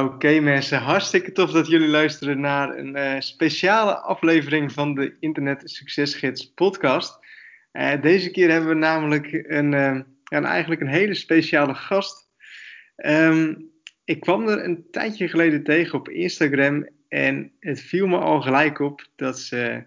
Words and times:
Oké 0.00 0.40
mensen, 0.40 0.78
hartstikke 0.78 1.32
tof 1.32 1.50
dat 1.50 1.66
jullie 1.66 1.88
luisteren 1.88 2.40
naar 2.40 2.78
een 2.78 2.96
uh, 2.96 3.20
speciale 3.20 3.96
aflevering 3.96 4.72
van 4.72 4.94
de 4.94 5.16
Internet 5.20 5.62
Succesgids 5.64 6.52
podcast. 6.54 7.18
Uh, 7.72 8.02
deze 8.02 8.30
keer 8.30 8.50
hebben 8.50 8.68
we 8.68 8.74
namelijk 8.74 9.32
een, 9.32 9.72
uh, 9.72 10.00
ja, 10.24 10.42
eigenlijk 10.42 10.80
een 10.80 10.88
hele 10.88 11.14
speciale 11.14 11.74
gast. 11.74 12.28
Um, 12.96 13.70
ik 14.04 14.20
kwam 14.20 14.48
er 14.48 14.64
een 14.64 14.84
tijdje 14.90 15.28
geleden 15.28 15.62
tegen 15.62 15.98
op 15.98 16.08
Instagram 16.08 16.88
en 17.08 17.52
het 17.60 17.80
viel 17.80 18.06
me 18.06 18.18
al 18.18 18.40
gelijk 18.40 18.78
op 18.78 19.06
dat 19.16 19.38
ze, 19.38 19.86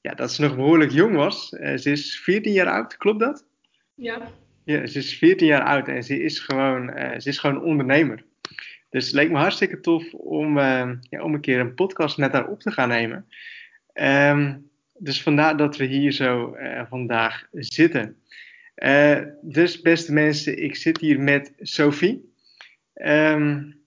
ja, 0.00 0.14
dat 0.14 0.32
ze 0.32 0.42
nog 0.42 0.56
behoorlijk 0.56 0.90
jong 0.90 1.14
was. 1.14 1.48
ze 1.48 1.90
is 1.90 2.20
14 2.20 2.52
jaar 2.52 2.70
oud, 2.70 2.96
klopt 2.96 3.20
dat? 3.20 3.46
Ja. 3.94 4.30
Ja, 4.64 4.86
ze 4.86 4.98
is 4.98 5.18
14 5.18 5.46
jaar 5.46 5.64
oud 5.64 5.88
en 5.88 6.04
ze 6.04 6.22
is 6.22 6.38
gewoon, 6.38 6.92
ze 7.20 7.28
is 7.28 7.38
gewoon 7.38 7.62
ondernemer. 7.62 8.26
Dus 8.90 9.04
het 9.04 9.14
leek 9.14 9.30
me 9.30 9.38
hartstikke 9.38 9.80
tof 9.80 10.14
om, 10.14 10.58
uh, 10.58 10.90
ja, 11.00 11.22
om 11.22 11.34
een 11.34 11.40
keer 11.40 11.60
een 11.60 11.74
podcast 11.74 12.16
met 12.18 12.32
haar 12.32 12.48
op 12.48 12.60
te 12.60 12.70
gaan 12.70 12.88
nemen. 12.88 13.26
Um, 13.94 14.70
dus 14.98 15.22
vandaar 15.22 15.56
dat 15.56 15.76
we 15.76 15.84
hier 15.84 16.12
zo 16.12 16.56
uh, 16.56 16.82
vandaag 16.88 17.46
zitten. 17.52 18.16
Uh, 18.76 19.20
dus 19.42 19.80
beste 19.80 20.12
mensen, 20.12 20.62
ik 20.62 20.76
zit 20.76 21.00
hier 21.00 21.20
met 21.20 21.52
Sophie. 21.58 22.32
Um, 22.94 23.80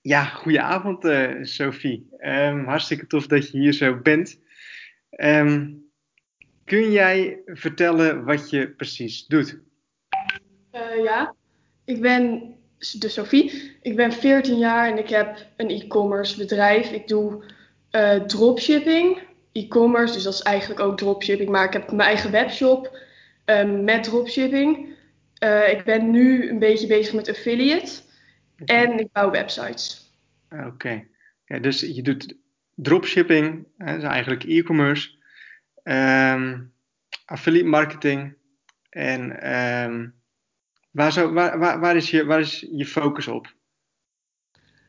ja, 0.00 0.24
goedenavond 0.24 1.08
Sophie. 1.48 2.08
Um, 2.18 2.64
hartstikke 2.64 3.06
tof 3.06 3.26
dat 3.26 3.50
je 3.50 3.58
hier 3.58 3.72
zo 3.72 3.96
bent. 3.96 4.40
kun 6.64 6.90
jij 6.90 7.42
vertellen 7.46 8.24
wat 8.24 8.50
je 8.50 8.68
precies 8.70 9.26
doet? 9.26 9.58
ja, 11.02 11.34
ik 11.84 12.00
ben 12.00 12.53
de 12.92 13.08
Sophie. 13.08 13.76
Ik 13.82 13.96
ben 13.96 14.12
14 14.12 14.58
jaar 14.58 14.90
en 14.90 14.98
ik 14.98 15.08
heb 15.08 15.46
een 15.56 15.70
e-commerce 15.70 16.36
bedrijf. 16.36 16.90
Ik 16.90 17.08
doe 17.08 17.44
uh, 17.90 18.14
dropshipping, 18.14 19.18
e-commerce, 19.52 20.14
dus 20.14 20.22
dat 20.22 20.32
is 20.32 20.42
eigenlijk 20.42 20.80
ook 20.80 20.98
dropshipping. 20.98 21.50
Maar 21.50 21.64
ik 21.64 21.72
heb 21.72 21.86
mijn 21.92 22.08
eigen 22.08 22.30
webshop 22.30 22.98
um, 23.44 23.84
met 23.84 24.02
dropshipping. 24.02 24.94
Uh, 25.44 25.70
ik 25.70 25.84
ben 25.84 26.10
nu 26.10 26.48
een 26.48 26.58
beetje 26.58 26.86
bezig 26.86 27.14
met 27.14 27.28
affiliate 27.28 27.92
en 28.64 28.98
ik 28.98 29.12
bouw 29.12 29.30
websites. 29.30 30.12
Oké, 30.50 30.66
okay. 30.66 31.08
ja, 31.44 31.58
dus 31.58 31.80
je 31.80 32.02
doet 32.02 32.36
dropshipping, 32.74 33.66
hè, 33.78 33.94
dus 33.94 34.02
eigenlijk 34.02 34.44
e-commerce, 34.44 35.10
um, 35.82 36.72
affiliate 37.24 37.68
marketing 37.68 38.36
en 38.90 39.52
um, 39.54 40.14
Waar, 40.94 41.32
waar, 41.32 41.80
waar, 41.80 41.96
is 41.96 42.10
je, 42.10 42.24
waar 42.24 42.40
is 42.40 42.66
je 42.70 42.86
focus 42.86 43.28
op? 43.28 43.54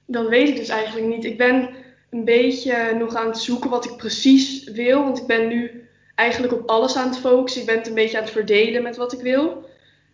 Dat 0.06 0.28
weet 0.28 0.48
ik 0.48 0.56
dus 0.56 0.70
eigenlijk 0.70 1.08
niet. 1.08 1.26
Ik 1.26 1.38
ben 1.38 1.70
een 2.10 2.26
beetje 2.26 2.96
nog 2.98 3.16
aan 3.16 3.28
het 3.28 3.38
zoeken 3.38 3.70
wat 3.70 3.86
ik 3.86 3.98
precies 3.98 4.64
wil. 4.64 5.04
Want 5.04 5.20
ik 5.20 5.28
ben 5.28 5.48
nu 5.48 5.88
eigenlijk 6.16 6.54
op 6.54 6.70
alles 6.70 6.96
aan 6.96 7.08
het 7.08 7.20
focussen. 7.20 7.62
Ik 7.62 7.68
ben 7.68 7.78
het 7.78 7.88
een 7.88 7.94
beetje 7.94 8.18
aan 8.18 8.24
het 8.24 8.32
verdelen 8.32 8.84
met 8.84 8.98
wat 8.98 9.14
ik 9.14 9.22
wil. 9.22 9.70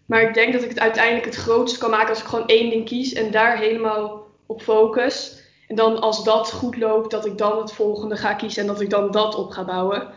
Maar 0.06 0.22
ik 0.22 0.34
denk 0.34 0.54
dat 0.54 0.64
ik 0.64 0.70
het 0.70 0.80
uiteindelijk 0.80 1.26
het 1.26 1.36
grootst 1.36 1.78
kan 1.78 1.90
maken 1.90 2.10
als 2.10 2.20
ik 2.20 2.26
gewoon 2.26 2.48
één 2.48 2.70
ding 2.70 2.86
kies 2.86 3.14
en 3.14 3.32
daar 3.32 3.58
helemaal 3.58 4.28
op 4.46 4.62
focus. 4.62 5.44
En 5.68 5.76
dan 5.76 6.02
als 6.02 6.24
dat 6.24 6.52
goed 6.52 6.78
loopt, 6.78 7.12
dat 7.12 7.26
ik 7.26 7.38
dan 7.38 7.58
het 7.58 7.72
volgende 7.72 8.16
ga 8.16 8.34
kiezen 8.34 8.62
en 8.62 8.68
dat 8.68 8.82
ik 8.82 8.90
dan 8.90 9.12
dat 9.12 9.36
op 9.36 9.50
ga 9.50 9.66
bouwen. 9.66 10.08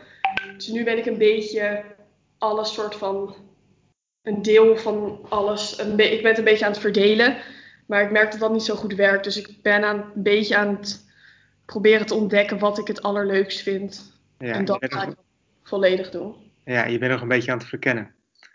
Dus 0.57 0.69
nu 0.69 0.85
ben 0.85 0.99
ik 0.99 1.07
een 1.07 1.19
beetje 1.19 1.85
alles 2.39 2.75
soort 2.75 2.95
van 2.95 3.35
een 4.25 4.43
deel 4.43 4.77
van 4.77 5.21
alles. 5.29 5.77
ik 5.77 5.97
ben 5.97 6.27
het 6.27 6.39
een 6.39 6.45
beetje 6.45 6.65
aan 6.65 6.71
het 6.71 6.81
verdelen. 6.81 7.37
Maar 7.87 8.03
ik 8.03 8.11
merk 8.11 8.31
dat 8.31 8.41
dat 8.41 8.53
niet 8.53 8.63
zo 8.63 8.75
goed 8.75 8.95
werkt. 8.95 9.25
Dus 9.25 9.37
ik 9.37 9.63
ben 9.63 9.85
aan, 9.85 9.97
een 10.15 10.23
beetje 10.23 10.57
aan 10.57 10.77
het 10.77 11.05
proberen 11.65 12.07
te 12.07 12.15
ontdekken 12.15 12.59
wat 12.59 12.79
ik 12.79 12.87
het 12.87 13.03
allerleukst 13.03 13.63
vind. 13.63 14.19
Ja, 14.39 14.53
en 14.53 14.65
dat 14.65 14.85
ga 14.89 15.07
ik 15.07 15.15
volledig 15.63 16.11
doen. 16.11 16.35
Ja, 16.65 16.87
je 16.87 16.99
bent 16.99 17.13
nog 17.13 17.21
een 17.21 17.29
beetje 17.29 17.53
aan 17.53 17.59
het 17.59 17.67
verkennen. 17.67 18.15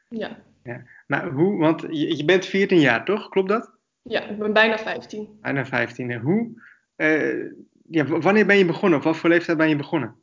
Ja. 0.10 0.38
ja. 0.64 0.84
Maar 1.08 1.30
hoe, 1.30 1.58
want 1.58 1.82
je, 1.82 2.18
je 2.18 2.26
bent 2.26 2.46
14 2.46 2.80
jaar 2.80 3.06
toch? 3.06 3.30
Klopt 3.30 3.50
dat? 3.50 3.72
Ja, 4.02 4.28
ik 4.28 4.38
ben 4.38 4.54
bijna 4.54 4.78
15. 4.78 5.40
Bijna 5.42 5.66
15. 5.66 6.14
Hoe, 6.20 6.62
uh, 6.98 7.52
ja, 7.90 8.06
wanneer 8.06 8.46
ben 8.46 8.58
je 8.58 8.66
begonnen? 8.66 9.00
Of 9.00 9.06
wat 9.06 9.18
voor 9.18 9.30
leeftijd 9.30 9.58
ben 9.58 9.70
je 9.70 9.76
begonnen? 9.76 10.16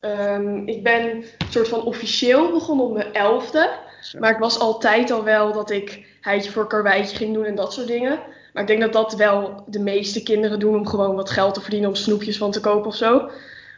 Um, 0.00 0.68
ik 0.68 0.82
ben 0.82 1.10
een 1.10 1.24
soort 1.50 1.68
van 1.68 1.82
officieel 1.82 2.52
begonnen 2.52 2.86
op 2.86 2.92
mijn 2.92 3.12
elfde. 3.12 3.78
Maar 4.18 4.30
ik 4.30 4.38
was 4.38 4.58
altijd 4.58 5.10
al 5.10 5.24
wel 5.24 5.52
dat 5.52 5.70
ik 5.70 6.06
heitje 6.20 6.50
voor 6.50 6.66
karweitje 6.66 7.16
ging 7.16 7.34
doen 7.34 7.44
en 7.44 7.54
dat 7.54 7.72
soort 7.72 7.86
dingen. 7.86 8.18
Maar 8.52 8.62
ik 8.62 8.68
denk 8.68 8.80
dat 8.80 8.92
dat 8.92 9.14
wel 9.14 9.64
de 9.66 9.80
meeste 9.80 10.22
kinderen 10.22 10.58
doen 10.58 10.76
om 10.76 10.86
gewoon 10.86 11.16
wat 11.16 11.30
geld 11.30 11.54
te 11.54 11.60
verdienen 11.60 11.88
om 11.88 11.94
snoepjes 11.94 12.38
van 12.38 12.50
te 12.50 12.60
kopen 12.60 12.86
of 12.86 12.96
zo. 12.96 13.30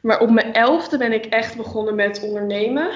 Maar 0.02 0.20
op 0.20 0.30
mijn 0.30 0.52
elfde 0.52 0.98
ben 0.98 1.12
ik 1.12 1.24
echt 1.24 1.56
begonnen 1.56 1.94
met 1.94 2.22
ondernemen. 2.22 2.90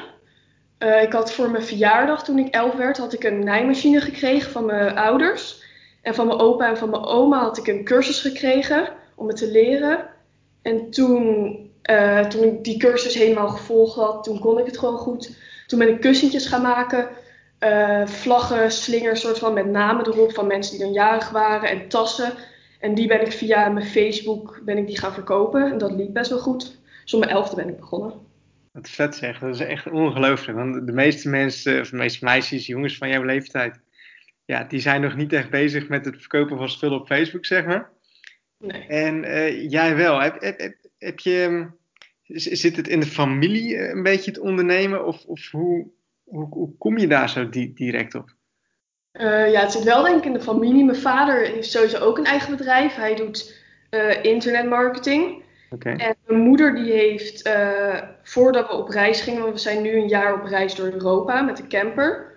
Uh, 0.78 1.02
ik 1.02 1.12
had 1.12 1.32
voor 1.32 1.50
mijn 1.50 1.64
verjaardag, 1.64 2.24
toen 2.24 2.38
ik 2.38 2.54
elf 2.54 2.74
werd, 2.74 2.96
had 2.96 3.12
ik 3.12 3.24
een 3.24 3.44
naaimachine 3.44 4.00
gekregen 4.00 4.50
van 4.50 4.64
mijn 4.64 4.96
ouders. 4.96 5.62
En 6.02 6.14
van 6.14 6.26
mijn 6.26 6.38
opa 6.38 6.68
en 6.68 6.76
van 6.76 6.90
mijn 6.90 7.04
oma 7.04 7.40
had 7.40 7.58
ik 7.58 7.66
een 7.66 7.84
cursus 7.84 8.20
gekregen 8.20 8.88
om 9.14 9.28
het 9.28 9.36
te 9.36 9.50
leren. 9.50 10.06
En 10.62 10.90
toen, 10.90 11.56
uh, 11.90 12.20
toen 12.20 12.42
ik 12.42 12.64
die 12.64 12.78
cursus 12.78 13.14
helemaal 13.14 13.48
gevolgd 13.48 13.96
had, 13.96 14.24
toen 14.24 14.38
kon 14.38 14.58
ik 14.58 14.66
het 14.66 14.78
gewoon 14.78 14.98
goed. 14.98 15.36
Toen 15.68 15.78
ben 15.78 15.88
ik 15.88 16.00
kussentjes 16.00 16.46
gaan 16.46 16.62
maken. 16.62 17.08
Uh, 17.64 18.06
vlaggen, 18.06 18.72
slingers, 18.72 19.20
soort 19.20 19.38
van 19.38 19.54
met 19.54 19.66
namen 19.66 20.06
erop 20.06 20.32
van 20.32 20.46
mensen 20.46 20.76
die 20.76 20.84
dan 20.84 20.92
jarig 20.92 21.30
waren 21.30 21.70
en 21.70 21.88
tassen. 21.88 22.32
En 22.80 22.94
die 22.94 23.06
ben 23.06 23.20
ik 23.20 23.32
via 23.32 23.68
mijn 23.68 23.86
Facebook 23.86 24.60
ben 24.64 24.78
ik 24.78 24.86
die 24.86 24.98
gaan 24.98 25.12
verkopen. 25.12 25.70
En 25.72 25.78
dat 25.78 25.92
liep 25.92 26.12
best 26.12 26.30
wel 26.30 26.38
goed. 26.38 26.78
Dus 27.02 27.14
om 27.14 27.20
mijn 27.20 27.32
elfde 27.32 27.56
ben 27.56 27.68
ik 27.68 27.80
begonnen. 27.80 28.12
Wat 28.72 28.88
vet 28.88 29.14
zeg, 29.14 29.38
dat 29.38 29.54
is 29.54 29.60
echt 29.60 29.90
ongelooflijk. 29.90 30.58
Want 30.58 30.86
de 30.86 30.92
meeste 30.92 31.28
mensen, 31.28 31.80
of 31.80 31.90
de 31.90 31.96
meeste 31.96 32.24
meisjes, 32.24 32.66
jongens 32.66 32.96
van 32.96 33.08
jouw 33.08 33.22
leeftijd, 33.22 33.80
ja, 34.44 34.64
die 34.64 34.80
zijn 34.80 35.00
nog 35.00 35.16
niet 35.16 35.32
echt 35.32 35.50
bezig 35.50 35.88
met 35.88 36.04
het 36.04 36.16
verkopen 36.18 36.56
van 36.56 36.68
spullen 36.68 37.00
op 37.00 37.06
Facebook, 37.06 37.46
zeg 37.46 37.64
maar. 37.64 37.90
Nee. 38.58 38.86
En 38.86 39.24
uh, 39.24 39.70
jij 39.70 39.96
wel. 39.96 40.20
Heb, 40.20 40.40
heb, 40.40 40.60
heb, 40.60 40.76
heb 40.98 41.18
je 41.18 41.66
Zit 42.28 42.76
het 42.76 42.88
in 42.88 43.00
de 43.00 43.06
familie 43.06 43.76
eh, 43.76 43.94
een 43.94 44.02
beetje 44.02 44.30
het 44.30 44.40
ondernemen? 44.40 45.06
Of, 45.06 45.24
of 45.24 45.50
hoe, 45.50 45.86
hoe, 46.24 46.46
hoe, 46.50 46.76
kom 46.78 46.98
je 46.98 47.06
daar 47.06 47.28
zo 47.30 47.48
di 47.48 47.72
direct 47.72 48.14
op? 48.14 48.36
Uh, 49.12 49.52
ja, 49.52 49.60
het 49.60 49.72
zit 49.72 49.84
wel 49.84 50.02
denk 50.02 50.18
ik 50.18 50.24
in 50.24 50.32
de 50.32 50.40
familie. 50.40 50.84
Mijn 50.84 50.98
vader 50.98 51.46
heeft 51.46 51.70
sowieso 51.70 51.98
ook 51.98 52.18
een 52.18 52.24
eigen 52.24 52.56
bedrijf. 52.56 52.94
Hij 52.94 53.14
doet 53.14 53.62
uh, 53.90 54.24
internetmarketing. 54.24 55.42
Okay. 55.70 55.96
En 55.96 56.16
mijn 56.26 56.40
moeder 56.40 56.74
die 56.74 56.92
heeft, 56.92 57.46
uh, 57.46 58.02
voordat 58.22 58.68
we 58.68 58.74
op 58.74 58.88
reis 58.88 59.20
gingen, 59.20 59.42
want 59.42 59.52
we 59.52 59.60
zijn 59.60 59.82
nu 59.82 59.96
een 59.96 60.08
jaar 60.08 60.34
op 60.34 60.44
reis 60.44 60.74
door 60.74 60.86
Europa 60.86 61.42
met 61.42 61.56
de 61.56 61.66
camper. 61.66 62.36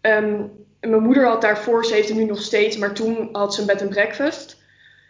Um, 0.00 0.50
en 0.80 0.90
mijn 0.90 1.02
moeder 1.02 1.24
had 1.24 1.40
daarvoor, 1.40 1.84
ze 1.84 1.94
heeft 1.94 2.08
hem 2.08 2.16
nu 2.16 2.24
nog 2.24 2.42
steeds, 2.42 2.76
maar 2.76 2.94
toen 2.94 3.28
had 3.32 3.54
ze 3.54 3.60
een 3.60 3.66
bed 3.66 3.80
and 3.80 3.90
breakfast. 3.90 4.62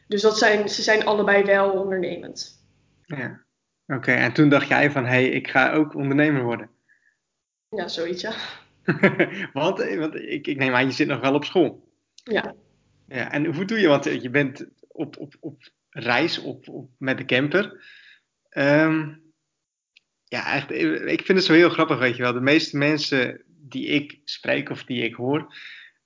Dus 0.08 0.22
dat 0.22 0.38
zijn, 0.38 0.68
ze 0.68 0.82
zijn 0.82 1.04
allebei 1.04 1.44
wel 1.44 1.70
ondernemend. 1.70 2.64
Ja. 3.04 3.44
Oké, 3.90 4.12
en 4.12 4.32
toen 4.32 4.48
dacht 4.48 4.68
jij 4.68 4.90
van, 4.90 5.04
hé, 5.04 5.10
hey, 5.10 5.28
ik 5.28 5.48
ga 5.48 5.72
ook 5.72 5.94
ondernemer 5.94 6.42
worden. 6.42 6.70
Ja, 7.76 7.88
zoiets, 7.88 8.22
ja. 8.22 8.34
want 9.52 9.94
want 9.94 10.14
ik, 10.14 10.46
ik 10.46 10.56
neem 10.56 10.74
aan, 10.74 10.86
je 10.86 10.92
zit 10.92 11.08
nog 11.08 11.20
wel 11.20 11.34
op 11.34 11.44
school. 11.44 11.92
Ja. 12.14 12.54
ja 13.08 13.32
en 13.32 13.54
hoe 13.54 13.64
doe 13.64 13.78
je, 13.78 13.88
want 13.88 14.04
je 14.04 14.30
bent 14.30 14.66
op, 14.88 15.18
op, 15.18 15.36
op 15.40 15.62
reis 15.90 16.38
op, 16.38 16.68
op, 16.68 16.90
met 16.98 17.18
de 17.18 17.24
camper. 17.24 17.84
Um, 18.50 19.22
ja, 20.24 20.44
eigenlijk, 20.44 21.02
ik 21.10 21.24
vind 21.24 21.38
het 21.38 21.46
zo 21.46 21.52
heel 21.52 21.70
grappig, 21.70 21.98
weet 21.98 22.16
je 22.16 22.22
wel. 22.22 22.32
De 22.32 22.40
meeste 22.40 22.76
mensen 22.76 23.42
die 23.46 23.86
ik 23.86 24.20
spreek 24.24 24.70
of 24.70 24.84
die 24.84 25.02
ik 25.02 25.14
hoor, 25.14 25.54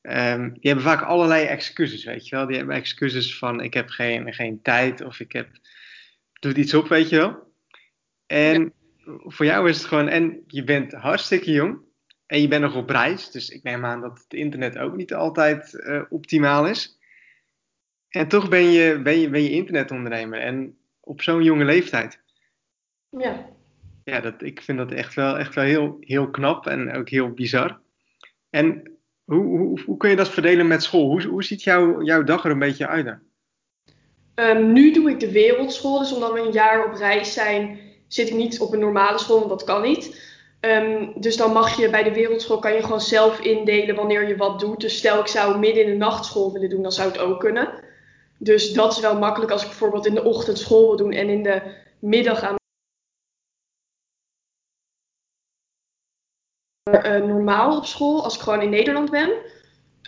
um, 0.02 0.52
die 0.52 0.70
hebben 0.70 0.84
vaak 0.84 1.02
allerlei 1.02 1.46
excuses, 1.46 2.04
weet 2.04 2.28
je 2.28 2.36
wel. 2.36 2.46
Die 2.46 2.56
hebben 2.56 2.76
excuses 2.76 3.38
van, 3.38 3.60
ik 3.60 3.74
heb 3.74 3.88
geen, 3.88 4.34
geen 4.34 4.62
tijd 4.62 5.00
of 5.00 5.20
ik 5.20 5.32
heb, 5.32 5.48
doe 6.40 6.54
iets 6.54 6.75
op, 6.75 6.88
weet 6.88 7.08
je 7.08 7.16
wel. 7.16 7.53
En 8.26 8.73
voor 9.06 9.47
jou 9.47 9.69
is 9.69 9.79
het 9.79 9.87
gewoon, 9.87 10.09
en 10.09 10.44
je 10.47 10.65
bent 10.65 10.93
hartstikke 10.93 11.50
jong 11.50 11.79
en 12.26 12.41
je 12.41 12.49
bent 12.49 12.62
nog 12.62 12.76
op 12.76 12.91
reis. 12.91 13.31
Dus 13.31 13.49
ik 13.49 13.62
neem 13.62 13.85
aan 13.85 14.00
dat 14.00 14.19
het 14.19 14.35
internet 14.38 14.79
ook 14.79 14.97
niet 14.97 15.15
altijd 15.15 15.73
uh, 15.73 16.03
optimaal 16.09 16.67
is. 16.67 16.99
En 18.09 18.29
toch 18.29 18.49
ben 18.49 18.65
je, 18.65 19.00
ben 19.03 19.19
je, 19.19 19.31
ben 19.31 19.43
je 19.43 19.50
internetondernemer 19.50 20.41
en 20.41 20.79
op 21.00 21.23
zo'n 21.23 21.43
jonge 21.43 21.65
leeftijd. 21.65 22.21
Ja. 23.11 23.53
Ja, 24.05 24.21
dat, 24.21 24.43
ik 24.43 24.62
vind 24.62 24.79
dat 24.79 24.93
echt 24.93 25.15
wel, 25.15 25.38
echt 25.38 25.55
wel 25.55 25.65
heel, 25.65 25.97
heel 26.00 26.31
knap 26.31 26.67
en 26.67 26.93
ook 26.93 27.09
heel 27.09 27.31
bizar. 27.31 27.81
En 28.50 28.99
hoe, 29.25 29.44
hoe, 29.44 29.81
hoe 29.81 29.97
kun 29.97 30.11
je 30.11 30.17
dat 30.17 30.31
verdelen 30.31 30.67
met 30.67 30.82
school? 30.82 31.06
Hoe, 31.06 31.23
hoe 31.23 31.44
ziet 31.44 31.62
jouw 31.62 32.03
jouw 32.03 32.23
dag 32.23 32.44
er 32.44 32.50
een 32.50 32.59
beetje 32.59 32.87
uit 32.87 33.05
dan? 33.05 33.19
Um, 34.35 34.73
nu 34.73 34.93
doe 34.93 35.11
ik 35.11 35.21
de 35.21 35.32
wereldschool, 35.32 35.99
dus 35.99 36.12
omdat 36.12 36.32
we 36.32 36.41
een 36.41 36.53
jaar 36.53 36.87
op 36.87 36.94
reis 36.94 37.32
zijn, 37.32 37.79
zit 38.14 38.28
ik 38.28 38.34
niet 38.34 38.61
op 38.61 38.72
een 38.72 38.78
normale 38.78 39.19
school, 39.19 39.38
want 39.38 39.50
dat 39.50 39.64
kan 39.64 39.82
niet. 39.82 40.32
Um, 40.61 41.12
dus 41.16 41.37
dan 41.37 41.52
mag 41.52 41.76
je 41.76 41.90
bij 41.90 42.02
de 42.02 42.12
wereldschool 42.12 42.58
kan 42.58 42.72
je 42.72 42.82
gewoon 42.82 43.00
zelf 43.00 43.40
indelen 43.40 43.94
wanneer 43.94 44.28
je 44.28 44.37
wat 44.37 44.61
doet. 44.61 44.81
Dus 44.81 44.96
stel 44.96 45.20
ik 45.20 45.26
zou 45.26 45.58
midden 45.58 45.84
in 45.84 45.90
de 45.90 45.96
nachtschool 45.96 46.52
willen 46.52 46.70
doen, 46.70 46.82
dan 46.82 46.93
zou 46.93 47.08
het 47.08 47.19
ook 47.19 47.40
kunnen. 47.40 47.69
Dus 48.38 48.72
dat 48.72 48.93
is 48.93 49.00
wel 49.00 49.19
makkelijk 49.19 49.52
als 49.52 49.62
ik 49.62 49.69
bijvoorbeeld 49.69 50.06
in 50.06 50.14
de 50.14 50.25
ochtend 50.25 50.58
school 50.58 50.87
wil 50.87 50.96
doen 50.96 51.12
en 51.12 51.28
in 51.28 51.43
de 51.43 51.62
middag 51.99 52.43
aan 52.43 52.56
uh, 56.90 57.26
normaal 57.26 57.76
op 57.76 57.84
school, 57.84 58.25
als 58.25 58.34
ik 58.34 58.40
gewoon 58.40 58.62
in 58.62 58.70
Nederland 58.70 59.11
ben. 59.11 59.31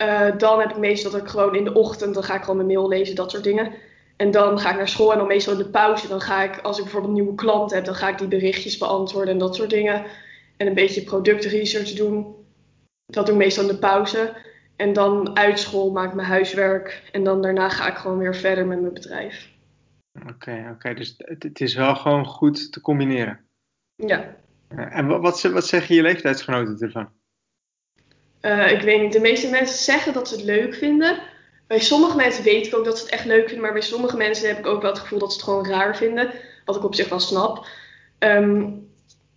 Uh, 0.01 0.37
dan 0.37 0.59
heb 0.59 0.69
ik 0.69 0.77
meestal 0.77 1.11
dat 1.11 1.21
ik 1.21 1.27
gewoon 1.27 1.55
in 1.55 1.63
de 1.63 1.73
ochtend, 1.73 2.13
dan 2.13 2.23
ga 2.23 2.35
ik 2.35 2.41
gewoon 2.41 2.55
mijn 2.55 2.67
mail 2.67 2.87
lezen, 2.87 3.15
dat 3.15 3.31
soort 3.31 3.43
dingen. 3.43 3.73
En 4.17 4.31
dan 4.31 4.59
ga 4.59 4.69
ik 4.69 4.75
naar 4.75 4.87
school 4.87 5.11
en 5.11 5.17
dan 5.17 5.27
meestal 5.27 5.53
in 5.53 5.59
de 5.59 5.69
pauze, 5.69 6.07
dan 6.07 6.21
ga 6.21 6.43
ik, 6.43 6.57
als 6.57 6.77
ik 6.77 6.83
bijvoorbeeld 6.83 7.13
een 7.13 7.21
nieuwe 7.21 7.37
klant 7.37 7.71
heb, 7.71 7.85
dan 7.85 7.95
ga 7.95 8.09
ik 8.09 8.17
die 8.17 8.27
berichtjes 8.27 8.77
beantwoorden 8.77 9.33
en 9.33 9.39
dat 9.39 9.55
soort 9.55 9.69
dingen. 9.69 10.05
En 10.57 10.67
een 10.67 10.73
beetje 10.73 11.03
productresearch 11.03 11.93
doen. 11.93 12.35
Dat 13.05 13.25
doe 13.25 13.35
ik 13.35 13.41
meestal 13.41 13.63
in 13.63 13.69
de 13.69 13.77
pauze. 13.77 14.33
En 14.75 14.93
dan 14.93 15.37
uit 15.37 15.59
school 15.59 15.91
maak 15.91 16.07
ik 16.07 16.13
mijn 16.13 16.27
huiswerk. 16.27 17.09
En 17.11 17.23
dan 17.23 17.41
daarna 17.41 17.69
ga 17.69 17.87
ik 17.89 17.97
gewoon 17.97 18.17
weer 18.17 18.35
verder 18.35 18.65
met 18.65 18.81
mijn 18.81 18.93
bedrijf. 18.93 19.49
Oké, 20.29 20.69
oké. 20.73 20.93
dus 20.93 21.13
het, 21.17 21.43
het, 21.43 21.61
is 21.61 21.75
wel 21.75 21.95
gewoon 21.95 22.25
goed 22.25 22.71
te 22.71 22.81
combineren. 22.81 23.39
Ja. 23.95 24.35
En 24.67 25.07
wat, 25.07 25.21
wat, 25.21 25.41
wat 25.41 25.67
zeggen 25.67 25.95
je 25.95 26.01
leeftijdsgenoten 26.01 26.79
ervan? 26.79 27.09
Uh, 28.41 28.71
ik 28.71 28.81
weet 28.81 29.01
niet. 29.01 29.13
De 29.13 29.19
meeste 29.19 29.49
mensen 29.49 29.77
zeggen 29.77 30.13
dat 30.13 30.27
ze 30.27 30.35
het 30.35 30.43
leuk 30.43 30.75
vinden. 30.75 31.19
Bij 31.67 31.79
sommige 31.79 32.15
mensen 32.15 32.43
weet 32.43 32.67
ik 32.67 32.75
ook 32.75 32.85
dat 32.85 32.97
ze 32.97 33.03
het 33.03 33.13
echt 33.13 33.25
leuk 33.25 33.45
vinden. 33.45 33.61
Maar 33.61 33.73
bij 33.73 33.81
sommige 33.81 34.17
mensen 34.17 34.47
heb 34.47 34.57
ik 34.57 34.65
ook 34.65 34.81
wel 34.81 34.91
het 34.91 34.99
gevoel 34.99 35.19
dat 35.19 35.31
ze 35.31 35.37
het 35.37 35.47
gewoon 35.47 35.67
raar 35.67 35.97
vinden. 35.97 36.31
Wat 36.65 36.75
ik 36.75 36.83
op 36.83 36.95
zich 36.95 37.09
wel 37.09 37.19
snap. 37.19 37.67
Um, 38.19 38.87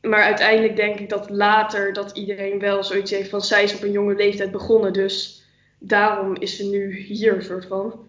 maar 0.01 0.23
uiteindelijk 0.23 0.77
denk 0.77 0.99
ik 0.99 1.09
dat 1.09 1.31
later 1.31 1.93
dat 1.93 2.11
iedereen 2.17 2.59
wel 2.59 2.85
zoiets 2.85 3.11
heeft 3.11 3.31
van 3.31 3.43
zij 3.43 3.63
is 3.63 3.75
op 3.75 3.83
een 3.83 3.93
jonge 3.93 4.15
leeftijd 4.15 4.51
begonnen. 4.51 4.93
Dus 4.93 5.43
daarom 5.79 6.37
is 6.37 6.57
ze 6.57 6.65
nu 6.65 6.97
hier, 6.97 7.43
soort 7.43 7.67
van. 7.67 8.09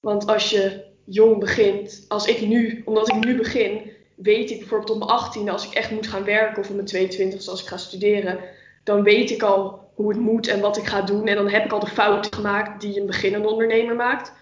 Want 0.00 0.26
als 0.26 0.50
je 0.50 0.84
jong 1.04 1.38
begint, 1.38 2.04
als 2.08 2.26
ik 2.26 2.40
nu, 2.40 2.82
omdat 2.84 3.08
ik 3.08 3.24
nu 3.24 3.36
begin, 3.36 3.90
weet 4.14 4.50
ik 4.50 4.58
bijvoorbeeld 4.58 4.90
op 4.90 4.98
mijn 4.98 5.46
18e, 5.48 5.52
als 5.52 5.66
ik 5.66 5.74
echt 5.74 5.90
moet 5.90 6.06
gaan 6.06 6.24
werken 6.24 6.62
of 6.62 6.68
op 6.68 6.74
mijn 6.74 6.86
22 6.86 7.48
als 7.48 7.62
ik 7.62 7.68
ga 7.68 7.76
studeren, 7.76 8.38
dan 8.84 9.02
weet 9.02 9.30
ik 9.30 9.42
al 9.42 9.79
hoe 9.94 10.08
het 10.08 10.20
moet 10.20 10.46
en 10.48 10.60
wat 10.60 10.76
ik 10.76 10.86
ga 10.86 11.02
doen. 11.02 11.26
En 11.26 11.36
dan 11.36 11.48
heb 11.48 11.64
ik 11.64 11.72
al 11.72 11.80
de 11.80 11.86
fouten 11.86 12.32
gemaakt 12.32 12.80
die 12.80 13.00
een 13.00 13.06
beginnende 13.06 13.48
ondernemer 13.48 13.96
maakt. 13.96 14.32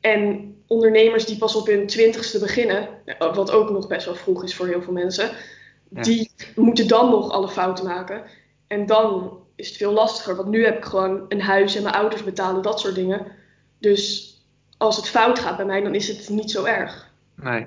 En 0.00 0.54
ondernemers 0.66 1.26
die 1.26 1.38
pas 1.38 1.56
op 1.56 1.66
hun 1.66 1.86
twintigste 1.86 2.38
beginnen, 2.38 2.88
wat 3.18 3.50
ook 3.50 3.70
nog 3.70 3.86
best 3.86 4.06
wel 4.06 4.14
vroeg 4.14 4.44
is 4.44 4.54
voor 4.54 4.66
heel 4.66 4.82
veel 4.82 4.92
mensen, 4.92 5.30
die 5.88 6.30
moeten 6.54 6.88
dan 6.88 7.10
nog 7.10 7.30
alle 7.30 7.48
fouten 7.48 7.84
maken. 7.84 8.22
En 8.66 8.86
dan 8.86 9.38
is 9.56 9.68
het 9.68 9.76
veel 9.76 9.92
lastiger. 9.92 10.36
Want 10.36 10.48
nu 10.48 10.64
heb 10.64 10.76
ik 10.76 10.84
gewoon 10.84 11.24
een 11.28 11.40
huis 11.40 11.76
en 11.76 11.82
mijn 11.82 11.94
ouders 11.94 12.24
betalen, 12.24 12.62
dat 12.62 12.80
soort 12.80 12.94
dingen. 12.94 13.26
Dus 13.78 14.34
als 14.78 14.96
het 14.96 15.08
fout 15.08 15.38
gaat 15.38 15.56
bij 15.56 15.66
mij, 15.66 15.82
dan 15.82 15.94
is 15.94 16.08
het 16.08 16.28
niet 16.28 16.50
zo 16.50 16.64
erg. 16.64 17.12
Nee. 17.34 17.66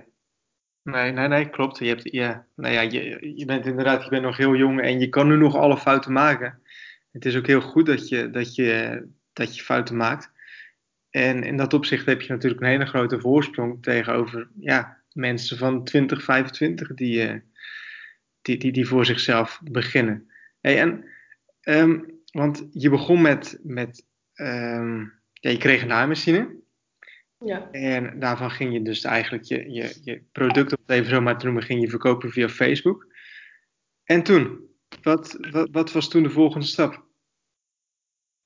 Nee, 0.84 1.12
nee, 1.12 1.28
nee, 1.28 1.50
klopt. 1.50 1.78
Je, 1.78 1.88
hebt, 1.88 2.12
ja, 2.12 2.46
nou 2.56 2.74
ja, 2.74 2.82
je, 2.82 3.34
je 3.36 3.46
bent 3.46 3.66
inderdaad 3.66 4.04
je 4.04 4.10
bent 4.10 4.24
nog 4.24 4.38
heel 4.38 4.56
jong 4.56 4.82
en 4.82 5.00
je 5.00 5.10
kan 5.10 5.28
nu 5.28 5.38
nog 5.38 5.56
alle 5.56 5.78
fouten 5.78 6.12
maken. 6.12 6.62
Het 7.12 7.26
is 7.26 7.36
ook 7.36 7.48
heel 7.48 7.62
goed 7.62 7.86
dat 7.86 8.10
je, 8.10 8.30
dat 8.30 8.56
je, 8.56 9.04
dat 9.34 9.56
je 9.56 9.64
fouten 9.64 9.96
maakt. 9.96 10.32
En 11.10 11.44
in 11.44 11.58
dat 11.58 11.74
opzicht 11.74 12.06
heb 12.06 12.22
je 12.22 12.32
natuurlijk 12.32 12.62
een 12.62 12.68
hele 12.68 12.86
grote 12.86 13.20
voorsprong 13.20 13.84
tegenover 13.84 14.50
ja, 14.60 14.98
mensen 15.14 15.58
van 15.58 15.84
20, 15.84 16.24
25 16.24 16.94
die, 16.94 17.28
uh, 17.28 17.40
die, 18.42 18.58
die, 18.58 18.72
die 18.72 18.88
voor 18.88 19.06
zichzelf 19.06 19.62
beginnen. 19.64 20.32
Hey, 20.62 20.80
en, 20.80 21.06
um, 21.64 22.22
want 22.32 22.68
je 22.72 22.90
begon 22.90 23.22
met, 23.22 23.60
met 23.64 24.06
um, 24.36 25.20
ja, 25.34 25.50
je 25.50 25.58
kreeg 25.58 25.82
een 25.82 25.88
naaimachine. 25.88 26.58
Ja. 27.46 27.72
En 27.72 28.20
daarvan 28.20 28.52
ging 28.52 28.74
je 28.74 28.82
dus 28.82 29.04
eigenlijk 29.04 29.44
je, 29.44 29.72
je, 29.72 30.00
je 30.04 30.24
product, 30.32 30.72
om 30.72 30.84
het 30.86 30.96
even 30.96 31.10
zo 31.10 31.22
maar 31.22 31.38
te 31.38 31.46
noemen, 31.46 31.64
ging 31.64 31.82
je 31.82 31.90
verkopen 31.90 32.32
via 32.32 32.50
Facebook. 32.50 33.08
En 34.04 34.24
toen? 34.24 34.69
Wat, 35.02 35.38
wat, 35.52 35.70
wat 35.72 35.92
was 35.92 36.10
toen 36.10 36.24
de 36.24 36.30
volgende 36.30 36.66
stap? 36.66 37.04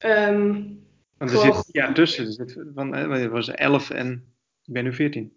Um, 0.05 0.79
Want 1.17 1.31
er 1.31 1.37
zit 1.37 1.69
ja 1.71 1.91
tussen. 1.91 2.25
Er 2.25 2.31
zit, 2.31 2.57
van, 2.75 2.93
het 2.93 3.31
was 3.31 3.49
11 3.49 3.89
en 3.89 4.35
ik 4.63 4.73
ben 4.73 4.83
nu 4.83 4.93
14. 4.93 5.33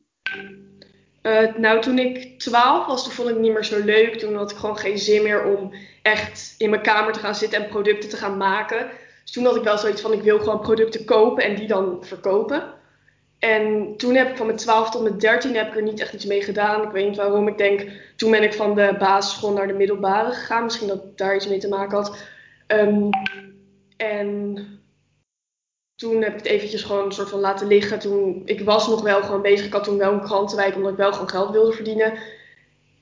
Uh, 1.23 1.57
nou, 1.57 1.81
toen 1.81 1.99
ik 1.99 2.39
12 2.39 2.87
was, 2.87 3.05
toen 3.05 3.13
vond 3.13 3.29
ik 3.29 3.35
het 3.35 3.43
niet 3.43 3.53
meer 3.53 3.65
zo 3.65 3.85
leuk. 3.85 4.19
Toen 4.19 4.35
had 4.35 4.51
ik 4.51 4.57
gewoon 4.57 4.79
geen 4.79 4.99
zin 4.99 5.23
meer 5.23 5.45
om 5.45 5.75
echt 6.03 6.55
in 6.59 6.71
mijn 6.71 6.83
kamer 6.83 7.13
te 7.13 7.19
gaan 7.19 7.35
zitten 7.35 7.63
en 7.63 7.69
producten 7.69 8.11
te 8.11 8.17
gaan 8.17 8.37
maken. 8.37 8.91
Dus 9.23 9.33
toen 9.33 9.45
had 9.45 9.57
ik 9.57 9.63
wel 9.63 9.79
zoiets 9.79 10.01
van, 10.01 10.13
ik 10.13 10.23
wil 10.23 10.39
gewoon 10.39 10.61
producten 10.61 11.05
kopen 11.05 11.45
en 11.45 11.57
die 11.57 11.67
dan 11.67 12.05
verkopen. 12.05 12.75
En 13.39 13.95
toen 13.97 14.15
heb 14.15 14.31
ik 14.31 14.37
van 14.37 14.47
mijn 14.47 14.59
12 14.59 14.91
tot 14.91 15.03
mijn 15.03 15.19
13 15.19 15.57
heb 15.57 15.69
ik 15.69 15.77
er 15.77 15.83
niet 15.83 16.01
echt 16.01 16.13
iets 16.13 16.25
mee 16.25 16.43
gedaan. 16.43 16.83
Ik 16.83 16.91
weet 16.91 17.07
niet 17.07 17.17
waarom. 17.17 17.49
Ik 17.49 17.59
denk, 17.59 17.91
toen 18.17 18.31
ben 18.31 18.43
ik 18.43 18.55
van 18.55 18.75
de 18.75 18.97
basisschool 18.99 19.53
naar 19.53 19.67
de 19.67 19.73
middelbare 19.73 20.33
gegaan. 20.33 20.65
Misschien 20.65 20.89
dat 20.89 21.19
daar 21.19 21.35
iets 21.35 21.49
mee 21.49 21.59
te 21.59 21.69
maken 21.69 21.97
had. 21.97 22.17
Um, 22.67 23.11
en 23.97 24.67
toen 25.95 26.23
heb 26.23 26.33
ik 26.33 26.39
het 26.39 26.47
eventjes 26.47 26.83
gewoon 26.83 27.05
een 27.05 27.13
soort 27.13 27.29
van 27.29 27.41
laten 27.41 27.67
liggen. 27.67 27.99
Toen, 27.99 28.43
ik 28.45 28.61
was 28.61 28.89
nog 28.89 29.03
wel 29.03 29.23
gewoon 29.23 29.43
bezig. 29.43 29.67
Ik 29.67 29.73
had 29.73 29.85
toen 29.85 29.99
wel 29.99 30.13
een 30.13 30.25
krantenwijk 30.25 30.75
omdat 30.77 30.91
ik 30.91 30.97
wel 30.97 31.13
gewoon 31.13 31.31
geld 31.31 31.51
wilde 31.51 31.73
verdienen. 31.73 32.13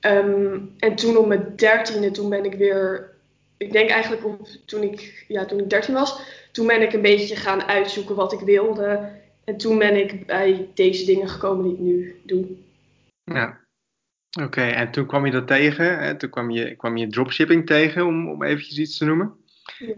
Um, 0.01 0.75
en 0.79 0.95
toen 0.95 1.17
op 1.17 1.27
mijn 1.27 1.53
dertiende, 1.55 2.11
toen 2.11 2.29
ben 2.29 2.45
ik 2.45 2.53
weer... 2.53 3.13
Ik 3.57 3.71
denk 3.71 3.89
eigenlijk 3.89 4.23
toen, 4.65 4.83
ik, 4.83 5.25
ja, 5.27 5.45
toen 5.45 5.59
ik 5.59 5.69
dertien 5.69 5.93
was, 5.93 6.19
toen 6.51 6.67
ben 6.67 6.81
ik 6.81 6.93
een 6.93 7.01
beetje 7.01 7.35
gaan 7.35 7.63
uitzoeken 7.63 8.15
wat 8.15 8.33
ik 8.33 8.39
wilde. 8.39 9.09
En 9.45 9.57
toen 9.57 9.77
ben 9.77 9.95
ik 9.95 10.25
bij 10.25 10.69
deze 10.73 11.05
dingen 11.05 11.29
gekomen 11.29 11.63
die 11.63 11.73
ik 11.73 11.79
nu 11.79 12.21
doe. 12.23 12.47
Ja, 13.23 13.59
oké. 14.41 14.61
En 14.61 14.91
toen 14.91 15.05
kwam 15.05 15.25
je 15.25 15.31
dat 15.31 15.47
tegen. 15.47 15.99
Hè? 15.99 16.17
Toen 16.17 16.29
kwam 16.29 16.49
je, 16.49 16.75
kwam 16.75 16.97
je 16.97 17.07
dropshipping 17.07 17.65
tegen, 17.65 18.05
om, 18.05 18.29
om 18.29 18.43
eventjes 18.43 18.77
iets 18.77 18.97
te 18.97 19.05
noemen. 19.05 19.37
Ja. 19.77 19.95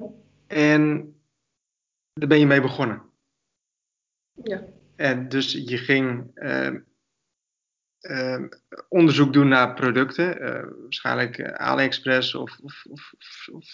En 0.47 1.13
daar 2.13 2.27
ben 2.27 2.39
je 2.39 2.45
mee 2.45 2.61
begonnen. 2.61 3.01
Ja. 4.43 4.65
En 4.95 5.29
dus 5.29 5.51
je 5.51 5.77
ging 5.77 6.31
uh, 6.35 6.73
uh, 8.01 8.43
onderzoek 8.89 9.33
doen 9.33 9.47
naar 9.47 9.73
producten, 9.73 10.41
uh, 10.41 10.81
waarschijnlijk 10.81 11.51
AliExpress 11.51 12.35
of, 12.35 12.59
of, 12.61 12.85
of, 12.89 13.13
of, 13.51 13.67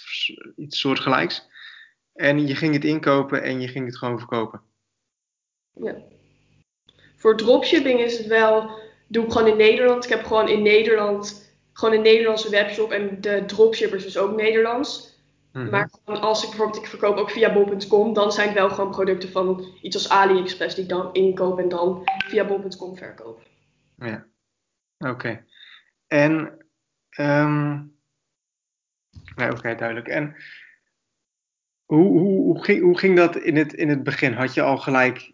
iets 0.56 0.80
soortgelijks. 0.80 1.48
En 2.14 2.48
je 2.48 2.56
ging 2.56 2.74
het 2.74 2.84
inkopen 2.84 3.44
en 3.44 3.62
je 3.62 3.68
ging 3.68 3.86
het 3.86 3.98
gewoon 3.98 4.20
verkopen. 4.20 4.62
Ja. 5.74 5.96
Voor 7.16 7.38
dropshipping 7.38 8.00
is 8.00 8.18
het 8.18 8.28
wel, 8.28 8.70
doe 9.08 9.26
ik 9.26 9.32
gewoon 9.32 9.48
in 9.48 9.58
Nederland. 9.58 10.04
Ik 10.04 10.10
heb 10.10 10.24
gewoon 10.24 10.50
in 10.50 10.62
Nederland, 10.62 11.56
gewoon 11.74 11.96
een 11.96 12.02
Nederlandse 12.02 12.50
webshop 12.50 12.92
en 12.92 13.22
de 13.22 13.44
dropshippers 13.46 14.04
dus 14.04 14.18
ook 14.18 14.36
Nederlands. 14.36 15.12
Mm-hmm. 15.52 15.70
Maar 15.70 15.90
als 16.06 16.44
ik 16.44 16.50
bijvoorbeeld, 16.50 16.84
ik 16.84 16.90
verkoop 16.90 17.18
ook 17.18 17.30
via 17.30 17.54
bol.com, 17.54 18.14
dan 18.14 18.32
zijn 18.32 18.48
het 18.48 18.58
wel 18.58 18.70
gewoon 18.70 18.92
producten 18.92 19.30
van 19.30 19.66
iets 19.82 19.96
als 19.96 20.10
AliExpress 20.10 20.76
die 20.76 20.84
ik 20.84 20.90
dan 20.90 21.14
inkoop 21.14 21.60
en 21.60 21.70
dan 21.70 22.04
via 22.06 22.46
bol.com 22.46 22.98
verkoop. 22.98 23.42
Ja, 23.98 24.28
oké. 24.98 25.12
Okay. 25.12 25.46
En, 26.08 26.32
um... 27.18 27.96
nee, 29.36 29.48
oké, 29.48 29.58
okay, 29.58 29.76
duidelijk. 29.76 30.08
En 30.08 30.36
hoe, 31.86 32.20
hoe, 32.20 32.42
hoe, 32.42 32.64
ging, 32.64 32.82
hoe 32.82 32.98
ging 32.98 33.18
dat 33.18 33.36
in 33.36 33.56
het, 33.56 33.74
in 33.74 33.90
het 33.90 34.04
begin? 34.04 34.34
Had 34.34 34.54
je 34.54 34.62
al 34.62 34.78
gelijk 34.78 35.33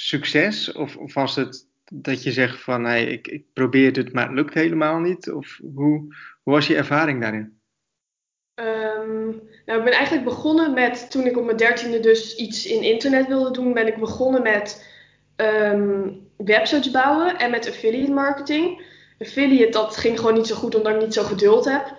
succes? 0.00 0.72
Of, 0.72 0.96
of 0.96 1.14
was 1.14 1.36
het 1.36 1.66
dat 1.92 2.22
je 2.22 2.32
zegt 2.32 2.60
van, 2.60 2.84
hey, 2.84 3.04
ik, 3.04 3.28
ik 3.28 3.44
probeer 3.52 3.92
het, 3.92 4.12
maar 4.12 4.26
het 4.26 4.34
lukt 4.34 4.54
helemaal 4.54 4.98
niet? 4.98 5.30
Of 5.30 5.60
hoe, 5.74 6.14
hoe 6.42 6.54
was 6.54 6.66
je 6.66 6.76
ervaring 6.76 7.20
daarin? 7.20 7.60
Um, 8.54 9.42
nou, 9.66 9.78
ik 9.78 9.84
ben 9.84 9.92
eigenlijk 9.92 10.24
begonnen 10.24 10.74
met, 10.74 11.10
toen 11.10 11.26
ik 11.26 11.36
op 11.36 11.44
mijn 11.44 11.56
dertiende 11.56 12.00
dus 12.00 12.36
iets 12.36 12.66
in 12.66 12.82
internet 12.82 13.26
wilde 13.26 13.50
doen, 13.50 13.72
ben 13.72 13.86
ik 13.86 13.96
begonnen 13.96 14.42
met 14.42 14.86
um, 15.36 16.28
websites 16.36 16.90
bouwen 16.90 17.38
en 17.38 17.50
met 17.50 17.68
affiliate 17.68 18.12
marketing. 18.12 18.82
Affiliate, 19.18 19.70
dat 19.70 19.96
ging 19.96 20.18
gewoon 20.18 20.34
niet 20.34 20.46
zo 20.46 20.54
goed 20.54 20.74
omdat 20.74 20.94
ik 20.94 21.00
niet 21.00 21.14
zo 21.14 21.22
geduld 21.22 21.64
heb. 21.64 21.96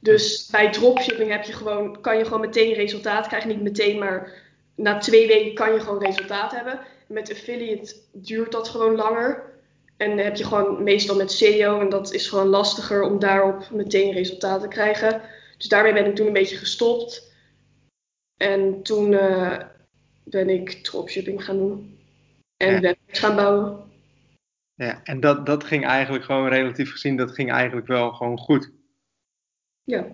Dus 0.00 0.48
bij 0.50 0.70
dropshipping 0.70 1.30
heb 1.30 1.44
je 1.44 1.52
gewoon, 1.52 2.00
kan 2.00 2.18
je 2.18 2.24
gewoon 2.24 2.40
meteen 2.40 2.72
resultaat 2.72 3.26
krijgen. 3.26 3.48
Niet 3.48 3.62
meteen, 3.62 3.98
maar 3.98 4.32
na 4.74 4.98
twee 4.98 5.26
weken 5.26 5.54
kan 5.54 5.72
je 5.72 5.80
gewoon 5.80 6.04
resultaat 6.04 6.52
hebben. 6.52 6.80
Met 7.08 7.30
affiliate 7.30 7.94
duurt 8.12 8.52
dat 8.52 8.68
gewoon 8.68 8.94
langer. 8.94 9.56
En 9.96 10.08
dan 10.08 10.24
heb 10.24 10.36
je 10.36 10.44
gewoon 10.44 10.82
meestal 10.82 11.16
met 11.16 11.32
SEO 11.32 11.80
en 11.80 11.88
dat 11.88 12.12
is 12.12 12.28
gewoon 12.28 12.46
lastiger 12.46 13.02
om 13.02 13.18
daarop 13.18 13.70
meteen 13.70 14.12
resultaten 14.12 14.68
te 14.68 14.74
krijgen. 14.74 15.22
Dus 15.56 15.68
daarmee 15.68 15.92
ben 15.92 16.06
ik 16.06 16.14
toen 16.14 16.26
een 16.26 16.32
beetje 16.32 16.56
gestopt. 16.56 17.32
En 18.36 18.82
toen 18.82 19.12
uh, 19.12 19.58
ben 20.24 20.48
ik 20.48 20.70
dropshipping 20.70 21.44
gaan 21.44 21.56
doen. 21.56 21.98
En 22.56 22.72
ja. 22.72 22.80
websites 22.80 23.18
gaan 23.18 23.36
bouwen. 23.36 23.86
Ja, 24.74 25.00
en 25.04 25.20
dat, 25.20 25.46
dat 25.46 25.64
ging 25.64 25.84
eigenlijk 25.84 26.24
gewoon 26.24 26.48
relatief 26.48 26.90
gezien, 26.90 27.16
dat 27.16 27.30
ging 27.30 27.52
eigenlijk 27.52 27.86
wel 27.86 28.12
gewoon 28.12 28.38
goed. 28.38 28.70
Ja. 29.84 30.06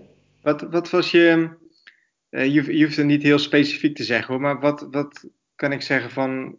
Wat, 0.42 0.60
wat 0.60 0.90
was 0.90 1.10
je, 1.10 1.48
uh, 2.30 2.54
je, 2.54 2.76
je 2.76 2.84
hoeft 2.84 2.96
het 2.96 3.06
niet 3.06 3.22
heel 3.22 3.38
specifiek 3.38 3.96
te 3.96 4.04
zeggen 4.04 4.32
hoor, 4.32 4.42
maar 4.42 4.60
wat, 4.60 4.86
wat 4.90 5.28
kan 5.54 5.72
ik 5.72 5.82
zeggen 5.82 6.10
van, 6.10 6.58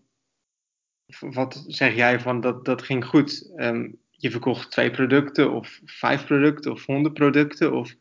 wat 1.20 1.64
zeg 1.68 1.96
jij 1.96 2.20
van 2.20 2.42
dat, 2.42 2.66
dat 2.66 2.82
ging 2.82 3.06
goed? 3.06 3.52
Ehm, 3.56 3.92
je 4.10 4.32
verkocht 4.32 4.72
twee 4.72 4.92
producten 4.92 5.52
of 5.52 5.80
vijf 5.86 6.26
producten 6.26 6.72
of 6.72 6.86
honderd 6.86 7.14
producten? 7.14 7.74
Of... 7.74 7.96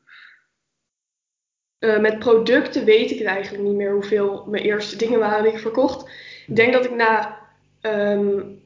Uh, 1.78 1.98
met 1.98 2.18
producten 2.18 2.84
weet 2.84 3.10
ik 3.10 3.18
het 3.18 3.26
eigenlijk 3.26 3.64
niet 3.64 3.74
meer 3.76 3.92
hoeveel 3.92 4.46
mijn 4.46 4.64
eerste 4.64 4.96
dingen 4.96 5.18
waren 5.18 5.42
die 5.42 5.52
ik 5.52 5.58
verkocht. 5.58 6.10
Ik 6.46 6.56
denk 6.56 6.72
dat 6.72 6.84
ik 6.84 6.94
na 6.94 7.38
um, 7.82 8.62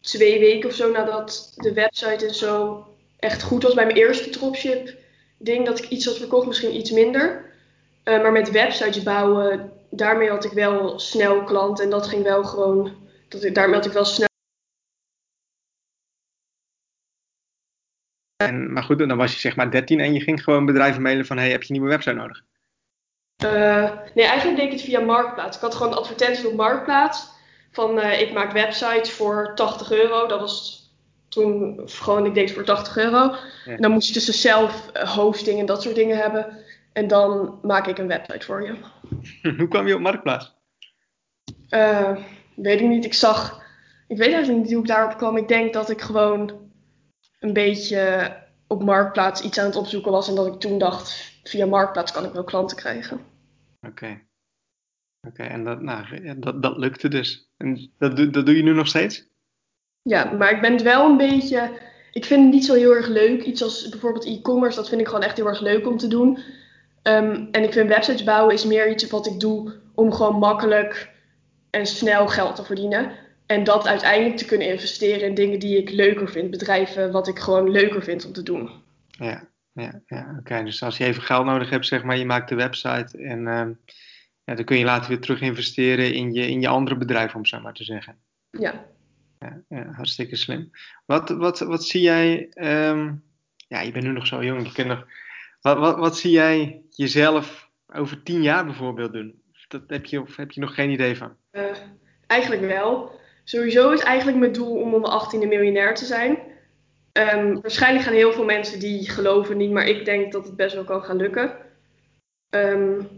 twee 0.00 0.38
weken 0.38 0.68
of 0.68 0.74
zo 0.74 0.90
nadat 0.90 1.52
de 1.56 1.72
website 1.72 2.26
en 2.26 2.34
zo 2.34 2.84
echt 3.18 3.42
goed 3.42 3.62
was 3.62 3.74
bij 3.74 3.84
mijn 3.84 3.96
eerste 3.96 4.30
dropship 4.30 4.98
ding 5.38 5.66
dat 5.66 5.78
ik 5.78 5.88
iets 5.88 6.06
had 6.06 6.16
verkocht, 6.16 6.46
misschien 6.46 6.76
iets 6.76 6.90
minder. 6.90 7.44
Uh, 8.04 8.22
maar 8.22 8.32
met 8.32 8.50
websites 8.50 9.02
bouwen, 9.02 9.72
daarmee 9.90 10.28
had 10.28 10.44
ik 10.44 10.52
wel 10.52 10.98
snel 10.98 11.44
klanten 11.44 11.84
en 11.84 11.90
dat 11.90 12.06
ging 12.06 12.22
wel 12.22 12.44
gewoon, 12.44 12.92
dat 13.30 13.44
ik, 13.44 13.56
had 13.56 13.86
ik 13.86 13.92
wel 13.92 14.04
snel. 14.04 14.28
En, 18.36 18.72
maar 18.72 18.82
goed, 18.82 18.98
dan 18.98 19.16
was 19.16 19.32
je 19.32 19.38
zeg 19.38 19.56
maar 19.56 19.70
13 19.70 20.00
en 20.00 20.12
je 20.12 20.20
ging 20.20 20.42
gewoon 20.42 20.66
bedrijven 20.66 21.02
mailen 21.02 21.26
van 21.26 21.38
hey, 21.38 21.50
heb 21.50 21.62
je 21.62 21.68
een 21.68 21.80
nieuwe 21.80 21.94
website 21.94 22.16
nodig? 22.16 22.42
Uh, 23.44 23.90
nee, 24.14 24.26
eigenlijk 24.26 24.58
deed 24.58 24.66
ik 24.66 24.72
het 24.72 24.82
via 24.82 25.00
Marktplaats. 25.00 25.56
Ik 25.56 25.62
had 25.62 25.74
gewoon 25.74 25.96
advertenties 25.96 26.44
op 26.44 26.54
Marktplaats 26.54 27.28
van 27.72 27.98
uh, 27.98 28.20
ik 28.20 28.32
maak 28.32 28.52
websites 28.52 29.10
voor 29.10 29.52
80 29.54 29.92
euro. 29.92 30.26
Dat 30.26 30.40
was 30.40 30.88
toen 31.28 31.80
gewoon, 31.84 32.26
ik 32.26 32.34
deed 32.34 32.44
het 32.44 32.54
voor 32.54 32.64
80 32.64 32.96
euro. 32.96 33.34
En 33.64 33.82
dan 33.82 33.90
moest 33.90 34.06
je 34.06 34.12
tussen 34.12 34.34
zelf 34.34 34.90
uh, 34.96 35.02
hosting 35.02 35.58
en 35.58 35.66
dat 35.66 35.82
soort 35.82 35.94
dingen 35.94 36.16
hebben. 36.16 36.58
En 36.92 37.08
dan 37.08 37.58
maak 37.62 37.86
ik 37.86 37.98
een 37.98 38.08
website 38.08 38.46
voor 38.46 38.62
je. 38.62 38.74
Hoe 39.58 39.68
kwam 39.68 39.86
je 39.86 39.94
op 39.94 40.00
Marktplaats? 40.00 40.54
Uh, 41.70 42.16
weet 42.62 42.80
ik 42.80 42.88
niet. 42.88 43.04
Ik 43.04 43.14
zag, 43.14 43.62
ik 44.08 44.16
weet 44.16 44.32
eigenlijk 44.32 44.62
niet 44.62 44.72
hoe 44.72 44.82
ik 44.82 44.88
daarop 44.88 45.16
kwam. 45.16 45.36
Ik 45.36 45.48
denk 45.48 45.72
dat 45.72 45.90
ik 45.90 46.00
gewoon 46.00 46.52
een 47.40 47.52
beetje 47.52 48.32
op 48.66 48.82
Marktplaats 48.82 49.42
iets 49.42 49.58
aan 49.58 49.66
het 49.66 49.76
opzoeken 49.76 50.12
was. 50.12 50.28
En 50.28 50.34
dat 50.34 50.46
ik 50.46 50.60
toen 50.60 50.78
dacht, 50.78 51.32
via 51.44 51.66
Marktplaats 51.66 52.12
kan 52.12 52.24
ik 52.24 52.32
wel 52.32 52.44
klanten 52.44 52.76
krijgen. 52.76 53.20
Oké. 53.86 54.20
Oké, 55.26 55.42
en 55.42 55.64
dat, 55.64 55.80
nou, 55.80 56.34
dat, 56.38 56.62
dat 56.62 56.76
lukte 56.76 57.08
dus. 57.08 57.50
En 57.56 57.90
dat, 57.98 58.16
dat 58.16 58.46
doe 58.46 58.56
je 58.56 58.62
nu 58.62 58.72
nog 58.72 58.86
steeds? 58.86 59.28
Ja, 60.02 60.24
maar 60.32 60.50
ik 60.50 60.60
ben 60.60 60.72
het 60.72 60.82
wel 60.82 61.10
een 61.10 61.16
beetje. 61.16 61.78
Ik 62.12 62.24
vind 62.24 62.44
het 62.44 62.52
niet 62.52 62.64
zo 62.64 62.74
heel 62.74 62.94
erg 62.94 63.06
leuk. 63.06 63.42
Iets 63.42 63.62
als 63.62 63.88
bijvoorbeeld 63.88 64.26
e-commerce, 64.26 64.76
dat 64.76 64.88
vind 64.88 65.00
ik 65.00 65.06
gewoon 65.06 65.22
echt 65.22 65.36
heel 65.36 65.46
erg 65.46 65.60
leuk 65.60 65.86
om 65.86 65.96
te 65.96 66.08
doen. 66.08 66.38
Um, 67.02 67.48
en 67.50 67.62
ik 67.62 67.72
vind 67.72 67.88
websites 67.88 68.24
bouwen 68.24 68.54
is 68.54 68.64
meer 68.64 68.90
iets 68.90 69.10
wat 69.10 69.26
ik 69.26 69.40
doe 69.40 69.72
om 69.94 70.12
gewoon 70.12 70.38
makkelijk 70.38 71.10
en 71.70 71.86
snel 71.86 72.28
geld 72.28 72.56
te 72.56 72.64
verdienen. 72.64 73.12
En 73.46 73.64
dat 73.64 73.86
uiteindelijk 73.86 74.36
te 74.36 74.44
kunnen 74.44 74.68
investeren 74.68 75.28
in 75.28 75.34
dingen 75.34 75.58
die 75.58 75.78
ik 75.78 75.90
leuker 75.90 76.28
vind. 76.30 76.50
Bedrijven 76.50 77.12
wat 77.12 77.28
ik 77.28 77.38
gewoon 77.38 77.70
leuker 77.70 78.02
vind 78.02 78.26
om 78.26 78.32
te 78.32 78.42
doen. 78.42 78.70
Ja, 79.10 79.48
ja, 79.72 80.00
ja 80.06 80.36
oké. 80.38 80.64
Dus 80.64 80.82
als 80.82 80.96
je 80.96 81.04
even 81.04 81.22
geld 81.22 81.44
nodig 81.44 81.70
hebt, 81.70 81.86
zeg 81.86 82.02
maar, 82.02 82.16
je 82.16 82.24
maakt 82.24 82.48
de 82.48 82.54
website 82.54 83.18
en 83.18 83.46
um, 83.46 83.78
ja, 84.44 84.54
dan 84.54 84.64
kun 84.64 84.78
je 84.78 84.84
later 84.84 85.08
weer 85.08 85.20
terug 85.20 85.40
investeren 85.40 86.14
in 86.14 86.32
je, 86.32 86.48
in 86.48 86.60
je 86.60 86.68
andere 86.68 86.96
bedrijf, 86.96 87.34
om 87.34 87.44
zo 87.44 87.60
maar 87.60 87.74
te 87.74 87.84
zeggen. 87.84 88.16
Ja. 88.50 88.86
Ja, 89.38 89.62
ja 89.68 89.92
hartstikke 89.92 90.36
slim. 90.36 90.70
Wat, 91.06 91.28
wat, 91.28 91.58
wat 91.58 91.84
zie 91.84 92.00
jij, 92.00 92.50
um, 92.88 93.22
ja, 93.68 93.80
je 93.80 93.92
bent 93.92 94.04
nu 94.04 94.12
nog 94.12 94.26
zo 94.26 94.44
jong, 94.44 94.66
je 94.66 94.72
kunt 94.72 94.88
nog, 94.88 95.06
wat, 95.60 95.78
wat, 95.78 95.98
wat 95.98 96.16
zie 96.16 96.30
jij 96.30 96.82
jezelf 96.90 97.68
over 97.86 98.22
tien 98.22 98.42
jaar 98.42 98.64
bijvoorbeeld 98.64 99.12
doen? 99.12 99.42
Dat 99.70 99.82
heb 99.86 100.04
je, 100.04 100.22
heb 100.36 100.50
je 100.50 100.60
nog 100.60 100.74
geen 100.74 100.90
idee 100.90 101.16
van? 101.16 101.36
Uh, 101.52 101.62
eigenlijk 102.26 102.62
wel. 102.62 103.10
Sowieso 103.44 103.90
is 103.90 104.00
eigenlijk 104.00 104.38
mijn 104.38 104.52
doel 104.52 104.80
om 104.80 104.94
om 104.94 105.02
de 105.02 105.44
18e 105.44 105.48
miljonair 105.48 105.94
te 105.94 106.04
zijn. 106.04 106.38
Um, 107.12 107.60
waarschijnlijk 107.60 108.04
gaan 108.04 108.14
heel 108.14 108.32
veel 108.32 108.44
mensen 108.44 108.80
die 108.80 109.10
geloven 109.10 109.56
niet, 109.56 109.70
maar 109.70 109.86
ik 109.86 110.04
denk 110.04 110.32
dat 110.32 110.46
het 110.46 110.56
best 110.56 110.74
wel 110.74 110.84
kan 110.84 111.02
gaan 111.02 111.16
lukken. 111.16 111.56
Um, 112.50 113.08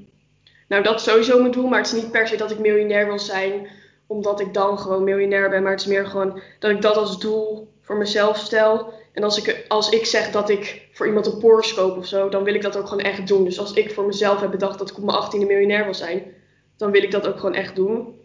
nou, 0.68 0.82
dat 0.82 0.94
is 0.94 1.04
sowieso 1.04 1.40
mijn 1.40 1.52
doel, 1.52 1.68
maar 1.68 1.78
het 1.78 1.92
is 1.92 2.02
niet 2.02 2.10
per 2.10 2.28
se 2.28 2.36
dat 2.36 2.50
ik 2.50 2.58
miljonair 2.58 3.06
wil 3.06 3.18
zijn 3.18 3.68
omdat 4.12 4.40
ik 4.40 4.54
dan 4.54 4.78
gewoon 4.78 5.04
miljonair 5.04 5.50
ben. 5.50 5.62
Maar 5.62 5.72
het 5.72 5.80
is 5.80 5.86
meer 5.86 6.06
gewoon 6.06 6.40
dat 6.58 6.70
ik 6.70 6.82
dat 6.82 6.96
als 6.96 7.18
doel 7.18 7.72
voor 7.80 7.96
mezelf 7.96 8.36
stel. 8.36 8.92
En 9.12 9.22
als 9.22 9.38
ik, 9.38 9.64
als 9.68 9.90
ik 9.90 10.06
zeg 10.06 10.30
dat 10.30 10.48
ik 10.48 10.88
voor 10.92 11.06
iemand 11.06 11.26
een 11.26 11.38
Porsche 11.38 11.74
koop 11.74 11.96
of 11.96 12.06
zo, 12.06 12.28
dan 12.28 12.44
wil 12.44 12.54
ik 12.54 12.62
dat 12.62 12.76
ook 12.76 12.88
gewoon 12.88 13.04
echt 13.04 13.26
doen. 13.26 13.44
Dus 13.44 13.58
als 13.58 13.72
ik 13.72 13.92
voor 13.92 14.06
mezelf 14.06 14.40
heb 14.40 14.50
bedacht 14.50 14.78
dat 14.78 14.90
ik 14.90 14.96
op 14.96 15.04
mijn 15.04 15.22
18e 15.22 15.46
miljonair 15.46 15.84
wil 15.84 15.94
zijn, 15.94 16.34
dan 16.76 16.90
wil 16.90 17.02
ik 17.02 17.10
dat 17.10 17.26
ook 17.26 17.36
gewoon 17.36 17.54
echt 17.54 17.76
doen. 17.76 18.20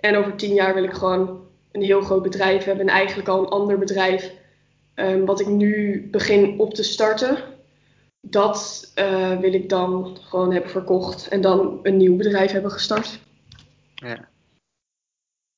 En 0.00 0.16
over 0.16 0.36
tien 0.36 0.54
jaar 0.54 0.74
wil 0.74 0.84
ik 0.84 0.92
gewoon 0.92 1.46
een 1.72 1.82
heel 1.82 2.00
groot 2.00 2.22
bedrijf 2.22 2.64
hebben. 2.64 2.88
En 2.88 2.94
eigenlijk 2.94 3.28
al 3.28 3.40
een 3.40 3.48
ander 3.48 3.78
bedrijf. 3.78 4.32
Um, 4.94 5.24
wat 5.24 5.40
ik 5.40 5.46
nu 5.46 6.02
begin 6.10 6.58
op 6.58 6.74
te 6.74 6.82
starten. 6.82 7.38
Dat 8.20 8.92
uh, 8.98 9.38
wil 9.38 9.52
ik 9.52 9.68
dan 9.68 10.18
gewoon 10.20 10.52
hebben 10.52 10.70
verkocht. 10.70 11.28
En 11.28 11.40
dan 11.40 11.78
een 11.82 11.96
nieuw 11.96 12.16
bedrijf 12.16 12.50
hebben 12.50 12.70
gestart. 12.70 13.20
Ja. 13.94 14.28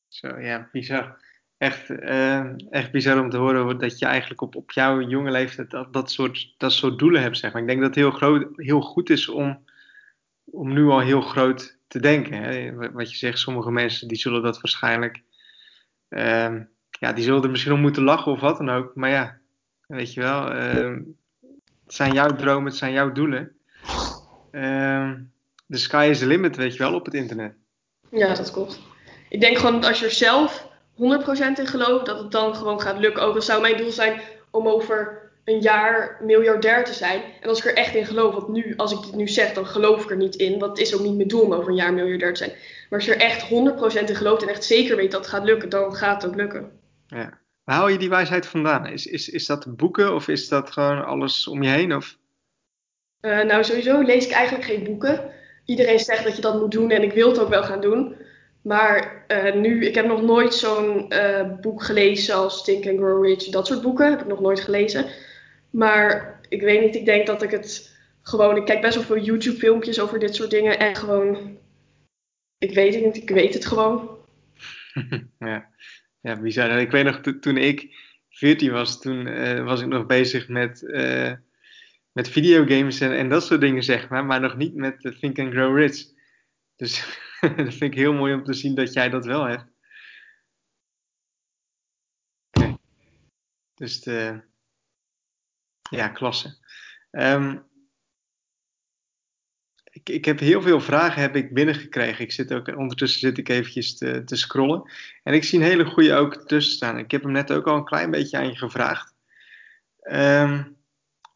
Zo, 0.09 0.41
ja, 0.41 0.69
bizar. 0.73 1.25
Echt, 1.59 1.91
uh, 1.91 2.45
echt 2.71 2.91
bizar 2.91 3.21
om 3.21 3.31
te 3.31 3.37
horen 3.37 3.79
dat 3.79 3.99
je 3.99 4.07
eigenlijk 4.07 4.41
op, 4.41 4.57
op 4.57 4.71
jouw 4.71 5.01
jonge 5.01 5.31
leeftijd 5.31 5.71
dat, 5.71 5.93
dat, 5.93 6.11
soort, 6.11 6.55
dat 6.57 6.73
soort 6.73 6.99
doelen 6.99 7.23
hebt. 7.23 7.39
Zeg 7.39 7.53
maar. 7.53 7.63
Ik 7.63 7.69
denk 7.69 7.81
dat 7.81 7.89
het 7.89 7.99
heel, 7.99 8.11
groot, 8.11 8.47
heel 8.57 8.81
goed 8.81 9.11
is 9.11 9.29
om, 9.29 9.65
om 10.51 10.73
nu 10.73 10.89
al 10.89 11.01
heel 11.01 11.21
groot 11.21 11.79
te 11.87 12.01
denken. 12.01 12.43
Hè? 12.43 12.75
Wat 12.93 13.11
je 13.11 13.17
zegt, 13.17 13.39
sommige 13.39 13.71
mensen 13.71 14.09
die 14.09 14.19
zullen 14.19 14.43
dat 14.43 14.61
waarschijnlijk. 14.61 15.23
Uh, 16.09 16.55
ja, 16.91 17.13
die 17.13 17.25
zullen 17.25 17.43
er 17.43 17.51
misschien 17.51 17.73
om 17.73 17.81
moeten 17.81 18.03
lachen 18.03 18.33
of 18.33 18.41
wat 18.41 18.57
dan 18.57 18.71
ook. 18.71 18.95
Maar 18.95 19.11
ja, 19.11 19.39
weet 19.87 20.15
je 20.15 20.21
wel. 20.21 20.53
Uh, 20.53 20.97
het 21.85 21.95
zijn 21.95 22.13
jouw 22.13 22.35
dromen, 22.35 22.65
het 22.65 22.77
zijn 22.77 22.93
jouw 22.93 23.13
doelen. 23.13 23.57
De 25.67 25.79
sky 25.79 26.07
is 26.11 26.19
the 26.19 26.27
limit, 26.27 26.57
weet 26.57 26.73
je 26.73 26.79
wel, 26.79 26.95
op 26.95 27.05
het 27.05 27.15
internet. 27.15 27.55
Ja, 28.11 28.35
dat 28.35 28.51
klopt 28.51 28.81
ik 29.29 29.41
denk 29.41 29.57
gewoon 29.57 29.81
dat 29.81 29.85
als 29.91 29.99
je 29.99 30.05
er 30.05 30.11
zelf 30.11 30.69
100% 30.95 30.99
in 31.59 31.67
gelooft, 31.67 32.07
dat 32.07 32.19
het 32.19 32.31
dan 32.31 32.57
gewoon 32.57 32.81
gaat 32.81 32.99
lukken. 32.99 33.23
Ook 33.23 33.35
al 33.35 33.43
zou 33.43 33.61
mijn 33.61 33.77
doel 33.77 33.91
zijn 33.91 34.21
om 34.51 34.69
over 34.69 35.26
een 35.47 35.61
jaar 35.61 36.19
miljardair 36.23 36.85
te 36.85 36.93
zijn. 36.93 37.23
En 37.41 37.49
als 37.49 37.59
ik 37.59 37.65
er 37.65 37.75
echt 37.75 37.95
in 37.95 38.07
geloof, 38.07 38.35
want 38.35 38.49
nu, 38.49 38.75
als 38.77 38.93
ik 38.93 39.03
dit 39.03 39.15
nu 39.15 39.29
zeg, 39.29 39.53
dan 39.53 39.67
geloof 39.67 40.05
ik 40.05 40.11
er 40.11 40.17
niet 40.17 40.35
in. 40.35 40.59
Want 40.59 40.79
het 40.79 40.87
is 40.87 40.95
ook 40.95 41.01
niet 41.01 41.17
mijn 41.17 41.29
doel 41.29 41.41
om 41.41 41.53
over 41.53 41.69
een 41.69 41.77
jaar 41.77 41.93
miljardair 41.93 42.35
te 42.35 42.45
zijn. 42.45 42.51
Maar 42.91 42.99
als 42.99 43.05
je 43.05 43.15
er 43.15 43.21
echt 43.21 43.43
100% 43.43 44.09
in 44.09 44.17
gelooft 44.17 44.43
en 44.43 44.49
echt 44.49 44.65
zeker 44.65 44.97
weet 44.97 45.11
dat 45.11 45.21
het 45.21 45.31
gaat 45.31 45.45
lukken, 45.45 45.69
dan 45.69 45.95
gaat 45.95 46.23
het 46.23 46.31
ook 46.31 46.37
lukken. 46.37 46.71
Ja. 47.07 47.39
Waar 47.65 47.77
haal 47.77 47.89
je 47.89 47.99
die 47.99 48.09
wijsheid 48.09 48.47
vandaan? 48.47 48.87
Is, 48.87 49.07
is, 49.07 49.29
is 49.29 49.47
dat 49.47 49.77
boeken 49.77 50.15
of 50.15 50.29
is 50.29 50.49
dat 50.49 50.71
gewoon 50.71 51.05
alles 51.05 51.49
om 51.49 51.63
je 51.63 51.69
heen? 51.69 51.95
Of? 51.95 52.19
Uh, 53.21 53.43
nou, 53.43 53.65
sowieso 53.65 54.01
lees 54.01 54.27
ik 54.27 54.33
eigenlijk 54.33 54.65
geen 54.65 54.85
boeken. 54.85 55.31
Iedereen 55.65 55.99
zegt 55.99 56.25
dat 56.25 56.37
je 56.37 56.43
dat 56.43 56.61
moet 56.61 56.71
doen 56.71 56.91
en 56.91 57.03
ik 57.03 57.13
wil 57.13 57.29
het 57.29 57.39
ook 57.39 57.49
wel 57.49 57.63
gaan 57.63 57.81
doen. 57.81 58.17
Maar 58.63 59.25
uh, 59.29 59.55
nu, 59.55 59.87
ik 59.87 59.95
heb 59.95 60.07
nog 60.07 60.23
nooit 60.23 60.55
zo'n 60.55 61.13
uh, 61.13 61.59
boek 61.61 61.83
gelezen 61.83 62.35
als 62.35 62.65
Think 62.65 62.87
and 62.87 62.99
Grow 62.99 63.25
Rich. 63.25 63.45
Dat 63.45 63.67
soort 63.67 63.83
boeken 63.83 64.11
heb 64.11 64.21
ik 64.21 64.27
nog 64.27 64.41
nooit 64.41 64.61
gelezen. 64.61 65.07
Maar 65.77 66.41
ik 66.49 66.61
weet 66.61 66.81
niet, 66.81 66.95
ik 66.95 67.05
denk 67.05 67.27
dat 67.27 67.43
ik 67.43 67.51
het 67.51 67.99
gewoon... 68.23 68.57
Ik 68.57 68.65
kijk 68.65 68.81
best 68.81 68.95
wel 68.95 69.05
veel 69.05 69.25
YouTube 69.25 69.57
filmpjes 69.57 70.01
over 70.01 70.19
dit 70.19 70.35
soort 70.35 70.51
dingen. 70.51 70.79
En 70.79 70.97
gewoon, 70.97 71.59
ik 72.59 72.75
weet 72.75 72.95
het 72.95 73.05
niet, 73.05 73.17
ik 73.17 73.29
weet 73.29 73.55
het 73.55 73.67
gewoon. 73.67 74.19
ja. 75.39 75.71
ja, 76.21 76.41
bizar. 76.41 76.81
Ik 76.81 76.91
weet 76.91 77.05
nog, 77.05 77.21
toen 77.21 77.57
ik 77.57 77.95
14 78.31 78.73
was, 78.73 79.01
toen 79.01 79.27
uh, 79.27 79.65
was 79.65 79.81
ik 79.81 79.87
nog 79.87 80.07
bezig 80.07 80.49
met, 80.49 80.83
met 82.13 82.29
videogames 82.29 83.01
en, 83.01 83.13
en 83.13 83.29
dat 83.29 83.45
soort 83.45 83.61
dingen, 83.61 83.83
zeg 83.83 84.09
maar. 84.09 84.25
Maar 84.25 84.41
nog 84.41 84.57
niet 84.57 84.75
met 84.75 85.17
Think 85.21 85.39
and 85.39 85.53
Grow 85.53 85.79
Rich. 85.79 86.05
Dus 86.77 87.21
dat 87.41 87.75
vind 87.75 87.83
ik 87.83 87.95
heel 87.95 88.13
mooi 88.13 88.35
om 88.35 88.45
te 88.45 88.53
zien 88.53 88.75
dat 88.75 88.93
jij 88.93 89.09
dat 89.09 89.25
wel 89.25 89.45
hebt. 89.45 89.75
Dus 93.75 94.01
de, 94.01 94.43
ja, 95.91 96.09
klasse. 96.09 96.57
Um, 97.11 97.65
ik, 99.97 100.09
ik 100.09 100.25
heb 100.25 100.39
heel 100.39 100.63
veel 100.63 100.81
vragen 100.81 101.23
heb 101.23 101.37
ik 101.37 101.55
binnengekregen. 101.55 102.25
Ik 102.25 102.33
zit 102.33 102.53
ook, 102.53 102.77
ondertussen 102.77 103.21
zit 103.21 103.39
ik 103.39 103.49
eventjes 103.49 103.97
te, 103.97 104.25
te 104.25 104.37
scrollen. 104.37 104.91
En 105.23 105.35
ik 105.35 105.45
zie 105.45 105.59
een 105.59 105.65
hele 105.65 105.85
goede 105.85 106.15
ook 106.15 106.47
tussen 106.47 106.75
staan. 106.75 106.99
Ik 106.99 107.11
heb 107.11 107.23
hem 107.23 107.33
net 107.33 107.53
ook 107.53 107.67
al 107.67 107.77
een 107.77 107.85
klein 107.85 108.11
beetje 108.11 108.37
aan 108.37 108.47
je 108.47 108.57
gevraagd. 108.57 109.15
Um, 110.11 110.77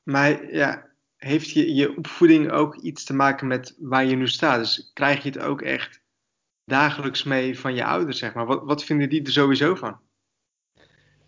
maar 0.02 0.54
ja, 0.54 0.88
heeft 1.16 1.50
je, 1.50 1.74
je 1.74 1.96
opvoeding 1.96 2.50
ook 2.50 2.76
iets 2.76 3.04
te 3.04 3.14
maken 3.14 3.46
met 3.46 3.76
waar 3.78 4.04
je 4.04 4.16
nu 4.16 4.28
staat? 4.28 4.58
Dus 4.58 4.90
krijg 4.94 5.22
je 5.22 5.28
het 5.28 5.38
ook 5.38 5.62
echt 5.62 6.02
dagelijks 6.64 7.22
mee 7.22 7.58
van 7.58 7.74
je 7.74 7.84
ouders, 7.84 8.18
zeg 8.18 8.34
maar? 8.34 8.46
Wat, 8.46 8.64
wat 8.64 8.84
vinden 8.84 9.08
die 9.08 9.24
er 9.24 9.32
sowieso 9.32 9.74
van? 9.74 10.00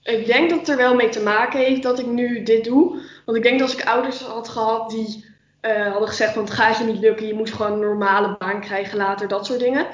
Ik 0.03 0.27
denk 0.27 0.51
dat 0.51 0.59
het 0.59 0.69
er 0.69 0.77
wel 0.77 0.95
mee 0.95 1.09
te 1.09 1.23
maken 1.23 1.61
heeft 1.61 1.83
dat 1.83 1.99
ik 1.99 2.07
nu 2.07 2.43
dit 2.43 2.65
doe. 2.65 3.01
Want 3.25 3.37
ik 3.37 3.43
denk 3.43 3.59
dat 3.59 3.69
als 3.69 3.79
ik 3.79 3.87
ouders 3.87 4.21
had 4.21 4.49
gehad 4.49 4.91
die 4.91 5.25
uh, 5.63 5.91
hadden 5.91 6.09
gezegd 6.09 6.33
van 6.33 6.45
het 6.45 6.53
gaat 6.53 6.79
je 6.79 6.85
niet 6.85 7.01
lukken, 7.01 7.27
je 7.27 7.35
moet 7.35 7.53
gewoon 7.53 7.73
een 7.73 7.79
normale 7.79 8.37
baan 8.39 8.61
krijgen 8.61 8.97
later, 8.97 9.29
dat 9.29 9.47
soort 9.47 9.61
dingen. 9.61 9.87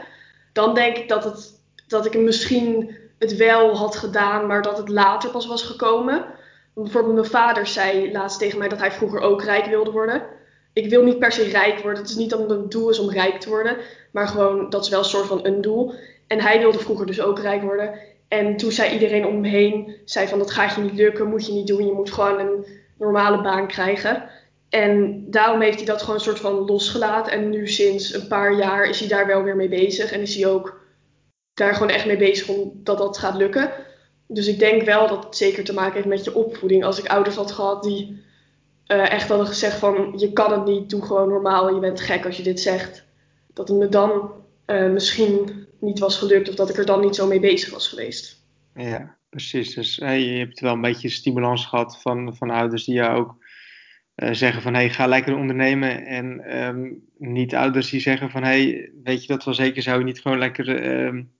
Dan 0.53 0.75
denk 0.75 0.97
ik 0.97 1.09
dat, 1.09 1.25
het, 1.25 1.61
dat 1.87 2.07
ik 2.07 2.15
misschien 2.15 2.97
het 3.19 3.37
wel 3.37 3.77
had 3.77 3.97
gedaan, 3.97 4.47
maar 4.47 4.62
dat 4.62 4.79
het 4.79 4.88
later 4.88 5.31
pas 5.31 5.47
was 5.47 5.62
gekomen. 5.62 6.25
Bijvoorbeeld 6.75 7.15
mijn 7.15 7.27
vader 7.27 7.67
zei 7.67 8.12
laatst 8.12 8.38
tegen 8.38 8.59
mij 8.59 8.69
dat 8.69 8.79
hij 8.79 8.93
vroeger 8.93 9.21
ook 9.21 9.43
rijk 9.43 9.67
wilde 9.67 9.91
worden. 9.91 10.23
Ik 10.73 10.91
wil 10.91 11.03
niet 11.03 11.19
per 11.19 11.33
se 11.33 11.43
rijk 11.43 11.79
worden. 11.79 12.00
Het 12.00 12.11
is 12.11 12.17
niet 12.17 12.31
dat 12.31 12.49
mijn 12.49 12.69
doel 12.69 12.91
is 12.91 12.99
om 12.99 13.11
rijk 13.11 13.41
te 13.41 13.49
worden. 13.49 13.77
Maar 14.11 14.29
gewoon, 14.29 14.71
dat 14.71 14.85
is 14.85 14.91
wel 14.91 14.99
een 14.99 15.05
soort 15.05 15.27
van 15.27 15.47
een 15.47 15.61
doel. 15.61 15.95
En 16.27 16.41
hij 16.41 16.59
wilde 16.59 16.79
vroeger 16.79 17.07
dus 17.07 17.21
ook 17.21 17.38
rijk 17.38 17.62
worden. 17.62 17.99
En 18.28 18.56
toen 18.56 18.73
zei 18.73 18.92
iedereen 18.92 19.26
om 19.26 19.32
hem 19.32 19.44
heen, 19.44 19.97
zei 20.04 20.26
van 20.26 20.38
dat 20.38 20.50
gaat 20.50 20.75
je 20.75 20.80
niet 20.80 20.94
lukken, 20.94 21.28
moet 21.28 21.47
je 21.47 21.52
niet 21.52 21.66
doen. 21.66 21.87
Je 21.87 21.92
moet 21.92 22.12
gewoon 22.12 22.38
een 22.38 22.66
normale 22.99 23.42
baan 23.42 23.66
krijgen. 23.66 24.30
En 24.68 25.25
daarom 25.30 25.61
heeft 25.61 25.76
hij 25.76 25.87
dat 25.87 26.00
gewoon 26.00 26.14
een 26.14 26.20
soort 26.20 26.38
van 26.38 26.52
losgelaten. 26.52 27.32
En 27.32 27.50
nu 27.50 27.68
sinds 27.68 28.14
een 28.14 28.26
paar 28.26 28.54
jaar 28.54 28.88
is 28.88 29.00
hij 29.00 29.08
daar 29.08 29.26
wel 29.26 29.42
weer 29.42 29.56
mee 29.56 29.68
bezig. 29.68 30.12
En 30.12 30.20
is 30.20 30.35
hij 30.35 30.47
ook 30.47 30.80
daar 31.54 31.75
gewoon 31.75 31.90
echt 31.90 32.06
mee 32.06 32.16
bezig 32.16 32.49
om 32.49 32.80
dat 32.82 32.99
dat 32.99 33.18
gaat 33.18 33.37
lukken. 33.37 33.73
Dus 34.26 34.47
ik 34.47 34.58
denk 34.58 34.82
wel 34.82 35.08
dat 35.08 35.25
het 35.25 35.37
zeker 35.37 35.64
te 35.64 35.75
maken 35.75 35.94
heeft 35.94 36.06
met 36.06 36.25
je 36.25 36.35
opvoeding. 36.35 36.85
Als 36.85 36.99
ik 36.99 37.11
ouders 37.11 37.37
had 37.37 37.52
gehad 37.52 37.82
die 37.82 38.23
uh, 38.88 39.12
echt 39.12 39.28
hadden 39.28 39.47
gezegd 39.47 39.76
van 39.78 40.14
je 40.16 40.32
kan 40.32 40.52
het 40.52 40.64
niet, 40.64 40.90
doe 40.90 41.02
gewoon 41.02 41.28
normaal, 41.28 41.75
je 41.75 41.80
bent 41.80 42.00
gek 42.00 42.25
als 42.25 42.37
je 42.37 42.42
dit 42.42 42.61
zegt. 42.61 43.04
Dat 43.52 43.68
het 43.68 43.78
me 43.78 43.88
dan 43.88 44.30
uh, 44.66 44.90
misschien 44.90 45.58
niet 45.80 45.99
was 45.99 46.18
gelukt 46.18 46.49
of 46.49 46.54
dat 46.54 46.70
ik 46.70 46.76
er 46.76 46.87
dan 46.87 47.00
niet 47.00 47.14
zo 47.14 47.26
mee 47.26 47.40
bezig 47.40 47.70
was 47.70 47.88
geweest. 47.88 48.47
Ja, 48.75 49.16
precies. 49.30 49.75
Dus 49.75 49.94
je 49.94 50.37
hebt 50.38 50.61
wel 50.61 50.73
een 50.73 50.80
beetje 50.80 51.08
stimulans 51.08 51.66
gehad 51.66 52.00
van, 52.02 52.37
van 52.37 52.50
ouders 52.50 52.85
die 52.85 52.94
jou 52.94 53.18
ook 53.18 53.37
uh, 54.16 54.32
zeggen 54.32 54.62
van 54.62 54.75
hey, 54.75 54.90
ga 54.90 55.06
lekker 55.06 55.37
ondernemen. 55.37 56.06
En 56.06 56.58
um, 56.66 57.04
niet 57.18 57.54
ouders 57.54 57.90
die 57.90 58.00
zeggen 58.00 58.30
van 58.30 58.42
hey, 58.42 58.90
weet 59.04 59.23
je 59.23 59.28
dat 59.28 59.44
wel 59.44 59.54
zeker, 59.54 59.82
zou 59.82 59.99
je 59.99 60.04
niet 60.04 60.20
gewoon 60.20 60.38
lekker 60.38 61.02
um, 61.06 61.32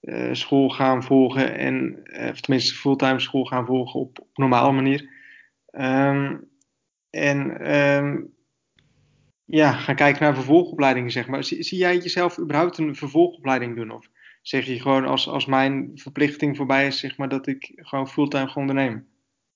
uh, 0.00 0.32
school 0.32 0.68
gaan 0.68 1.02
volgen 1.02 1.56
en, 1.56 2.00
uh, 2.04 2.28
of 2.28 2.40
tenminste 2.40 2.74
fulltime 2.74 3.20
school 3.20 3.44
gaan 3.44 3.66
volgen 3.66 4.00
op, 4.00 4.20
op 4.20 4.28
normale 4.34 4.72
manier. 4.72 5.10
Um, 5.72 6.48
en 7.10 7.62
ja, 9.44 9.72
gaan 9.72 9.94
kijken 9.94 10.22
naar 10.22 10.34
vervolgopleidingen, 10.34 11.10
zeg 11.10 11.26
maar. 11.26 11.44
Zie, 11.44 11.78
jij 11.78 11.96
jezelf 11.96 12.38
überhaupt 12.38 12.78
een 12.78 12.96
vervolgopleiding 12.96 13.76
doen? 13.76 13.90
Of 13.90 14.08
zeg 14.42 14.66
je 14.66 14.80
gewoon 14.80 15.06
als, 15.06 15.28
als 15.28 15.46
mijn 15.46 15.90
verplichting 15.94 16.56
voorbij 16.56 16.86
is, 16.86 16.98
zeg 16.98 17.16
maar, 17.16 17.28
dat 17.28 17.46
ik 17.46 17.72
gewoon 17.74 18.08
fulltime 18.08 18.48
ga 18.48 18.60
ondernemen? 18.60 19.06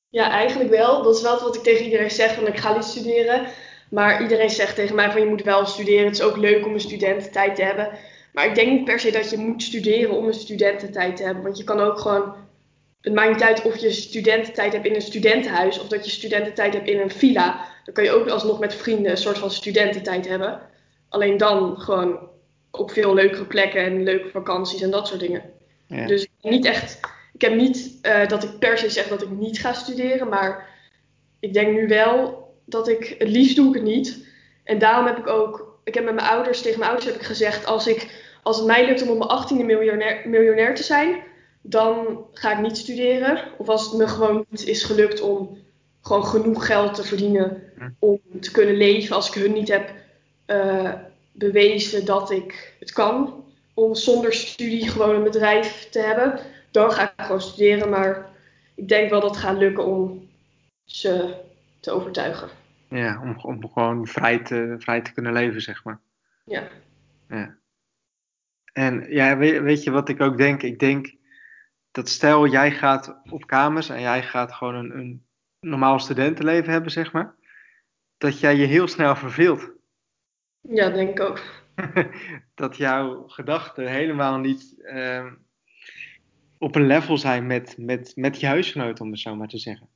Ja, 0.08 0.30
eigenlijk 0.30 0.70
wel. 0.70 1.02
Dat 1.02 1.16
is 1.16 1.22
wel 1.22 1.40
wat 1.40 1.56
ik 1.56 1.62
tegen 1.62 1.84
iedereen 1.84 2.10
zeg, 2.10 2.34
van 2.34 2.46
ik 2.46 2.56
ga 2.56 2.74
niet 2.74 2.84
studeren. 2.84 3.46
Maar 3.90 4.22
iedereen 4.22 4.50
zegt 4.50 4.74
tegen 4.74 4.94
mij 4.94 5.10
van 5.10 5.20
je 5.20 5.26
moet 5.26 5.42
wel 5.42 5.66
studeren. 5.66 6.04
Het 6.04 6.14
is 6.14 6.22
ook 6.22 6.36
leuk 6.36 6.66
om 6.66 6.74
een 6.74 6.80
studententijd 6.80 7.54
te 7.54 7.62
hebben. 7.62 7.98
Maar 8.32 8.46
ik 8.46 8.54
denk 8.54 8.70
niet 8.70 8.84
per 8.84 9.00
se 9.00 9.10
dat 9.10 9.30
je 9.30 9.36
moet 9.36 9.62
studeren 9.62 10.16
om 10.16 10.26
een 10.26 10.34
studententijd 10.34 11.16
te 11.16 11.22
hebben. 11.22 11.42
Want 11.42 11.58
je 11.58 11.64
kan 11.64 11.80
ook 11.80 11.98
gewoon. 11.98 12.34
Het 13.00 13.14
maakt 13.14 13.32
niet 13.32 13.42
uit 13.42 13.62
of 13.62 13.76
je 13.76 13.90
studententijd 13.90 14.72
hebt 14.72 14.86
in 14.86 14.94
een 14.94 15.00
studentenhuis 15.00 15.80
of 15.80 15.88
dat 15.88 16.04
je 16.04 16.10
studententijd 16.10 16.74
hebt 16.74 16.88
in 16.88 17.00
een 17.00 17.10
villa. 17.10 17.64
Dan 17.88 17.96
kan 17.96 18.06
je 18.06 18.20
ook 18.20 18.28
alsnog 18.28 18.58
met 18.58 18.74
vrienden 18.74 19.10
een 19.10 19.16
soort 19.16 19.38
van 19.38 19.50
studententijd 19.50 20.28
hebben. 20.28 20.60
Alleen 21.08 21.36
dan 21.36 21.80
gewoon 21.80 22.18
op 22.70 22.90
veel 22.90 23.14
leukere 23.14 23.44
plekken 23.44 23.84
en 23.84 24.02
leuke 24.02 24.28
vakanties 24.28 24.82
en 24.82 24.90
dat 24.90 25.06
soort 25.06 25.20
dingen. 25.20 25.42
Ja. 25.86 26.06
Dus 26.06 26.28
niet 26.40 26.64
echt. 26.64 27.00
Ik 27.32 27.40
heb 27.40 27.54
niet 27.54 27.98
uh, 28.02 28.26
dat 28.26 28.42
ik 28.42 28.58
per 28.58 28.78
se 28.78 28.90
zeg 28.90 29.08
dat 29.08 29.22
ik 29.22 29.30
niet 29.30 29.58
ga 29.58 29.72
studeren, 29.72 30.28
maar 30.28 30.68
ik 31.40 31.52
denk 31.52 31.72
nu 31.72 31.86
wel 31.86 32.46
dat 32.64 32.88
ik 32.88 33.14
het 33.18 33.28
liefst 33.28 33.56
doe 33.56 33.68
ik 33.68 33.74
het 33.74 33.82
niet. 33.82 34.26
En 34.64 34.78
daarom 34.78 35.06
heb 35.06 35.18
ik 35.18 35.26
ook, 35.26 35.78
ik 35.84 35.94
heb 35.94 36.04
met 36.04 36.14
mijn 36.14 36.28
ouders, 36.28 36.62
tegen 36.62 36.78
mijn 36.78 36.90
ouders 36.90 37.12
heb 37.12 37.20
ik 37.20 37.26
gezegd, 37.26 37.66
als, 37.66 37.86
ik, 37.86 38.22
als 38.42 38.56
het 38.56 38.66
mij 38.66 38.86
lukt 38.86 39.02
om 39.02 39.08
op 39.08 39.18
mijn 39.18 39.62
18e 39.62 39.66
miljonair, 39.66 40.28
miljonair 40.28 40.74
te 40.74 40.82
zijn, 40.82 41.22
dan 41.62 42.24
ga 42.32 42.52
ik 42.52 42.60
niet 42.60 42.76
studeren. 42.76 43.44
Of 43.58 43.68
als 43.68 43.84
het 43.84 43.96
me 43.96 44.08
gewoon 44.08 44.46
niet 44.48 44.66
is 44.66 44.82
gelukt 44.82 45.20
om 45.20 45.66
gewoon 46.02 46.24
genoeg 46.24 46.66
geld 46.66 46.94
te 46.94 47.04
verdienen 47.04 47.62
om 47.98 48.20
te 48.40 48.50
kunnen 48.50 48.76
leven, 48.76 49.16
als 49.16 49.28
ik 49.28 49.42
hun 49.42 49.52
niet 49.52 49.68
heb 49.68 49.92
uh, 50.46 50.94
bewezen 51.32 52.04
dat 52.04 52.30
ik 52.30 52.76
het 52.78 52.92
kan, 52.92 53.44
om 53.74 53.94
zonder 53.94 54.32
studie 54.32 54.88
gewoon 54.88 55.14
een 55.14 55.22
bedrijf 55.22 55.88
te 55.90 56.00
hebben, 56.00 56.40
dan 56.70 56.92
ga 56.92 57.02
ik 57.02 57.24
gewoon 57.24 57.40
studeren. 57.40 57.90
Maar 57.90 58.30
ik 58.74 58.88
denk 58.88 59.10
wel 59.10 59.20
dat 59.20 59.30
het 59.30 59.38
gaat 59.38 59.58
lukken 59.58 59.84
om 59.84 60.28
ze 60.84 61.34
te 61.80 61.90
overtuigen. 61.90 62.48
Ja, 62.88 63.20
om, 63.22 63.38
om 63.42 63.70
gewoon 63.72 64.06
vrij 64.06 64.38
te, 64.38 64.74
vrij 64.78 65.00
te 65.00 65.12
kunnen 65.12 65.32
leven, 65.32 65.62
zeg 65.62 65.84
maar. 65.84 66.00
Ja. 66.44 66.68
ja. 67.28 67.56
En 68.72 69.06
ja, 69.08 69.36
weet, 69.36 69.60
weet 69.60 69.82
je 69.82 69.90
wat 69.90 70.08
ik 70.08 70.20
ook 70.20 70.36
denk? 70.36 70.62
Ik 70.62 70.78
denk 70.78 71.14
dat 71.90 72.08
stel 72.08 72.46
jij 72.46 72.70
gaat 72.70 73.20
op 73.30 73.46
kamers 73.46 73.88
en 73.88 74.00
jij 74.00 74.22
gaat 74.22 74.52
gewoon 74.52 74.74
een, 74.74 74.98
een 74.98 75.26
normaal 75.60 75.98
studentenleven 75.98 76.72
hebben, 76.72 76.90
zeg 76.90 77.12
maar. 77.12 77.34
Dat 78.16 78.40
jij 78.40 78.56
je 78.56 78.66
heel 78.66 78.88
snel 78.88 79.16
verveelt. 79.16 79.70
Ja, 80.60 80.90
denk 80.90 81.08
ik 81.08 81.20
ook. 81.20 81.66
dat 82.54 82.76
jouw 82.76 83.28
gedachten 83.28 83.90
helemaal 83.90 84.38
niet 84.38 84.74
uh, 84.78 85.32
op 86.58 86.74
een 86.74 86.86
level 86.86 87.18
zijn 87.18 87.46
met, 87.46 87.74
met, 87.78 88.12
met 88.16 88.40
je 88.40 88.46
huisgenoot, 88.46 89.00
om 89.00 89.10
het 89.10 89.20
zo 89.20 89.36
maar 89.36 89.48
te 89.48 89.58
zeggen. 89.58 89.88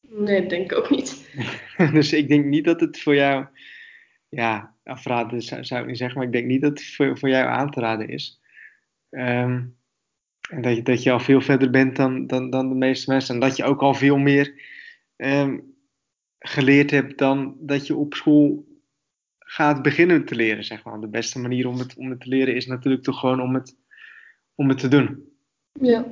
Nee, 0.00 0.46
denk 0.46 0.72
ik 0.72 0.78
ook 0.78 0.90
niet. 0.90 1.30
dus 1.92 2.12
ik 2.12 2.28
denk 2.28 2.44
niet 2.44 2.64
dat 2.64 2.80
het 2.80 3.00
voor 3.00 3.14
jou, 3.14 3.46
ja, 4.28 4.74
afraden 4.84 5.42
zou, 5.42 5.64
zou 5.64 5.80
ik 5.80 5.86
niet 5.86 5.98
zeggen, 5.98 6.18
maar 6.18 6.26
ik 6.26 6.32
denk 6.32 6.46
niet 6.46 6.62
dat 6.62 6.70
het 6.70 6.94
voor, 6.94 7.18
voor 7.18 7.28
jou 7.28 7.46
aan 7.46 7.70
te 7.70 7.80
raden 7.80 8.08
is. 8.08 8.40
Um, 9.10 9.79
en 10.50 10.62
dat 10.62 10.76
je, 10.76 10.82
dat 10.82 11.02
je 11.02 11.10
al 11.10 11.20
veel 11.20 11.40
verder 11.40 11.70
bent 11.70 11.96
dan, 11.96 12.26
dan, 12.26 12.50
dan 12.50 12.68
de 12.68 12.74
meeste 12.74 13.10
mensen. 13.10 13.34
En 13.34 13.40
dat 13.40 13.56
je 13.56 13.64
ook 13.64 13.80
al 13.80 13.94
veel 13.94 14.16
meer 14.16 14.54
um, 15.16 15.74
geleerd 16.38 16.90
hebt 16.90 17.18
dan 17.18 17.56
dat 17.58 17.86
je 17.86 17.96
op 17.96 18.14
school 18.14 18.64
gaat 19.38 19.82
beginnen 19.82 20.24
te 20.24 20.34
leren, 20.34 20.64
zeg 20.64 20.84
maar. 20.84 21.00
De 21.00 21.08
beste 21.08 21.38
manier 21.38 21.68
om 21.68 21.78
het, 21.78 21.94
om 21.96 22.10
het 22.10 22.20
te 22.20 22.28
leren 22.28 22.54
is 22.54 22.66
natuurlijk 22.66 23.02
toch 23.02 23.18
gewoon 23.18 23.40
om 23.40 23.54
het, 23.54 23.76
om 24.54 24.68
het 24.68 24.78
te 24.78 24.88
doen. 24.88 25.32
Ja. 25.72 26.04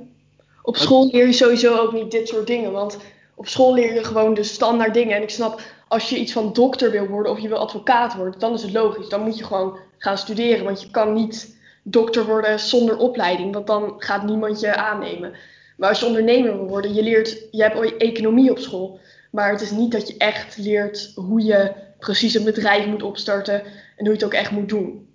Op 0.63 0.77
school 0.77 1.11
leer 1.11 1.27
je 1.27 1.33
sowieso 1.33 1.77
ook 1.77 1.93
niet 1.93 2.11
dit 2.11 2.29
soort 2.29 2.47
dingen, 2.47 2.73
want 2.73 2.99
op 3.35 3.47
school 3.47 3.75
leer 3.75 3.95
je 3.95 4.05
gewoon 4.05 4.35
de 4.35 4.43
standaard 4.43 4.95
dingen. 4.95 5.17
En 5.17 5.23
ik 5.23 5.31
snap, 5.31 5.61
als 5.89 6.11
je 6.11 6.19
iets 6.19 6.33
van 6.33 6.53
dokter 6.53 6.91
wil 6.91 7.07
worden 7.07 7.33
of 7.33 7.41
je 7.41 7.49
wil 7.49 7.59
advocaat 7.59 8.15
worden, 8.15 8.41
dan 8.41 8.53
is 8.53 8.63
het 8.63 8.73
logisch. 8.73 9.09
Dan 9.09 9.23
moet 9.23 9.39
je 9.39 9.45
gewoon 9.45 9.79
gaan 9.99 10.19
studeren, 10.19 10.65
want 10.65 10.83
je 10.83 10.91
kan 10.91 11.13
niet 11.13 11.58
dokter 11.91 12.27
worden 12.27 12.61
zonder 12.61 12.97
opleiding, 12.97 13.55
want 13.55 13.67
dan 13.67 13.95
gaat 13.97 14.25
niemand 14.25 14.61
je 14.61 14.77
aannemen. 14.77 15.35
Maar 15.77 15.89
als 15.89 16.01
je 16.01 16.07
ondernemer 16.07 16.57
wil 16.57 16.69
worden, 16.69 16.95
je 16.95 17.03
leert, 17.03 17.49
je 17.51 17.63
hebt 17.63 17.77
ooit 17.77 17.97
economie 17.97 18.51
op 18.51 18.59
school, 18.59 19.01
maar 19.31 19.51
het 19.51 19.61
is 19.61 19.71
niet 19.71 19.93
dat 19.93 20.09
je 20.09 20.17
echt 20.17 20.57
leert 20.57 21.13
hoe 21.15 21.45
je 21.45 21.75
precies 21.99 22.35
een 22.35 22.45
bedrijf 22.45 22.87
moet 22.87 23.03
opstarten 23.03 23.65
en 23.65 23.73
hoe 23.97 24.07
je 24.07 24.13
het 24.13 24.25
ook 24.25 24.33
echt 24.33 24.51
moet 24.51 24.69
doen. 24.69 25.09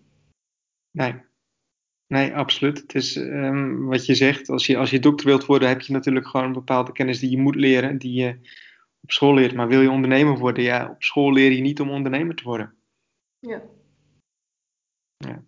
Nee, 0.92 1.16
nee, 2.08 2.36
absoluut. 2.36 2.82
Het 2.82 2.96
is 2.96 3.16
um, 3.16 3.86
wat 3.86 4.06
je 4.06 4.16
zegt, 4.16 4.50
als 4.50 4.66
je, 4.66 4.78
als 4.78 4.90
je 4.90 5.00
dokter 5.00 5.26
wilt 5.26 5.46
worden, 5.46 5.68
heb 5.68 5.82
je 5.82 5.94
natuurlijk 5.94 6.28
gewoon 6.28 6.46
een 6.46 6.54
bepaalde 6.54 6.92
kennis 6.92 7.20
die 7.20 7.30
je 7.30 7.38
moet 7.38 7.56
leren, 7.56 7.98
die 7.98 8.14
je 8.14 8.40
op 9.02 9.12
school 9.12 9.34
leert. 9.34 9.54
Maar 9.54 9.68
wil 9.68 9.82
je 9.82 9.92
ondernemer 9.92 10.38
worden, 10.38 10.64
ja, 10.64 10.90
op 10.90 11.04
school 11.04 11.34
leer 11.34 11.52
je 11.52 11.62
niet 11.62 11.82
om 11.82 11.90
ondernemer 11.90 12.36
te 12.36 12.44
worden. 12.44 12.74
Ja. 13.40 13.62
Ja. 15.18 15.44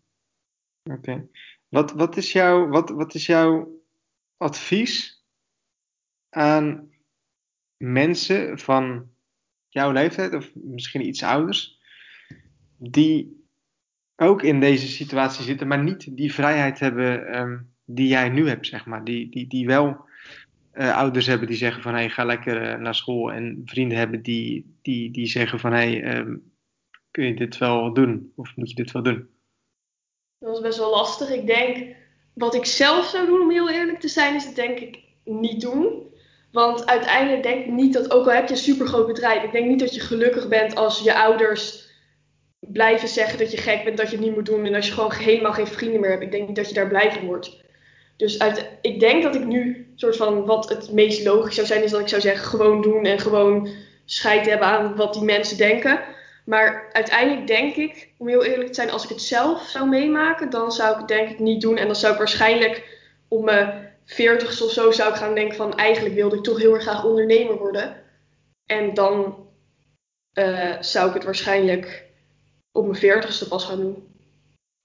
Oké. 0.92 1.28
Wat, 1.70 1.92
wat, 1.92 2.18
is 2.18 2.32
jouw, 2.32 2.68
wat, 2.68 2.90
wat 2.90 3.14
is 3.14 3.26
jouw 3.26 3.82
advies 4.38 5.24
aan 6.30 6.90
mensen 7.78 8.60
van 8.60 9.10
jouw 9.70 9.92
leeftijd, 9.92 10.34
of 10.34 10.52
misschien 10.56 11.08
iets 11.08 11.24
ouders, 11.24 11.80
die 12.78 13.48
ook 14.16 14.42
in 14.42 14.60
deze 14.60 14.88
situatie 14.88 15.44
zitten, 15.44 15.68
maar 15.68 15.84
niet 15.84 16.18
die 16.18 16.34
vrijheid 16.34 16.80
hebben 16.80 17.40
um, 17.40 17.74
die 17.86 18.08
jij 18.08 18.30
nu 18.30 18.48
hebt, 18.48 18.68
zeg 18.68 18.86
maar. 18.86 19.04
Die, 19.04 19.30
die, 19.30 19.48
die 19.48 19.66
wel 19.66 20.06
uh, 20.74 20.98
ouders 20.98 21.26
hebben 21.26 21.48
die 21.48 21.58
zeggen 21.58 21.82
van 21.82 21.94
hé, 21.94 22.00
hey, 22.00 22.10
ga 22.10 22.26
lekker 22.26 22.72
uh, 22.72 22.82
naar 22.82 22.96
school. 22.96 23.34
En 23.34 23.62
vrienden 23.66 23.98
hebben 23.98 24.22
die, 24.22 24.76
die, 24.82 25.12
die 25.12 25.28
zeggen 25.28 25.60
van 25.60 25.72
hé, 25.72 25.78
hey, 25.78 26.18
um, 26.18 26.54
kun 27.12 27.26
je 27.26 27.36
dit 27.36 27.58
wel 27.58 27.94
doen? 27.94 28.32
Of 28.36 28.56
moet 28.56 28.70
je 28.70 28.76
dit 28.76 28.92
wel 28.92 29.04
doen? 29.04 29.30
Dat 30.46 30.54
was 30.54 30.64
best 30.64 30.78
wel 30.78 30.90
lastig. 30.90 31.30
Ik 31.30 31.48
denk, 31.48 31.96
wat 32.34 32.56
ik 32.56 32.66
zelf 32.66 33.06
zou 33.06 33.26
doen, 33.26 33.42
om 33.42 33.52
heel 33.52 33.70
eerlijk 33.70 34.00
te 34.00 34.08
zijn, 34.08 34.36
is 34.36 34.46
het 34.46 34.56
denk 34.56 34.80
ik 34.80 35.00
niet 35.24 35.62
doen. 35.62 36.14
Want 36.52 36.86
uiteindelijk 36.86 37.44
denk 37.44 37.66
ik 37.66 37.72
niet 37.72 37.94
dat, 37.94 38.12
ook 38.12 38.26
al 38.26 38.34
heb 38.34 38.48
je 38.48 38.54
een 38.54 38.60
supergroot 38.60 39.08
bedrijf, 39.08 39.44
ik 39.44 39.52
denk 39.52 39.68
niet 39.68 39.80
dat 39.80 39.96
je 39.96 40.02
gelukkig 40.02 40.48
bent 40.48 40.76
als 40.76 41.00
je 41.00 41.16
ouders 41.16 41.90
blijven 42.60 43.08
zeggen 43.08 43.38
dat 43.38 43.52
je 43.52 43.58
gek 43.58 43.84
bent, 43.84 43.98
dat 43.98 44.10
je 44.10 44.16
het 44.16 44.26
niet 44.26 44.36
moet 44.36 44.46
doen. 44.46 44.66
En 44.66 44.76
als 44.76 44.88
je 44.88 44.94
gewoon 44.94 45.14
helemaal 45.14 45.54
geen 45.54 45.68
vrienden 45.68 46.02
meer 46.02 46.10
hebt, 46.10 46.24
ik 46.24 46.32
denk 46.32 46.48
niet 46.48 46.56
dat 46.56 46.68
je 46.68 46.74
daar 46.74 46.88
blij 46.88 47.12
van 47.12 47.26
wordt. 47.26 47.64
Dus 48.18 48.40
uit, 48.40 48.70
ik 48.82 49.00
denk 49.00 49.24
dat 49.24 49.36
ik 49.36 49.46
nu, 49.46 49.88
soort 49.96 50.16
van, 50.16 50.46
wat 50.46 50.70
het 50.70 50.92
meest 50.92 51.26
logisch 51.26 51.56
zou 51.56 51.68
zijn, 51.68 51.84
is 51.84 51.92
dat 51.92 52.02
ik 52.02 52.08
zou 52.08 52.22
zeggen, 52.22 52.48
gewoon 52.48 52.82
doen 52.82 53.06
en 53.06 53.20
gewoon 53.20 53.70
scheid 54.06 54.46
hebben 54.46 54.68
aan 54.68 54.96
wat 54.96 55.14
die 55.14 55.24
mensen 55.24 55.58
denken. 55.58 56.00
Maar 56.46 56.90
uiteindelijk 56.92 57.48
denk 57.48 57.76
ik, 57.76 58.10
om 58.18 58.28
heel 58.28 58.44
eerlijk 58.44 58.68
te 58.68 58.74
zijn, 58.74 58.90
als 58.90 59.04
ik 59.04 59.10
het 59.10 59.22
zelf 59.22 59.62
zou 59.62 59.90
meemaken, 59.90 60.50
dan 60.50 60.72
zou 60.72 60.92
ik 60.92 60.98
het 60.98 61.08
denk 61.08 61.30
ik 61.30 61.40
niet 61.40 61.62
doen. 61.62 61.78
En 61.78 61.86
dan 61.86 61.96
zou 61.96 62.12
ik 62.12 62.18
waarschijnlijk 62.18 63.00
op 63.28 63.44
mijn 63.44 63.94
veertigste 64.06 64.64
of 64.64 64.72
zo 64.72 64.92
zou 64.92 65.10
ik 65.10 65.16
gaan 65.16 65.36
denken 65.36 65.56
van 65.56 65.78
eigenlijk 65.78 66.16
wilde 66.16 66.36
ik 66.36 66.44
toch 66.44 66.58
heel 66.58 66.74
erg 66.74 66.84
graag 66.84 67.04
ondernemer 67.04 67.58
worden. 67.58 68.04
En 68.66 68.94
dan 68.94 69.48
uh, 70.34 70.82
zou 70.82 71.08
ik 71.08 71.14
het 71.14 71.24
waarschijnlijk 71.24 72.06
op 72.72 72.86
mijn 72.86 73.00
veertigste 73.00 73.48
pas 73.48 73.66
gaan 73.66 73.80
doen. 73.80 74.08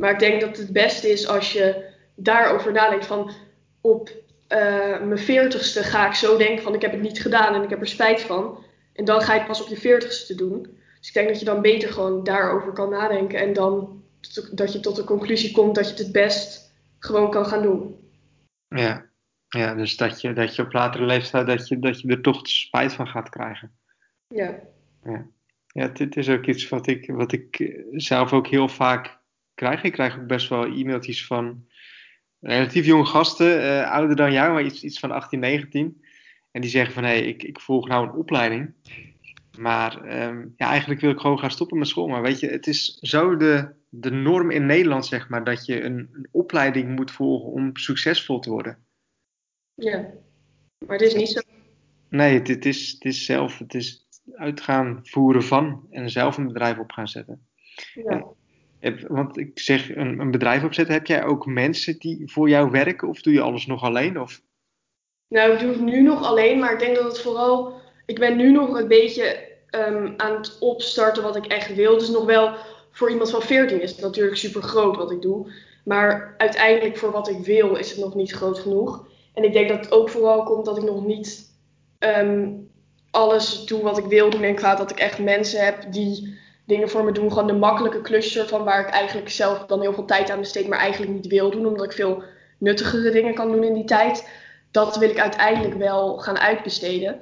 Maar 0.03 0.13
ik 0.13 0.19
denk 0.19 0.41
dat 0.41 0.57
het 0.57 0.73
beste 0.73 1.11
is 1.11 1.27
als 1.27 1.53
je 1.53 1.85
daarover 2.15 2.73
nadenkt 2.73 3.07
van 3.07 3.33
op 3.81 4.11
uh, 4.49 5.01
mijn 5.01 5.19
veertigste 5.19 5.83
ga 5.83 6.07
ik 6.07 6.15
zo 6.15 6.37
denken 6.37 6.63
van 6.63 6.75
ik 6.75 6.83
heb 6.83 6.91
het 6.91 7.01
niet 7.01 7.21
gedaan 7.21 7.55
en 7.55 7.63
ik 7.63 7.71
heb 7.71 7.81
er 7.81 7.89
spijt 7.89 8.21
van. 8.21 8.65
En 8.93 9.05
dan 9.05 9.21
ga 9.21 9.35
het 9.35 9.47
pas 9.47 9.63
op 9.63 9.69
je 9.69 9.77
veertigste 9.77 10.35
doen. 10.35 10.79
Dus 11.01 11.09
ik 11.09 11.15
denk 11.15 11.29
dat 11.29 11.39
je 11.39 11.45
dan 11.45 11.63
beter 11.63 11.93
gewoon 11.93 12.25
daarover 12.25 12.73
kan 12.73 12.91
nadenken 12.91 13.39
en 13.39 13.53
dan 13.53 14.03
dat 14.53 14.73
je 14.73 14.81
tot 14.81 14.97
de 14.97 15.05
conclusie 15.05 15.53
komt 15.53 15.75
dat 15.75 15.85
je 15.85 15.91
het 15.91 15.99
het 15.99 16.13
best 16.13 16.75
gewoon 16.99 17.31
kan 17.31 17.47
gaan 17.47 17.63
doen. 17.63 17.99
Ja, 18.69 19.07
ja 19.49 19.75
dus 19.75 19.97
dat 19.97 20.21
je, 20.21 20.33
dat 20.33 20.57
je 20.57 20.63
op 20.63 20.73
latere 20.73 21.05
leeftijd 21.05 21.47
dat 21.47 21.69
je, 21.69 21.79
dat 21.79 22.01
je 22.01 22.09
er 22.09 22.21
toch 22.21 22.49
spijt 22.49 22.93
van 22.93 23.07
gaat 23.07 23.29
krijgen. 23.29 23.73
Ja. 24.29 24.59
Ja, 25.05 25.27
ja 25.67 25.89
dit 25.89 26.17
is 26.17 26.29
ook 26.29 26.47
iets 26.47 26.69
wat 26.69 26.87
ik, 26.87 27.11
wat 27.11 27.33
ik 27.33 27.75
zelf 27.91 28.33
ook 28.33 28.47
heel 28.47 28.69
vaak 28.69 29.19
krijg. 29.55 29.83
Ik 29.83 29.93
krijg 29.93 30.19
ook 30.19 30.27
best 30.27 30.49
wel 30.49 30.65
e-mailtjes 30.65 31.27
van 31.27 31.67
relatief 32.41 32.87
jonge 32.87 33.07
gasten, 33.07 33.63
uh, 33.63 33.91
ouder 33.91 34.17
dan 34.17 34.33
jou, 34.33 34.53
maar 34.53 34.65
iets, 34.65 34.83
iets 34.83 34.99
van 34.99 35.11
18, 35.11 35.39
19. 35.39 36.05
En 36.51 36.61
die 36.61 36.71
zeggen 36.71 36.95
van, 36.95 37.03
hé, 37.03 37.09
hey, 37.09 37.27
ik, 37.27 37.43
ik 37.43 37.61
volg 37.61 37.89
nou 37.89 38.09
een 38.09 38.15
opleiding. 38.15 38.75
Maar 39.61 40.23
um, 40.29 40.55
ja, 40.57 40.69
eigenlijk 40.69 41.01
wil 41.01 41.11
ik 41.11 41.19
gewoon 41.19 41.39
gaan 41.39 41.51
stoppen 41.51 41.79
met 41.79 41.89
school. 41.89 42.09
Maar 42.09 42.23
weet 42.23 42.41
je, 42.41 42.49
het 42.49 42.67
is 42.67 42.99
zo 43.01 43.37
de, 43.37 43.69
de 43.89 44.11
norm 44.11 44.51
in 44.51 44.67
Nederland, 44.67 45.07
zeg 45.07 45.29
maar, 45.29 45.45
dat 45.45 45.67
je 45.67 45.83
een, 45.83 46.09
een 46.13 46.29
opleiding 46.31 46.97
moet 46.97 47.11
volgen 47.11 47.53
om 47.53 47.77
succesvol 47.77 48.39
te 48.39 48.51
worden. 48.51 48.79
Ja, 49.75 50.11
maar 50.87 50.97
het 50.97 51.01
is 51.01 51.15
niet 51.15 51.29
zo. 51.29 51.41
Nee, 52.09 52.39
het, 52.39 52.49
het, 52.49 52.65
is, 52.65 52.91
het 52.91 53.05
is 53.05 53.25
zelf, 53.25 53.59
het 53.59 53.75
is 53.75 54.07
uitgaan 54.35 55.01
voeren 55.03 55.45
van 55.45 55.87
en 55.91 56.11
zelf 56.11 56.37
een 56.37 56.47
bedrijf 56.47 56.79
op 56.79 56.93
gaan 56.93 57.09
zetten. 57.09 57.47
Ja. 57.95 58.27
Heb, 58.79 59.01
want 59.09 59.39
ik 59.39 59.59
zeg, 59.59 59.97
een, 59.97 60.19
een, 60.19 60.31
bedrijf 60.31 60.65
opzetten, 60.65 60.95
heb 60.95 61.07
jij 61.07 61.25
ook 61.25 61.47
mensen 61.47 61.99
die 61.99 62.31
voor 62.31 62.49
jou 62.49 62.71
werken 62.71 63.09
of 63.09 63.23
doe 63.23 63.33
je 63.33 63.41
alles 63.41 63.67
nog 63.67 63.83
alleen? 63.83 64.21
Of? 64.21 64.43
Nou, 65.29 65.53
ik 65.53 65.59
doe 65.59 65.71
het 65.71 65.81
nu 65.81 66.03
nog 66.03 66.23
alleen, 66.23 66.59
maar 66.59 66.73
ik 66.73 66.79
denk 66.79 66.97
dat 66.97 67.05
het 67.05 67.21
vooral. 67.21 67.81
Ik 68.07 68.19
ben 68.19 68.37
nu 68.37 68.51
nog 68.51 68.79
een 68.79 68.89
beetje 68.89 69.50
um, 69.71 70.15
aan 70.17 70.37
het 70.37 70.57
opstarten 70.61 71.23
wat 71.23 71.37
ik 71.37 71.47
echt 71.47 71.75
wil. 71.75 71.99
Dus 71.99 72.09
nog 72.09 72.25
wel 72.25 72.55
voor 72.91 73.11
iemand 73.11 73.31
van 73.31 73.43
14 73.43 73.83
is 73.83 73.91
het 73.91 74.01
natuurlijk 74.01 74.37
super 74.37 74.63
groot 74.63 74.97
wat 74.97 75.11
ik 75.11 75.23
doe. 75.23 75.53
Maar 75.85 76.35
uiteindelijk 76.39 76.97
voor 76.97 77.11
wat 77.11 77.29
ik 77.29 77.39
wil 77.39 77.75
is 77.75 77.91
het 77.91 77.99
nog 77.99 78.15
niet 78.15 78.33
groot 78.33 78.59
genoeg. 78.59 79.07
En 79.35 79.45
ik 79.45 79.53
denk 79.53 79.69
dat 79.69 79.79
het 79.79 79.93
ook 79.93 80.09
vooral 80.09 80.43
komt 80.43 80.65
dat 80.65 80.77
ik 80.77 80.83
nog 80.83 81.07
niet 81.07 81.53
um, 81.99 82.71
alles 83.11 83.65
doe 83.65 83.83
wat 83.83 83.99
ik 83.99 84.05
wil 84.05 84.31
doen. 84.31 84.43
En 84.43 84.55
qua 84.55 84.75
dat 84.75 84.91
ik 84.91 84.99
echt 84.99 85.19
mensen 85.19 85.65
heb 85.65 85.93
die 85.93 86.39
dingen 86.67 86.89
voor 86.89 87.05
me 87.05 87.13
doen. 87.13 87.33
Gewoon 87.33 87.47
de 87.47 87.53
makkelijke 87.53 88.01
klusjes 88.01 88.49
van 88.49 88.65
waar 88.65 88.81
ik 88.81 88.95
eigenlijk 88.95 89.29
zelf 89.29 89.67
dan 89.67 89.81
heel 89.81 89.93
veel 89.93 90.05
tijd 90.05 90.31
aan 90.31 90.39
besteed, 90.39 90.69
maar 90.69 90.79
eigenlijk 90.79 91.13
niet 91.13 91.27
wil 91.27 91.51
doen. 91.51 91.67
Omdat 91.67 91.85
ik 91.85 91.93
veel 91.93 92.23
nuttigere 92.59 93.11
dingen 93.11 93.35
kan 93.35 93.53
doen 93.53 93.65
in 93.65 93.75
die 93.75 93.85
tijd. 93.85 94.29
Dat 94.71 94.97
wil 94.97 95.11
ik 95.11 95.19
uiteindelijk 95.19 95.75
wel 95.75 96.19
gaan 96.19 96.39
uitbesteden. 96.39 97.21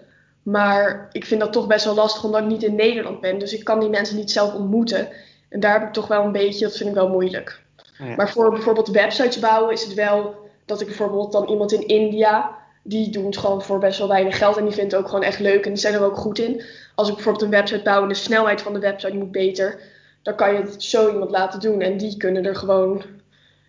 Maar 0.51 1.09
ik 1.13 1.25
vind 1.25 1.41
dat 1.41 1.53
toch 1.53 1.67
best 1.67 1.85
wel 1.85 1.95
lastig 1.95 2.25
omdat 2.25 2.41
ik 2.41 2.47
niet 2.47 2.63
in 2.63 2.75
Nederland 2.75 3.21
ben. 3.21 3.39
Dus 3.39 3.53
ik 3.53 3.65
kan 3.65 3.81
die 3.81 3.89
mensen 3.89 4.17
niet 4.17 4.31
zelf 4.31 4.55
ontmoeten. 4.55 5.09
En 5.49 5.61
daar 5.61 5.73
heb 5.73 5.89
ik 5.89 5.93
toch 5.93 6.07
wel 6.07 6.25
een 6.25 6.33
beetje, 6.33 6.65
dat 6.65 6.77
vind 6.77 6.89
ik 6.89 6.95
wel 6.95 7.09
moeilijk. 7.09 7.63
Ja. 7.99 8.15
Maar 8.17 8.31
voor 8.31 8.51
bijvoorbeeld 8.51 8.89
websites 8.89 9.39
bouwen 9.39 9.73
is 9.73 9.85
het 9.85 9.95
wel 9.95 10.35
dat 10.65 10.81
ik 10.81 10.87
bijvoorbeeld 10.87 11.33
dan 11.33 11.49
iemand 11.49 11.73
in 11.73 11.87
India, 11.87 12.57
die 12.83 13.11
doet 13.11 13.37
gewoon 13.37 13.63
voor 13.63 13.79
best 13.79 13.99
wel 13.99 14.09
weinig 14.09 14.39
geld 14.39 14.57
en 14.57 14.65
die 14.65 14.75
vindt 14.75 14.93
het 14.93 15.01
ook 15.01 15.09
gewoon 15.09 15.25
echt 15.25 15.39
leuk 15.39 15.65
en 15.65 15.73
die 15.73 15.81
zijn 15.81 15.95
er 15.95 16.05
ook 16.05 16.17
goed 16.17 16.39
in. 16.39 16.63
Als 16.95 17.09
ik 17.09 17.15
bijvoorbeeld 17.15 17.45
een 17.45 17.51
website 17.51 17.83
bouw 17.83 18.03
en 18.03 18.09
de 18.09 18.15
snelheid 18.15 18.63
van 18.63 18.73
de 18.73 18.79
website 18.79 19.17
moet 19.17 19.33
beter, 19.33 19.81
dan 20.23 20.37
kan 20.37 20.53
je 20.53 20.61
het 20.61 20.83
zo 20.83 21.13
iemand 21.13 21.31
laten 21.31 21.61
doen 21.61 21.81
en 21.81 21.97
die 21.97 22.17
kunnen 22.17 22.45
er 22.45 22.57
gewoon 22.57 23.03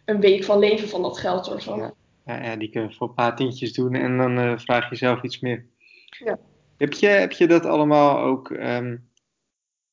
een 0.05 0.19
week 0.19 0.43
van 0.43 0.59
leven 0.59 0.89
van 0.89 1.01
dat 1.01 1.17
geld 1.17 1.53
of 1.53 1.61
zo. 1.61 1.77
Ja, 1.77 1.93
ja, 2.25 2.43
ja 2.43 2.55
die 2.55 2.69
kunnen 2.69 2.93
voor 2.93 3.07
een 3.07 3.13
paar 3.13 3.35
tientjes 3.35 3.73
doen 3.73 3.95
en 3.95 4.17
dan 4.17 4.39
uh, 4.39 4.57
vraag 4.57 4.89
je 4.89 4.95
zelf 4.95 5.23
iets 5.23 5.39
meer. 5.39 5.65
Ja. 6.09 6.37
Heb 6.79 6.93
je, 6.93 7.07
heb 7.07 7.31
je 7.31 7.47
dat 7.47 7.65
allemaal 7.65 8.19
ook, 8.19 8.49
um, 8.49 9.09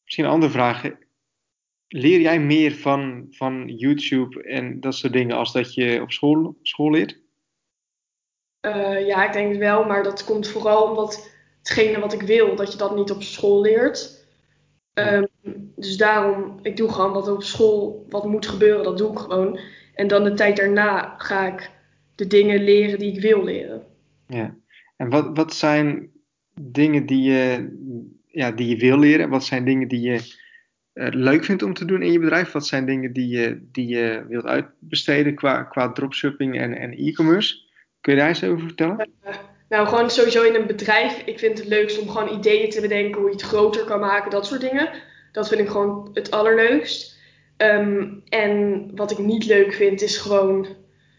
misschien 0.04 0.24
een 0.24 0.30
andere 0.30 0.52
vraag, 0.52 0.82
leer 1.88 2.20
jij 2.20 2.40
meer 2.40 2.72
van, 2.72 3.26
van 3.30 3.68
YouTube 3.68 4.42
en 4.42 4.80
dat 4.80 4.94
soort 4.94 5.12
dingen 5.12 5.36
als 5.36 5.52
dat 5.52 5.74
je 5.74 6.00
op 6.02 6.12
school, 6.12 6.58
school 6.62 6.90
leert? 6.90 7.20
Uh, 8.66 9.06
ja, 9.06 9.26
ik 9.26 9.32
denk 9.32 9.48
het 9.48 9.58
wel, 9.58 9.84
maar 9.84 10.02
dat 10.02 10.24
komt 10.24 10.48
vooral 10.48 10.88
omdat 10.88 11.30
hetgene 11.58 12.00
wat 12.00 12.12
ik 12.12 12.22
wil, 12.22 12.56
dat 12.56 12.72
je 12.72 12.78
dat 12.78 12.96
niet 12.96 13.10
op 13.10 13.22
school 13.22 13.60
leert. 13.60 14.26
Um, 14.94 15.28
dus 15.76 15.96
daarom, 15.96 16.58
ik 16.62 16.76
doe 16.76 16.92
gewoon 16.92 17.12
wat 17.12 17.28
op 17.28 17.42
school, 17.42 18.06
wat 18.08 18.24
moet 18.24 18.46
gebeuren, 18.46 18.84
dat 18.84 18.98
doe 18.98 19.12
ik 19.12 19.18
gewoon. 19.18 19.58
En 19.94 20.08
dan 20.08 20.24
de 20.24 20.34
tijd 20.34 20.56
daarna 20.56 21.14
ga 21.18 21.46
ik 21.46 21.70
de 22.14 22.26
dingen 22.26 22.64
leren 22.64 22.98
die 22.98 23.12
ik 23.12 23.20
wil 23.20 23.44
leren. 23.44 23.86
Ja, 24.26 24.56
en 24.96 25.10
wat, 25.10 25.36
wat 25.36 25.54
zijn 25.54 26.14
dingen 26.60 27.06
die 27.06 27.22
je, 27.22 27.68
ja, 28.26 28.50
die 28.50 28.68
je 28.68 28.76
wil 28.76 28.98
leren? 28.98 29.28
Wat 29.28 29.44
zijn 29.44 29.64
dingen 29.64 29.88
die 29.88 30.00
je 30.00 30.34
uh, 30.94 31.08
leuk 31.10 31.44
vindt 31.44 31.62
om 31.62 31.74
te 31.74 31.84
doen 31.84 32.02
in 32.02 32.12
je 32.12 32.18
bedrijf? 32.18 32.52
Wat 32.52 32.66
zijn 32.66 32.86
dingen 32.86 33.12
die 33.12 33.28
je, 33.28 33.58
die 33.72 33.88
je 33.88 34.24
wilt 34.28 34.44
uitbesteden 34.44 35.34
qua, 35.34 35.62
qua 35.62 35.92
dropshipping 35.92 36.58
en, 36.58 36.76
en 36.76 36.92
e-commerce? 36.92 37.56
Kun 38.00 38.12
je 38.12 38.18
daar 38.18 38.28
eens 38.28 38.44
over 38.44 38.66
vertellen? 38.66 39.08
Uh, 39.26 39.34
nou, 39.68 39.88
gewoon 39.88 40.10
sowieso 40.10 40.42
in 40.42 40.54
een 40.54 40.66
bedrijf. 40.66 41.22
Ik 41.24 41.38
vind 41.38 41.58
het 41.58 41.68
leukst 41.68 42.00
om 42.00 42.08
gewoon 42.08 42.38
ideeën 42.38 42.70
te 42.70 42.80
bedenken 42.80 43.20
hoe 43.20 43.30
je 43.30 43.36
het 43.36 43.44
groter 43.44 43.84
kan 43.84 44.00
maken, 44.00 44.30
dat 44.30 44.46
soort 44.46 44.60
dingen. 44.60 44.90
Dat 45.32 45.48
vind 45.48 45.60
ik 45.60 45.68
gewoon 45.68 46.10
het 46.12 46.30
allerleukst. 46.30 47.16
Um, 47.56 48.22
en 48.28 48.90
wat 48.94 49.10
ik 49.10 49.18
niet 49.18 49.46
leuk 49.46 49.72
vind, 49.72 50.02
is 50.02 50.16
gewoon 50.16 50.66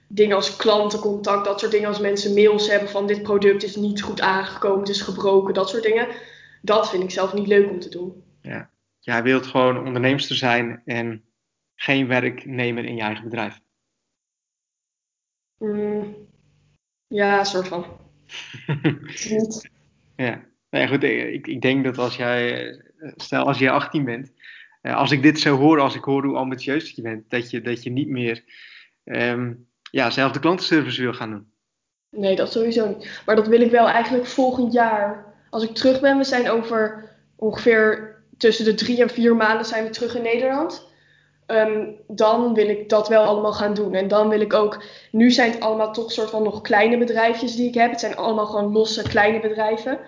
dingen 0.08 0.36
als 0.36 0.56
klantencontact, 0.56 1.46
dat 1.46 1.60
soort 1.60 1.72
dingen. 1.72 1.88
Als 1.88 2.00
mensen 2.00 2.34
mails 2.34 2.70
hebben 2.70 2.90
van 2.90 3.08
dit 3.08 3.24
product 3.24 3.64
is 3.64 3.76
niet 3.76 4.02
goed 4.02 4.22
aangekomen, 4.22 4.80
het 4.80 4.90
is 4.90 5.02
gebroken, 5.02 5.54
dat 5.54 5.70
soort 5.70 5.84
dingen. 5.84 6.08
Dat 6.62 6.90
vind 6.90 7.04
ik 7.04 7.12
zelf 7.12 7.34
niet 7.34 7.48
leuk 7.48 7.70
om 7.70 7.80
te 7.80 7.90
doen. 7.90 8.24
Ja, 8.42 8.70
jij 9.00 9.24
wilt 9.24 9.46
gewoon 9.46 9.86
onderneemster 9.86 10.36
zijn 10.36 10.82
en 10.86 11.24
geen 11.76 12.08
werknemer 12.08 12.86
in 12.86 12.96
je 12.96 13.02
eigen 13.02 13.24
bedrijf. 13.24 13.60
Mm, 15.58 16.16
ja, 17.08 17.44
soort 17.44 17.68
van. 17.68 17.86
Ja, 20.16 20.46
nou 20.70 20.88
goed, 20.88 21.04
ik, 21.04 21.48
ik 21.48 21.62
denk 21.62 21.84
dat 21.84 21.98
als 21.98 22.16
jij, 22.16 22.82
stel 23.16 23.46
als 23.46 23.58
jij 23.58 23.72
18 23.72 24.04
bent, 24.04 24.34
eh, 24.82 24.96
als 24.96 25.12
ik 25.12 25.22
dit 25.22 25.40
zo 25.40 25.58
hoor, 25.58 25.80
als 25.80 25.96
ik 25.96 26.04
hoor 26.04 26.26
hoe 26.26 26.36
ambitieus 26.36 26.92
je 26.92 27.02
bent, 27.02 27.30
dat 27.30 27.50
je, 27.50 27.62
dat 27.62 27.84
je 27.84 27.90
niet 27.90 28.08
meer 28.08 28.44
um, 29.04 29.67
ja, 29.92 30.10
zelf 30.10 30.32
de 30.32 30.40
klantenservice 30.40 31.02
wil 31.02 31.14
gaan 31.14 31.30
doen. 31.30 31.52
Nee, 32.10 32.36
dat 32.36 32.52
sowieso 32.52 32.88
niet. 32.88 33.22
Maar 33.26 33.36
dat 33.36 33.48
wil 33.48 33.62
ik 33.62 33.72
wel 33.72 33.88
eigenlijk 33.88 34.26
volgend 34.26 34.74
jaar. 34.74 35.26
Als 35.50 35.64
ik 35.64 35.76
terug 35.76 36.00
ben, 36.00 36.18
we 36.18 36.24
zijn 36.24 36.50
over 36.50 37.10
ongeveer 37.36 38.16
tussen 38.38 38.66
de 38.66 38.74
drie 38.74 39.02
en 39.02 39.10
vier 39.10 39.36
maanden 39.36 39.66
zijn 39.66 39.84
we 39.84 39.90
terug 39.90 40.16
in 40.16 40.22
Nederland. 40.22 40.86
Um, 41.48 41.96
dan 42.08 42.54
wil 42.54 42.70
ik 42.70 42.90
dat 42.90 43.08
wel 43.08 43.24
allemaal 43.24 43.54
gaan 43.54 43.74
doen. 43.74 43.94
En 43.94 44.08
dan 44.08 44.30
wil 44.30 44.42
ik 44.42 44.54
ook. 44.54 44.84
Nu 45.12 45.32
zijn 45.32 45.52
het 45.52 45.60
allemaal 45.60 45.94
toch 45.94 46.12
soort 46.12 46.30
van 46.30 46.44
nog 46.44 46.62
kleine 46.62 46.98
bedrijfjes 46.98 47.56
die 47.56 47.68
ik 47.68 47.74
heb. 47.74 47.92
Het 47.92 48.00
zijn 48.00 48.16
allemaal 48.16 48.46
gewoon 48.46 48.72
losse 48.72 49.02
kleine 49.02 49.40
bedrijven. 49.40 50.00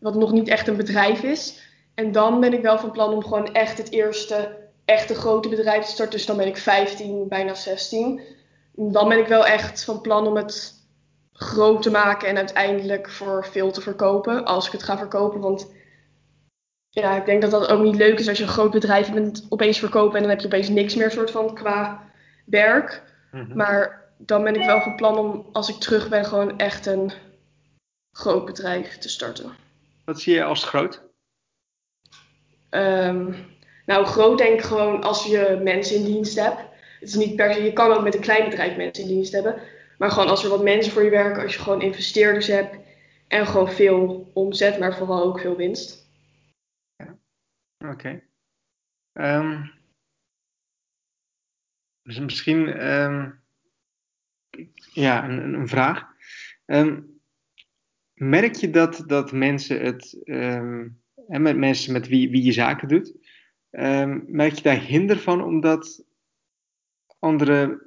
Wat 0.00 0.14
nog 0.14 0.32
niet 0.32 0.48
echt 0.48 0.68
een 0.68 0.76
bedrijf 0.76 1.22
is. 1.22 1.60
En 1.94 2.12
dan 2.12 2.40
ben 2.40 2.52
ik 2.52 2.62
wel 2.62 2.78
van 2.78 2.90
plan 2.90 3.12
om 3.12 3.22
gewoon 3.22 3.54
echt 3.54 3.78
het 3.78 3.90
eerste 3.90 4.58
echte 4.84 5.14
grote 5.14 5.48
bedrijf 5.48 5.84
te 5.84 5.90
starten. 5.90 6.16
Dus 6.16 6.26
dan 6.26 6.36
ben 6.36 6.46
ik 6.46 6.56
15, 6.56 7.28
bijna 7.28 7.54
16 7.54 8.20
dan 8.72 9.08
ben 9.08 9.18
ik 9.18 9.26
wel 9.26 9.46
echt 9.46 9.84
van 9.84 10.00
plan 10.00 10.26
om 10.26 10.36
het 10.36 10.74
groot 11.32 11.82
te 11.82 11.90
maken 11.90 12.28
en 12.28 12.36
uiteindelijk 12.36 13.10
voor 13.10 13.46
veel 13.46 13.70
te 13.70 13.80
verkopen. 13.80 14.44
Als 14.44 14.66
ik 14.66 14.72
het 14.72 14.82
ga 14.82 14.98
verkopen. 14.98 15.40
Want 15.40 15.72
ja, 16.88 17.16
ik 17.16 17.26
denk 17.26 17.42
dat 17.42 17.50
dat 17.50 17.68
ook 17.68 17.82
niet 17.82 17.96
leuk 17.96 18.18
is 18.18 18.28
als 18.28 18.38
je 18.38 18.44
een 18.44 18.50
groot 18.50 18.70
bedrijf 18.70 19.12
bent, 19.12 19.46
opeens 19.48 19.78
verkopen 19.78 20.14
en 20.14 20.20
dan 20.20 20.30
heb 20.30 20.40
je 20.40 20.46
opeens 20.46 20.68
niks 20.68 20.94
meer 20.94 21.10
soort 21.10 21.30
van 21.30 21.54
qua 21.54 22.10
werk. 22.46 23.02
Mm-hmm. 23.30 23.56
Maar 23.56 24.12
dan 24.18 24.44
ben 24.44 24.54
ik 24.54 24.64
wel 24.64 24.80
van 24.80 24.96
plan 24.96 25.18
om, 25.18 25.46
als 25.52 25.68
ik 25.68 25.76
terug 25.76 26.08
ben, 26.08 26.24
gewoon 26.24 26.58
echt 26.58 26.86
een 26.86 27.12
groot 28.12 28.44
bedrijf 28.44 28.98
te 28.98 29.08
starten. 29.08 29.52
Wat 30.04 30.20
zie 30.20 30.34
je 30.34 30.44
als 30.44 30.64
groot? 30.64 31.02
Um, 32.70 33.36
nou, 33.86 34.04
groot 34.04 34.38
denk 34.38 34.58
ik 34.58 34.64
gewoon 34.64 35.02
als 35.02 35.26
je 35.26 35.60
mensen 35.62 35.96
in 35.96 36.04
dienst 36.04 36.38
hebt. 36.38 36.60
Het 37.02 37.10
is 37.10 37.16
niet 37.26 37.36
per 37.36 37.54
se, 37.54 37.62
je 37.62 37.72
kan 37.72 37.92
ook 37.92 38.02
met 38.02 38.14
een 38.14 38.20
klein 38.20 38.48
bedrijf 38.50 38.76
mensen 38.76 39.04
in 39.04 39.10
dienst 39.10 39.32
hebben. 39.32 39.62
Maar 39.98 40.10
gewoon 40.10 40.28
als 40.28 40.44
er 40.44 40.50
wat 40.50 40.62
mensen 40.62 40.92
voor 40.92 41.02
je 41.02 41.10
werken, 41.10 41.42
als 41.42 41.54
je 41.54 41.60
gewoon 41.60 41.82
investeerders 41.82 42.46
hebt 42.46 42.76
en 43.28 43.46
gewoon 43.46 43.70
veel 43.70 44.30
omzet, 44.34 44.78
maar 44.78 44.96
vooral 44.96 45.24
ook 45.24 45.40
veel 45.40 45.56
winst. 45.56 46.08
Ja. 46.96 47.18
Oké. 47.90 48.22
Um, 49.12 49.70
dus 52.02 52.18
misschien 52.18 52.86
um, 52.92 53.42
ja, 54.92 55.28
een, 55.28 55.54
een, 55.54 55.68
vraag. 55.68 56.06
Ehm, 56.64 57.00
merk 58.14 58.54
je 58.54 58.70
dat, 58.70 59.04
dat 59.06 59.32
mensen 59.32 59.80
het, 59.80 60.20
um, 60.24 61.02
met 61.26 61.56
mensen 61.56 61.92
met 61.92 62.08
wie, 62.08 62.30
wie 62.30 62.42
je 62.42 62.52
zaken 62.52 62.88
doet, 62.88 63.14
ehm, 63.70 64.20
merk 64.26 64.52
je 64.52 64.62
daar 64.62 64.80
hinder 64.80 65.18
van 65.18 65.44
omdat 65.44 66.04
andere 67.22 67.82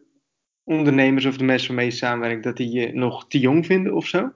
ondernemers 0.63 1.25
of 1.25 1.37
de 1.37 1.43
mensen 1.43 1.67
waarmee 1.67 1.85
je 1.85 1.95
samenwerkt, 1.95 2.43
dat 2.43 2.57
die 2.57 2.71
je 2.71 2.93
nog 2.93 3.27
te 3.27 3.39
jong 3.39 3.65
vinden 3.65 3.93
of 3.93 4.05
zo? 4.05 4.31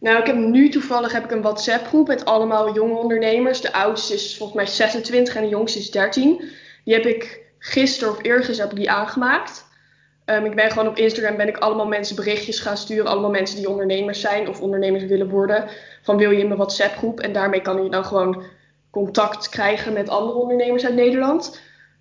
nou, 0.00 0.18
ik 0.18 0.26
heb 0.26 0.36
nu 0.36 0.68
toevallig 0.68 1.12
heb 1.12 1.24
ik 1.24 1.30
een 1.30 1.42
WhatsApp 1.42 1.86
groep 1.86 2.06
met 2.06 2.24
allemaal 2.24 2.74
jonge 2.74 2.94
ondernemers. 2.98 3.60
De 3.60 3.72
oudste 3.72 4.14
is 4.14 4.36
volgens 4.36 4.58
mij 4.58 4.66
26 4.66 5.34
en 5.34 5.42
de 5.42 5.48
jongste 5.48 5.78
is 5.78 5.90
13. 5.90 6.42
Die 6.84 6.94
heb 6.94 7.04
ik 7.04 7.46
gisteren 7.58 8.12
of 8.12 8.22
eergisteren 8.22 8.62
heb 8.62 8.70
ik 8.70 8.78
die 8.78 8.90
aangemaakt. 8.90 9.66
Um, 10.24 10.44
ik 10.44 10.54
ben 10.54 10.70
gewoon 10.70 10.88
op 10.88 10.96
Instagram 10.96 11.36
ben 11.36 11.48
ik 11.48 11.56
allemaal 11.56 11.86
mensen 11.86 12.16
berichtjes 12.16 12.60
gaan 12.60 12.76
sturen. 12.76 13.06
Allemaal 13.06 13.30
mensen 13.30 13.56
die 13.56 13.68
ondernemers 13.68 14.20
zijn 14.20 14.48
of 14.48 14.60
ondernemers 14.60 15.04
willen 15.04 15.28
worden. 15.28 15.68
Van 16.02 16.16
wil 16.16 16.30
je 16.30 16.40
in 16.40 16.46
mijn 16.46 16.58
WhatsApp 16.58 16.96
groep? 16.96 17.20
En 17.20 17.32
daarmee 17.32 17.62
kan 17.62 17.82
je 17.82 17.90
dan 17.90 18.04
gewoon 18.04 18.44
contact 18.90 19.48
krijgen 19.48 19.92
met 19.92 20.08
andere 20.08 20.38
ondernemers 20.38 20.84
uit 20.84 20.94
Nederland. 20.94 21.60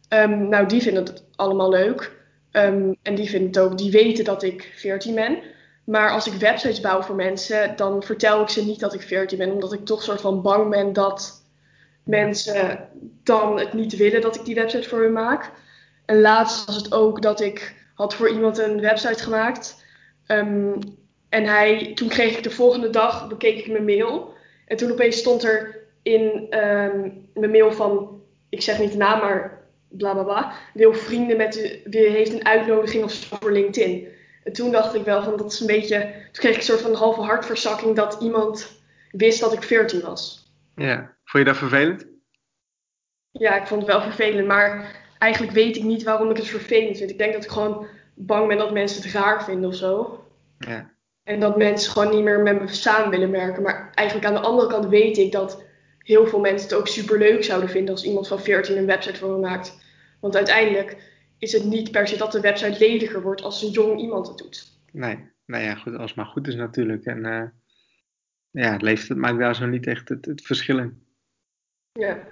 Um, 0.09 0.49
nou, 0.49 0.67
die 0.67 0.81
vinden 0.81 1.03
het 1.03 1.23
allemaal 1.35 1.69
leuk. 1.69 2.15
Um, 2.51 2.95
en 3.01 3.15
die 3.15 3.29
vinden 3.29 3.47
het 3.47 3.59
ook, 3.59 3.77
die 3.77 3.91
weten 3.91 4.25
dat 4.25 4.43
ik 4.43 4.73
14 4.75 5.15
ben. 5.15 5.39
Maar 5.83 6.11
als 6.11 6.27
ik 6.27 6.33
websites 6.33 6.79
bouw 6.79 7.01
voor 7.01 7.15
mensen, 7.15 7.75
dan 7.75 8.03
vertel 8.03 8.41
ik 8.41 8.49
ze 8.49 8.65
niet 8.65 8.79
dat 8.79 8.93
ik 8.93 9.01
14 9.01 9.37
ben. 9.37 9.51
Omdat 9.51 9.73
ik 9.73 9.85
toch 9.85 10.03
soort 10.03 10.21
van 10.21 10.41
bang 10.41 10.69
ben 10.69 10.93
dat 10.93 11.43
mensen 12.03 12.89
dan 13.23 13.59
het 13.59 13.73
niet 13.73 13.95
willen 13.95 14.21
dat 14.21 14.35
ik 14.35 14.45
die 14.45 14.55
website 14.55 14.89
voor 14.89 15.01
hun 15.01 15.11
maak. 15.11 15.51
En 16.05 16.21
laatst 16.21 16.65
was 16.65 16.75
het 16.75 16.93
ook 16.93 17.21
dat 17.21 17.41
ik 17.41 17.75
had 17.93 18.15
voor 18.15 18.29
iemand 18.29 18.57
een 18.57 18.81
website 18.81 19.23
gemaakt. 19.23 19.85
Um, 20.27 20.79
en 21.29 21.45
hij, 21.45 21.91
toen 21.95 22.07
kreeg 22.07 22.37
ik 22.37 22.43
de 22.43 22.51
volgende 22.51 22.89
dag, 22.89 23.27
bekeek 23.27 23.57
ik 23.57 23.71
mijn 23.71 23.85
mail. 23.85 24.33
En 24.65 24.77
toen 24.77 24.91
opeens 24.91 25.17
stond 25.17 25.43
er 25.43 25.85
in 26.01 26.47
mijn 27.33 27.51
mail 27.51 27.71
van, 27.71 28.21
ik 28.49 28.61
zeg 28.61 28.79
niet 28.79 28.91
de 28.91 28.97
naam, 28.97 29.19
maar 29.19 29.56
bla 29.89 30.13
bla 30.13 30.23
bla. 30.23 30.53
Wil 30.73 30.93
vrienden 30.93 31.37
met 31.37 31.57
u, 31.57 31.97
heeft 31.97 32.33
een 32.33 32.45
uitnodiging 32.45 33.03
of 33.03 33.11
zo 33.11 33.35
voor 33.39 33.51
LinkedIn. 33.51 34.07
En 34.43 34.53
toen 34.53 34.71
dacht 34.71 34.93
ik 34.93 35.03
wel 35.03 35.23
van, 35.23 35.37
dat 35.37 35.51
is 35.51 35.59
een 35.59 35.67
beetje, 35.67 35.99
toen 36.01 36.31
kreeg 36.31 36.51
ik 36.51 36.57
een 36.57 36.63
soort 36.63 36.81
van 36.81 36.93
halve 36.93 37.21
hartverzakking 37.21 37.95
dat 37.95 38.21
iemand 38.21 38.81
wist 39.11 39.39
dat 39.39 39.53
ik 39.53 39.63
14 39.63 40.01
was. 40.01 40.51
Ja, 40.75 41.15
vond 41.23 41.43
je 41.43 41.49
dat 41.49 41.57
vervelend? 41.57 42.05
Ja, 43.31 43.61
ik 43.61 43.67
vond 43.67 43.81
het 43.81 43.91
wel 43.91 44.01
vervelend, 44.01 44.47
maar 44.47 44.95
eigenlijk 45.17 45.53
weet 45.53 45.75
ik 45.75 45.83
niet 45.83 46.03
waarom 46.03 46.29
ik 46.29 46.37
het 46.37 46.47
vervelend 46.47 46.97
vind. 46.97 47.09
Ik 47.09 47.17
denk 47.17 47.33
dat 47.33 47.43
ik 47.43 47.49
gewoon 47.49 47.87
bang 48.13 48.47
ben 48.47 48.57
dat 48.57 48.73
mensen 48.73 49.01
het 49.01 49.11
raar 49.11 49.43
vinden 49.43 49.69
of 49.69 49.75
zo. 49.75 50.23
Ja. 50.57 50.95
En 51.23 51.39
dat 51.39 51.57
mensen 51.57 51.91
gewoon 51.91 52.15
niet 52.15 52.23
meer 52.23 52.39
met 52.39 52.61
me 52.61 52.67
samen 52.67 53.09
willen 53.09 53.31
werken. 53.31 53.63
Maar 53.63 53.91
eigenlijk 53.93 54.27
aan 54.27 54.33
de 54.33 54.47
andere 54.47 54.69
kant 54.69 54.85
weet 54.85 55.17
ik 55.17 55.31
dat 55.31 55.63
heel 56.07 56.27
veel 56.27 56.39
mensen 56.39 56.69
het 56.69 56.77
ook 56.77 56.87
super 56.87 57.17
leuk 57.17 57.43
zouden 57.43 57.69
vinden 57.69 57.93
als 57.93 58.03
iemand 58.03 58.27
van 58.27 58.39
14 58.39 58.77
een 58.77 58.85
website 58.85 59.19
voor 59.19 59.29
me 59.29 59.37
maakt. 59.37 59.77
Want 60.19 60.35
uiteindelijk 60.35 61.11
is 61.37 61.51
het 61.51 61.63
niet 61.63 61.91
per 61.91 62.07
se 62.07 62.17
dat 62.17 62.31
de 62.31 62.39
website 62.39 62.79
lediger 62.79 63.21
wordt 63.21 63.41
als 63.41 63.61
een 63.61 63.69
jong 63.69 63.99
iemand 63.99 64.27
het 64.27 64.37
doet. 64.37 64.79
Nee, 64.91 65.29
nou 65.45 65.63
ja, 65.63 65.75
goed, 65.75 65.95
als 65.95 66.09
het 66.09 66.15
maar 66.15 66.25
goed 66.25 66.47
is 66.47 66.55
natuurlijk. 66.55 67.05
En 67.05 67.17
uh, 67.17 67.43
ja, 68.49 68.71
het 68.71 68.81
leeftijd 68.81 69.19
maakt 69.19 69.39
daar 69.39 69.55
zo 69.55 69.65
niet 69.65 69.87
echt 69.87 70.09
het, 70.09 70.25
het 70.25 70.41
verschil 70.41 70.77
in. 70.77 71.03
Ja. 71.91 72.27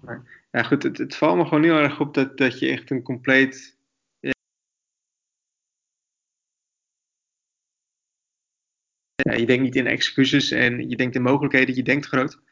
Maar, 0.00 0.46
ja, 0.50 0.62
goed, 0.62 0.82
het, 0.82 0.98
het 0.98 1.16
valt 1.16 1.36
me 1.36 1.44
gewoon 1.44 1.64
heel 1.64 1.78
erg 1.78 2.00
op 2.00 2.14
dat, 2.14 2.36
dat 2.36 2.58
je 2.58 2.68
echt 2.68 2.90
een 2.90 3.02
compleet. 3.02 3.78
Ja, 9.14 9.32
je 9.32 9.46
denkt 9.46 9.62
niet 9.62 9.76
in 9.76 9.86
excuses 9.86 10.50
en 10.50 10.88
je 10.88 10.96
denkt 10.96 11.14
in 11.14 11.22
mogelijkheden, 11.22 11.74
je 11.74 11.82
denkt 11.82 12.06
groot. 12.06 12.42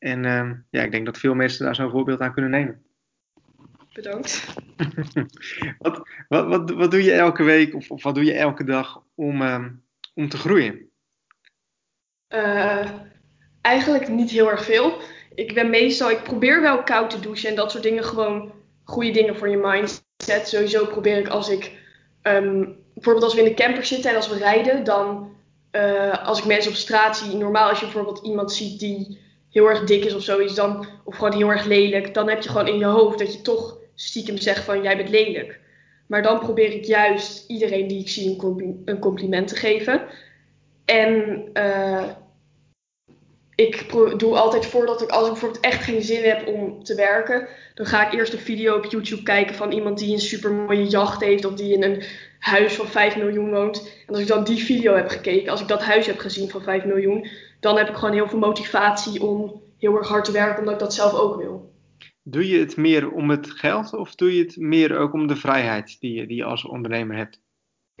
En 0.00 0.24
uh, 0.24 0.50
ja, 0.70 0.82
ik 0.82 0.90
denk 0.90 1.06
dat 1.06 1.18
veel 1.18 1.34
mensen 1.34 1.64
daar 1.64 1.74
zo'n 1.74 1.90
voorbeeld 1.90 2.20
aan 2.20 2.32
kunnen 2.32 2.50
nemen. 2.50 2.82
Bedankt. 3.92 4.54
wat, 5.78 6.08
wat, 6.28 6.46
wat, 6.46 6.70
wat 6.70 6.90
doe 6.90 7.02
je 7.02 7.12
elke 7.12 7.42
week 7.42 7.74
of, 7.74 7.90
of 7.90 8.02
wat 8.02 8.14
doe 8.14 8.24
je 8.24 8.32
elke 8.32 8.64
dag 8.64 9.02
om, 9.14 9.42
uh, 9.42 9.66
om 10.14 10.28
te 10.28 10.36
groeien? 10.36 10.90
Uh, 12.28 12.90
eigenlijk 13.60 14.08
niet 14.08 14.30
heel 14.30 14.50
erg 14.50 14.64
veel 14.64 15.00
ik 15.34 15.54
ben 15.54 15.70
meestal, 15.70 16.10
ik 16.10 16.22
probeer 16.22 16.60
wel 16.60 16.82
koud 16.82 17.10
te 17.10 17.20
douchen 17.20 17.48
en 17.48 17.54
dat 17.54 17.70
soort 17.70 17.82
dingen. 17.82 18.04
Gewoon 18.04 18.52
goede 18.84 19.10
dingen 19.10 19.36
voor 19.36 19.48
je 19.48 19.56
mindset. 19.56 20.48
Sowieso 20.48 20.86
probeer 20.86 21.18
ik 21.18 21.28
als 21.28 21.48
ik, 21.48 21.78
um, 22.22 22.76
bijvoorbeeld 22.94 23.24
als 23.24 23.34
we 23.34 23.40
in 23.40 23.48
de 23.48 23.54
camper 23.54 23.84
zitten 23.84 24.10
en 24.10 24.16
als 24.16 24.28
we 24.28 24.38
rijden, 24.38 24.84
dan 24.84 25.34
uh, 25.72 26.26
als 26.26 26.38
ik 26.38 26.44
mensen 26.44 26.70
op 26.70 26.76
straat 26.76 27.16
zie, 27.16 27.36
normaal 27.36 27.68
als 27.68 27.78
je 27.78 27.84
bijvoorbeeld 27.84 28.24
iemand 28.24 28.52
ziet 28.52 28.80
die 28.80 29.20
heel 29.50 29.68
erg 29.68 29.84
dik 29.84 30.04
is 30.04 30.14
of 30.14 30.22
zoiets, 30.22 30.54
dan, 30.54 30.86
of 31.04 31.16
gewoon 31.16 31.36
heel 31.36 31.48
erg 31.48 31.64
lelijk, 31.64 32.14
dan 32.14 32.28
heb 32.28 32.42
je 32.42 32.48
gewoon 32.48 32.68
in 32.68 32.78
je 32.78 32.84
hoofd 32.84 33.18
dat 33.18 33.32
je 33.32 33.40
toch 33.40 33.78
stiekem 33.94 34.38
zegt 34.38 34.64
van 34.64 34.82
jij 34.82 34.96
bent 34.96 35.08
lelijk. 35.08 35.58
Maar 36.06 36.22
dan 36.22 36.38
probeer 36.38 36.72
ik 36.72 36.84
juist 36.84 37.44
iedereen 37.48 37.86
die 37.86 38.00
ik 38.00 38.08
zie 38.08 38.38
een, 38.84 38.98
compliment 38.98 39.48
te 39.48 39.56
geven. 39.56 40.02
En 40.84 41.44
uh, 41.54 42.08
ik 43.54 43.84
doe 44.16 44.36
altijd 44.36 44.66
voordat 44.66 45.02
ik, 45.02 45.08
als 45.08 45.26
ik 45.26 45.32
bijvoorbeeld 45.32 45.64
echt 45.64 45.84
geen 45.84 46.02
zin 46.02 46.22
heb 46.22 46.46
om 46.46 46.84
te 46.84 46.94
werken, 46.94 47.48
dan 47.74 47.86
ga 47.86 48.06
ik 48.06 48.12
eerst 48.12 48.32
een 48.32 48.38
video 48.38 48.76
op 48.76 48.84
YouTube 48.84 49.22
kijken 49.22 49.54
van 49.54 49.72
iemand 49.72 49.98
die 49.98 50.12
een 50.12 50.20
super 50.20 50.52
mooie 50.52 50.86
jacht 50.86 51.20
heeft 51.20 51.44
of 51.44 51.54
die 51.54 51.74
in 51.74 51.82
een 51.82 52.02
huis 52.38 52.74
van 52.74 52.86
5 52.86 53.16
miljoen 53.16 53.50
woont. 53.50 53.92
En 54.06 54.14
als 54.14 54.22
ik 54.22 54.26
dan 54.26 54.44
die 54.44 54.64
video 54.64 54.94
heb 54.94 55.08
gekeken, 55.08 55.50
als 55.50 55.60
ik 55.60 55.68
dat 55.68 55.82
huis 55.82 56.06
heb 56.06 56.18
gezien 56.18 56.50
van 56.50 56.62
5 56.62 56.84
miljoen, 56.84 57.26
dan 57.60 57.76
heb 57.76 57.88
ik 57.88 57.94
gewoon 57.94 58.14
heel 58.14 58.28
veel 58.28 58.38
motivatie 58.38 59.22
om 59.22 59.62
heel 59.78 59.96
erg 59.96 60.08
hard 60.08 60.24
te 60.24 60.32
werken, 60.32 60.58
omdat 60.58 60.74
ik 60.74 60.80
dat 60.80 60.94
zelf 60.94 61.14
ook 61.14 61.36
wil. 61.36 61.72
Doe 62.22 62.48
je 62.48 62.58
het 62.58 62.76
meer 62.76 63.10
om 63.10 63.30
het 63.30 63.50
geld 63.50 63.94
of 63.94 64.14
doe 64.14 64.36
je 64.36 64.42
het 64.42 64.56
meer 64.56 64.98
ook 64.98 65.12
om 65.12 65.26
de 65.26 65.36
vrijheid 65.36 65.96
die 66.00 66.14
je, 66.14 66.26
die 66.26 66.36
je 66.36 66.44
als 66.44 66.64
ondernemer 66.64 67.16
hebt? 67.16 67.40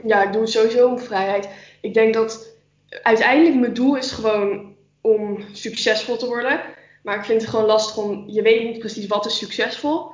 Ja, 0.06 0.22
ik 0.22 0.32
doe 0.32 0.42
het 0.42 0.50
sowieso 0.50 0.88
om 0.88 0.98
vrijheid. 0.98 1.48
Ik 1.80 1.94
denk 1.94 2.14
dat 2.14 2.56
uiteindelijk 3.02 3.56
mijn 3.56 3.74
doel 3.74 3.96
is 3.96 4.12
gewoon 4.12 4.74
om 5.00 5.44
succesvol 5.52 6.16
te 6.16 6.26
worden. 6.26 6.60
Maar 7.02 7.16
ik 7.16 7.24
vind 7.24 7.40
het 7.40 7.50
gewoon 7.50 7.66
lastig 7.66 7.96
om, 7.96 8.24
je 8.28 8.42
weet 8.42 8.64
niet 8.64 8.78
precies 8.78 9.06
wat 9.06 9.26
is 9.26 9.38
succesvol. 9.38 10.12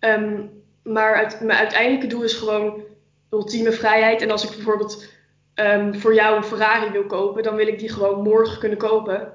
Um, 0.00 0.50
maar 0.82 1.38
mijn 1.42 1.58
uiteindelijke 1.58 2.06
doel 2.06 2.22
is 2.22 2.34
gewoon 2.34 2.82
ultieme 3.30 3.72
vrijheid. 3.72 4.22
En 4.22 4.30
als 4.30 4.44
ik 4.44 4.50
bijvoorbeeld 4.50 5.08
um, 5.60 6.00
voor 6.00 6.14
jou 6.14 6.36
een 6.36 6.44
Ferrari 6.44 6.90
wil 6.90 7.06
kopen, 7.06 7.42
dan 7.42 7.56
wil 7.56 7.66
ik 7.66 7.78
die 7.78 7.88
gewoon 7.88 8.22
morgen 8.22 8.58
kunnen 8.58 8.78
kopen. 8.78 9.32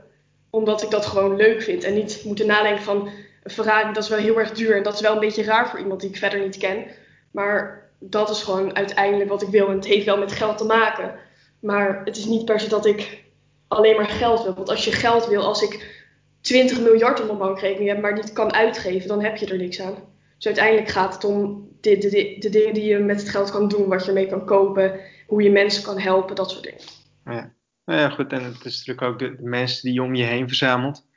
Omdat 0.50 0.84
ik 0.84 0.90
dat 0.90 1.06
gewoon 1.06 1.36
leuk 1.36 1.62
vind. 1.62 1.84
En 1.84 1.94
niet 1.94 2.22
moeten 2.26 2.48
nadenken 2.48 2.84
van 2.84 3.10
een 3.44 3.52
Ferrari, 3.52 3.94
dat 3.94 4.04
is 4.04 4.10
wel 4.10 4.20
heel 4.20 4.40
erg 4.40 4.52
duur. 4.52 4.76
En 4.76 4.84
dat 4.84 4.94
is 4.94 5.02
wel 5.02 5.14
een 5.14 5.20
beetje 5.20 5.44
raar 5.44 5.70
voor 5.70 5.80
iemand 5.80 6.02
die 6.02 6.10
ik 6.10 6.18
verder 6.18 6.40
niet 6.40 6.58
ken. 6.58 6.86
Maar 7.32 7.90
dat 8.00 8.30
is 8.30 8.44
gewoon 8.44 8.76
uiteindelijk 8.76 9.30
wat 9.30 9.42
ik 9.42 9.50
wil. 9.50 9.68
En 9.68 9.76
het 9.76 9.86
heeft 9.86 10.06
wel 10.06 10.18
met 10.18 10.32
geld 10.32 10.58
te 10.58 10.66
maken. 10.66 11.16
Maar 11.60 12.02
het 12.06 12.18
is 12.18 12.26
niet 12.26 12.46
per 12.46 12.60
se 12.60 12.70
dat 12.70 12.86
ik 12.86 13.24
alleen 13.68 13.96
maar 13.96 14.10
geld 14.10 14.44
wil. 14.44 14.54
Want 14.54 14.70
als 14.70 14.86
je 14.86 14.92
geld 14.92 15.28
wil, 15.28 15.44
als 15.44 15.62
ik 15.62 16.04
20 16.42 16.82
miljard 16.82 17.20
op 17.20 17.26
mijn 17.26 17.38
bankrekening 17.38 17.90
heb, 17.90 18.02
maar 18.02 18.14
niet 18.14 18.34
kan 18.34 18.54
uitgeven, 18.54 19.08
dan 19.08 19.24
heb 19.24 19.38
je 19.38 19.46
er 19.46 19.58
niks 19.58 19.82
aan. 19.82 20.15
Dus 20.36 20.46
uiteindelijk 20.46 20.88
gaat 20.88 21.14
het 21.14 21.24
om 21.24 21.70
de, 21.82 21.98
de, 21.98 22.10
de, 22.10 22.36
de 22.40 22.50
dingen 22.50 22.74
die 22.74 22.84
je 22.84 22.98
met 22.98 23.20
het 23.20 23.30
geld 23.30 23.52
kan 23.52 23.68
doen, 23.68 23.88
wat 23.88 24.02
je 24.02 24.08
ermee 24.08 24.28
kan 24.28 24.46
kopen, 24.46 25.00
hoe 25.28 25.42
je 25.42 25.52
mensen 25.52 25.84
kan 25.84 26.00
helpen, 26.00 26.36
dat 26.36 26.52
soort 26.52 26.64
dingen. 26.64 26.82
Ja, 27.24 27.56
nou 27.86 28.00
ja 28.00 28.10
goed. 28.10 28.32
En 28.32 28.44
het 28.44 28.66
is 28.66 28.78
natuurlijk 28.78 29.08
ook 29.08 29.20
de, 29.20 29.36
de 29.36 29.50
mensen 29.50 29.82
die 29.84 29.94
je 29.94 30.04
om 30.04 30.16
je 30.16 30.24
heen 30.24 30.48
verzamelt. 30.48 31.08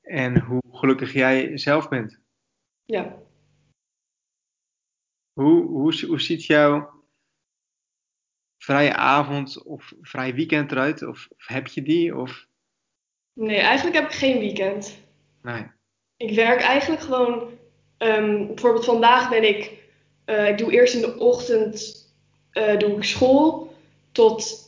En 0.00 0.40
hoe 0.40 0.62
gelukkig 0.70 1.12
jij 1.12 1.58
zelf 1.58 1.88
bent. 1.88 2.20
Ja. 2.84 3.18
Hoe, 5.32 5.66
hoe, 5.66 6.06
hoe 6.06 6.20
ziet 6.20 6.44
jouw 6.44 7.04
vrije 8.58 8.94
avond 8.94 9.62
of 9.62 9.92
vrij 10.00 10.34
weekend 10.34 10.72
eruit? 10.72 11.02
Of, 11.02 11.28
of, 11.36 11.46
heb 11.46 11.66
je 11.66 11.82
die? 11.82 12.16
Of... 12.16 12.46
Nee, 13.32 13.58
eigenlijk 13.58 13.96
heb 13.96 14.04
ik 14.04 14.16
geen 14.16 14.38
weekend. 14.38 14.98
Nee. 15.42 15.66
Ik 16.16 16.34
werk 16.34 16.60
eigenlijk 16.60 17.02
gewoon. 17.02 17.55
Um, 17.98 18.46
bijvoorbeeld 18.46 18.84
vandaag 18.84 19.30
ben 19.30 19.48
ik. 19.48 19.72
Uh, 20.26 20.48
ik 20.48 20.58
doe 20.58 20.72
eerst 20.72 20.94
in 20.94 21.00
de 21.00 21.18
ochtend 21.18 22.06
uh, 22.52 22.78
doe 22.78 22.96
ik 22.96 23.04
school 23.04 23.74
tot 24.12 24.64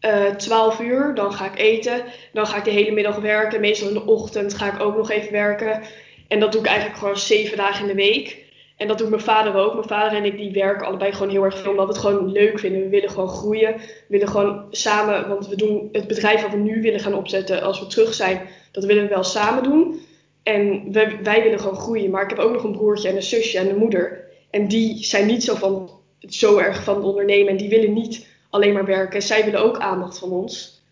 uh, 0.00 0.26
eh, 0.26 0.36
12 0.36 0.80
uur. 0.80 1.14
Dan 1.14 1.32
ga 1.32 1.44
ik 1.44 1.58
eten. 1.58 2.04
Dan 2.32 2.46
ga 2.46 2.56
ik 2.56 2.64
de 2.64 2.70
hele 2.70 2.90
middag 2.90 3.16
werken. 3.16 3.60
Meestal 3.60 3.88
in 3.88 3.94
de 3.94 4.06
ochtend 4.06 4.54
ga 4.54 4.74
ik 4.74 4.80
ook 4.80 4.96
nog 4.96 5.10
even 5.10 5.32
werken. 5.32 5.82
En 6.28 6.40
dat 6.40 6.52
doe 6.52 6.60
ik 6.60 6.66
eigenlijk 6.66 6.98
gewoon 6.98 7.16
zeven 7.18 7.56
dagen 7.56 7.80
in 7.80 7.96
de 7.96 8.02
week. 8.02 8.48
En 8.76 8.88
dat 8.88 8.98
doet 8.98 9.08
mijn 9.08 9.22
vader 9.22 9.54
ook. 9.54 9.74
Mijn 9.74 9.88
vader 9.88 10.18
en 10.18 10.24
ik 10.24 10.36
die 10.36 10.52
werken 10.52 10.86
allebei 10.86 11.12
gewoon 11.12 11.28
heel 11.28 11.44
erg 11.44 11.58
veel. 11.58 11.70
Omdat 11.70 11.86
we 11.86 11.92
het 11.92 12.02
gewoon 12.02 12.32
leuk 12.32 12.58
vinden. 12.58 12.80
We 12.80 12.88
willen 12.88 13.10
gewoon 13.10 13.28
groeien. 13.28 13.76
We 13.76 14.04
willen 14.08 14.28
gewoon 14.28 14.66
samen. 14.70 15.28
Want 15.28 15.48
we 15.48 15.56
doen 15.56 15.88
het 15.92 16.06
bedrijf 16.06 16.42
wat 16.42 16.50
we 16.50 16.56
nu 16.56 16.82
willen 16.82 17.00
gaan 17.00 17.14
opzetten. 17.14 17.62
Als 17.62 17.80
we 17.80 17.86
terug 17.86 18.14
zijn. 18.14 18.48
Dat 18.70 18.84
willen 18.84 19.02
we 19.02 19.08
wel 19.08 19.24
samen 19.24 19.62
doen. 19.62 20.00
En 20.42 20.92
wij, 20.92 21.22
wij 21.22 21.42
willen 21.42 21.60
gewoon 21.60 21.76
groeien. 21.76 22.10
Maar 22.10 22.22
ik 22.22 22.30
heb 22.30 22.38
ook 22.38 22.52
nog 22.52 22.64
een 22.64 22.72
broertje 22.72 23.08
en 23.08 23.16
een 23.16 23.22
zusje 23.22 23.58
en 23.58 23.68
een 23.68 23.78
moeder. 23.78 24.24
En 24.50 24.68
die 24.68 25.04
zijn 25.04 25.26
niet 25.26 25.44
zo, 25.44 25.54
van, 25.54 25.90
zo 26.18 26.58
erg 26.58 26.84
van 26.84 26.94
het 26.94 27.04
ondernemen. 27.04 27.48
En 27.48 27.56
die 27.56 27.68
willen 27.68 27.92
niet 27.92 28.26
alleen 28.50 28.72
maar 28.72 28.84
werken. 28.84 29.22
Zij 29.22 29.44
willen 29.44 29.62
ook 29.62 29.78
aandacht 29.78 30.18
van 30.18 30.30
ons. 30.30 30.82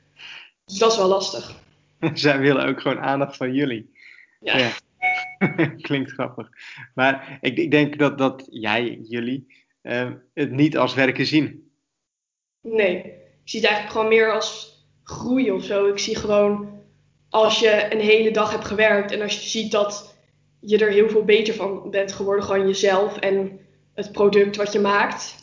Dus 0.64 0.78
dat 0.78 0.92
is 0.92 0.98
wel 0.98 1.08
lastig. 1.08 1.54
Zij 2.14 2.38
willen 2.38 2.66
ook 2.66 2.80
gewoon 2.80 3.00
aandacht 3.00 3.36
van 3.36 3.54
jullie. 3.54 3.90
Ja. 4.40 4.58
Ja. 4.58 4.70
Klinkt 5.86 6.10
grappig. 6.10 6.48
Maar 6.94 7.38
ik, 7.40 7.56
ik 7.58 7.70
denk 7.70 7.98
dat, 7.98 8.18
dat 8.18 8.46
jij, 8.50 8.98
jullie, 9.02 9.46
eh, 9.80 10.10
het 10.34 10.50
niet 10.50 10.76
als 10.76 10.94
werken 10.94 11.26
zien. 11.26 11.70
Nee, 12.60 12.96
ik 12.96 13.04
zie 13.44 13.60
het 13.60 13.68
eigenlijk 13.68 13.90
gewoon 13.92 14.08
meer 14.08 14.32
als 14.32 14.78
groei 15.02 15.50
of 15.50 15.64
zo. 15.64 15.86
Ik 15.86 15.98
zie 15.98 16.16
gewoon 16.16 16.77
als 17.28 17.60
je 17.60 17.92
een 17.92 18.00
hele 18.00 18.30
dag 18.30 18.50
hebt 18.50 18.64
gewerkt 18.64 19.12
en 19.12 19.22
als 19.22 19.42
je 19.42 19.48
ziet 19.48 19.72
dat 19.72 20.16
je 20.60 20.78
er 20.78 20.90
heel 20.90 21.08
veel 21.08 21.24
beter 21.24 21.54
van 21.54 21.90
bent 21.90 22.12
geworden, 22.12 22.44
gewoon 22.44 22.66
jezelf 22.66 23.16
en 23.16 23.60
het 23.94 24.12
product 24.12 24.56
wat 24.56 24.72
je 24.72 24.80
maakt, 24.80 25.36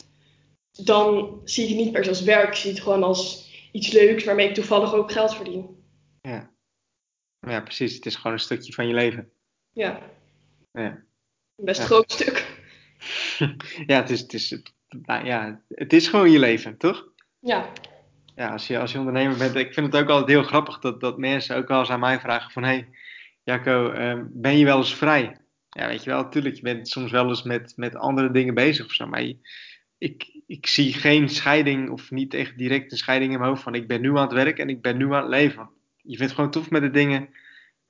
dan 0.84 1.40
zie 1.44 1.62
ik 1.62 1.68
het 1.68 1.78
niet 1.78 1.92
per 1.92 2.04
se 2.04 2.10
als 2.10 2.22
werk. 2.22 2.48
Ik 2.48 2.54
zie 2.54 2.70
het 2.70 2.80
gewoon 2.80 3.02
als 3.02 3.50
iets 3.72 3.92
leuks 3.92 4.24
waarmee 4.24 4.48
ik 4.48 4.54
toevallig 4.54 4.94
ook 4.94 5.12
geld 5.12 5.34
verdien. 5.34 5.84
Ja. 6.20 6.50
ja, 7.40 7.60
precies. 7.60 7.94
Het 7.94 8.06
is 8.06 8.16
gewoon 8.16 8.32
een 8.32 8.38
stukje 8.38 8.72
van 8.72 8.86
je 8.86 8.94
leven. 8.94 9.30
Ja, 9.72 10.00
Ja, 10.72 11.04
best 11.62 11.80
Ja. 11.80 11.86
groot 11.86 12.12
stuk. 12.12 12.46
ja, 13.86 13.96
het, 14.00 14.10
is, 14.10 14.20
het, 14.20 14.32
is, 14.32 14.50
het, 14.50 14.72
nou 14.88 15.24
ja, 15.24 15.62
het 15.68 15.92
is 15.92 16.08
gewoon 16.08 16.30
je 16.30 16.38
leven, 16.38 16.76
toch? 16.76 17.08
Ja, 17.38 17.72
Ja, 18.36 18.52
als 18.52 18.66
je, 18.66 18.78
als 18.78 18.92
je 18.92 18.98
ondernemer 18.98 19.36
bent. 19.36 19.54
Ik 19.54 19.74
vind 19.74 19.92
het 19.92 20.02
ook 20.02 20.08
altijd 20.08 20.28
heel 20.28 20.42
grappig 20.42 20.78
dat, 20.78 21.00
dat 21.00 21.18
mensen 21.18 21.56
ook 21.56 21.68
wel 21.68 21.78
eens 21.78 21.90
aan 21.90 22.00
mij 22.00 22.20
vragen 22.20 22.50
van... 22.50 22.62
Hé, 22.62 22.68
hey, 22.68 22.88
Jacco, 23.42 23.90
ehm, 23.90 24.24
ben 24.28 24.58
je 24.58 24.64
wel 24.64 24.76
eens 24.78 24.94
vrij? 24.94 25.36
Ja, 25.68 25.86
weet 25.86 26.04
je 26.04 26.10
wel, 26.10 26.22
natuurlijk, 26.22 26.54
je 26.54 26.62
bent 26.62 26.88
soms 26.88 27.10
wel 27.10 27.28
eens 27.28 27.42
met, 27.42 27.72
met 27.76 27.94
andere 27.94 28.30
dingen 28.30 28.54
bezig 28.54 28.84
of 28.86 28.92
zo. 28.92 29.06
Maar 29.06 29.32
ik, 29.98 30.40
ik 30.46 30.66
zie 30.66 30.92
geen 30.92 31.28
scheiding 31.28 31.90
of 31.90 32.10
niet 32.10 32.34
echt 32.34 32.58
direct 32.58 32.92
een 32.92 32.98
scheiding 32.98 33.32
in 33.32 33.38
mijn 33.38 33.50
hoofd 33.50 33.62
van... 33.62 33.74
Ik 33.74 33.88
ben 33.88 34.00
nu 34.00 34.10
aan 34.10 34.22
het 34.22 34.32
werk 34.32 34.58
en 34.58 34.68
ik 34.68 34.82
ben 34.82 34.96
nu 34.96 35.12
aan 35.12 35.22
het 35.22 35.30
leven. 35.30 35.70
Je 36.02 36.16
vindt 36.16 36.32
gewoon 36.32 36.50
tof 36.50 36.70
met 36.70 36.82
de 36.82 36.90
dingen 36.90 37.28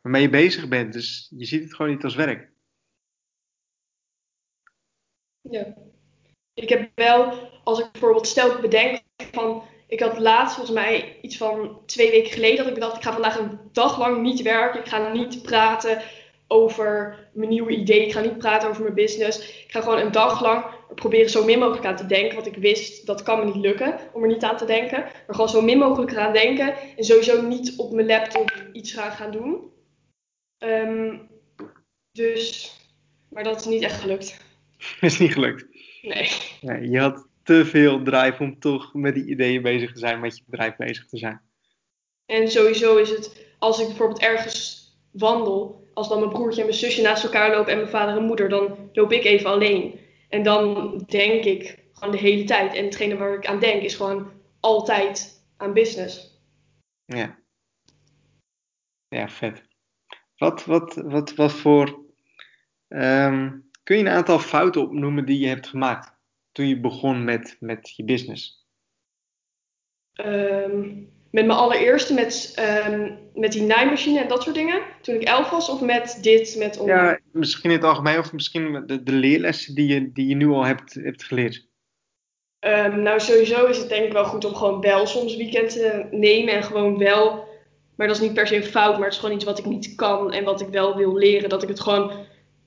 waarmee 0.01 0.23
je 0.23 0.31
bezig 0.31 0.69
bent. 0.69 0.93
Dus 0.93 1.33
je 1.37 1.45
ziet 1.45 1.63
het 1.63 1.75
gewoon 1.75 1.93
niet 1.93 2.05
als 2.05 2.15
werk. 2.15 2.51
ja. 5.41 5.75
Ik 6.55 6.69
heb 6.69 6.91
wel, 6.95 7.51
als 7.65 7.79
ik 7.79 7.93
bijvoorbeeld 7.93 8.27
stel 8.27 8.55
ik 8.55 8.61
bedenk 8.61 9.03
van, 9.17 9.63
ik 9.87 10.01
had 10.01 10.19
laatst 10.19 10.55
volgens 10.55 10.77
mij 10.77 11.19
iets 11.21 11.37
van 11.37 11.81
twee 11.87 12.11
weken 12.11 12.33
geleden 12.33 12.57
dat 12.57 12.67
ik 12.67 12.75
bedacht, 12.75 12.97
ik 12.97 13.03
ga 13.03 13.13
vandaag 13.13 13.39
een 13.39 13.59
dag 13.73 13.99
lang 13.99 14.23
niet 14.23 14.43
werken. 14.43 14.81
Ik 14.81 14.89
ga 14.89 15.13
niet 15.13 15.43
praten 15.43 16.03
over 16.49 17.19
mijn 17.33 17.51
nieuwe 17.51 17.77
idee. 17.77 18.07
Ik 18.07 18.13
ga 18.13 18.21
niet 18.21 18.39
praten 18.39 18.69
over 18.69 18.83
mijn 18.83 18.95
business. 18.95 19.39
Ik 19.39 19.73
ga 19.73 19.81
gewoon 19.81 19.99
een 19.99 20.13
dag 20.13 20.43
lang 20.43 20.65
er 20.89 20.95
proberen 20.95 21.31
zo 21.31 21.45
min 21.45 21.59
mogelijk 21.59 21.87
aan 21.87 21.97
te 21.97 22.07
denken. 22.07 22.35
Want 22.35 22.47
ik 22.47 22.57
wist, 22.57 23.07
dat 23.07 23.23
kan 23.23 23.39
me 23.39 23.45
niet 23.45 23.65
lukken 23.65 23.99
om 24.13 24.23
er 24.23 24.29
niet 24.29 24.43
aan 24.43 24.57
te 24.57 24.65
denken. 24.65 25.01
Maar 25.01 25.35
gewoon 25.35 25.49
zo 25.49 25.63
min 25.63 25.79
mogelijk 25.79 26.11
eraan 26.11 26.33
denken. 26.33 26.75
En 26.97 27.05
sowieso 27.05 27.43
niet 27.43 27.75
op 27.77 27.93
mijn 27.93 28.07
laptop 28.07 28.63
iets 28.73 28.93
gaan, 28.93 29.13
gaan 29.13 29.31
doen. 29.31 29.73
Ehm, 30.59 31.19
dus, 32.13 32.73
maar 33.31 33.45
dat 33.45 33.61
is 33.61 33.67
niet 33.67 33.83
echt 33.83 34.01
gelukt. 34.01 34.37
is 35.01 35.19
niet 35.19 35.33
gelukt. 35.33 35.67
Nee. 36.03 36.31
Nee, 36.61 36.91
je 36.91 37.01
had 37.01 37.27
te 37.47 37.65
veel 37.65 38.03
drive 38.03 38.43
om 38.43 38.59
toch 38.59 38.95
met 38.95 39.15
die 39.15 39.27
ideeën 39.27 39.63
bezig 39.63 39.93
te 39.93 39.99
zijn, 39.99 40.21
met 40.21 40.37
je 40.37 40.43
bedrijf 40.47 40.77
bezig 40.77 41.07
te 41.07 41.19
zijn. 41.19 41.41
En 42.27 42.51
sowieso 42.51 42.97
is 42.97 43.11
het, 43.11 43.47
als 43.59 43.81
ik 43.81 43.87
bijvoorbeeld 43.87 44.21
ergens 44.21 44.89
wandel, 45.13 45.89
als 45.95 46.09
dan 46.09 46.19
mijn 46.19 46.31
broertje 46.31 46.61
en 46.61 46.67
mijn 46.67 46.79
zusje 46.79 47.03
naast 47.03 47.25
elkaar 47.25 47.51
lopen 47.51 47.73
en 47.73 47.79
mijn 47.79 47.91
vader 47.91 48.17
en 48.17 48.23
moeder, 48.23 48.49
dan 48.49 48.91
loop 48.93 49.13
ik 49.13 49.25
even 49.25 49.51
alleen. 49.51 50.01
En 50.29 50.43
dan 50.43 50.97
denk 51.07 51.45
ik 51.45 51.85
gewoon 51.93 52.15
de 52.15 52.21
hele 52.21 52.45
tijd. 52.45 52.75
En 52.75 52.85
hetgene 52.85 53.17
waar 53.17 53.35
ik 53.35 53.47
aan 53.47 53.61
denk 53.61 53.83
is 53.83 53.95
gewoon 53.95 54.31
altijd 54.61 55.45
aan 55.57 55.73
business. 55.73 56.41
Ja. 57.05 57.39
Ja, 59.09 59.29
vet. 59.29 59.63
Wat, 60.37 60.65
wat, 60.65 60.95
wat, 60.95 61.35
wat 61.35 61.53
voor. 61.53 62.05
ehm, 62.89 63.53
kun 63.83 63.97
je 63.97 64.03
een 64.03 64.17
aantal 64.17 64.39
fouten 64.39 64.83
opnoemen 64.83 65.25
die 65.25 65.39
je 65.39 65.49
hebt 65.49 65.69
gemaakt 65.69 66.16
toen 66.57 66.69
je 66.69 66.81
begon 66.81 67.25
met, 67.25 67.57
met 67.61 67.93
je 67.97 68.05
business? 68.05 68.67
Ehm, 70.13 70.81
met 71.31 71.47
mijn 71.47 71.59
allereerste, 71.59 72.15
met, 72.15 72.53
ehm, 72.55 73.13
met 73.35 73.53
die 73.53 73.63
naaimachine 73.63 74.21
en 74.21 74.29
dat 74.29 74.43
soort 74.43 74.55
dingen, 74.55 74.83
toen 75.01 75.15
ik 75.15 75.23
elf 75.23 75.51
was, 75.51 75.69
of 75.69 75.81
met 75.81 76.19
dit, 76.23 76.57
met 76.59 76.79
online? 76.79 77.01
Ja, 77.01 77.19
misschien 77.33 77.71
in 77.71 77.77
het 77.77 77.85
algemeen 77.85 78.19
of 78.19 78.33
misschien 78.33 78.83
de, 78.87 79.03
de 79.03 79.13
leerlessen 79.13 79.75
die 79.75 79.95
je, 79.95 80.13
die 80.13 80.27
je 80.27 80.35
nu 80.35 80.49
al 80.49 80.65
hebt, 80.65 80.95
hebt 80.95 81.25
geleerd. 81.25 81.69
Ehm, 82.59 83.03
nou, 83.03 83.21
sowieso 83.21 83.67
is 83.67 83.79
het 83.79 83.89
denk 83.89 84.07
ik 84.07 84.13
wel 84.13 84.25
goed 84.25 84.45
om 84.45 84.55
gewoon 84.55 84.81
wel 84.81 85.07
soms 85.07 85.37
weekend 85.37 85.71
te 85.71 86.09
nemen 86.11 86.55
en 86.55 86.63
gewoon 86.63 86.99
wel. 86.99 87.49
Maar 87.97 88.07
dat 88.07 88.17
is 88.17 88.23
niet 88.23 88.35
per 88.35 88.47
se 88.47 88.57
een 88.57 88.63
fout, 88.63 88.95
maar 88.95 89.05
het 89.05 89.13
is 89.13 89.19
gewoon 89.19 89.35
iets 89.35 89.45
wat 89.45 89.59
ik 89.59 89.65
niet 89.65 89.95
kan 89.95 90.33
en 90.33 90.45
wat 90.45 90.61
ik 90.61 90.69
wel 90.69 90.97
wil 90.97 91.17
leren. 91.17 91.49
Dat 91.49 91.63
ik 91.63 91.69
het 91.69 91.81
gewoon 91.81 92.13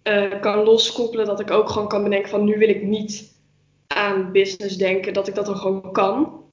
eh, 0.04 0.41
kan 0.41 0.63
loskoppelen. 0.63 1.25
Dat 1.25 1.39
ik 1.39 1.52
ook 1.52 1.69
gewoon 1.69 1.88
kan 1.88 2.04
bedenken 2.04 2.30
van 2.30 2.43
nu 2.43 2.58
wil 2.58 2.69
ik 2.69 2.82
niet 2.82 3.38
aan 3.95 4.32
business 4.32 4.78
denken. 4.78 5.13
Dat 5.13 5.28
ik 5.28 5.36
dat 5.36 5.45
dan 5.45 5.58
gewoon 5.58 5.91
kan. 5.91 6.43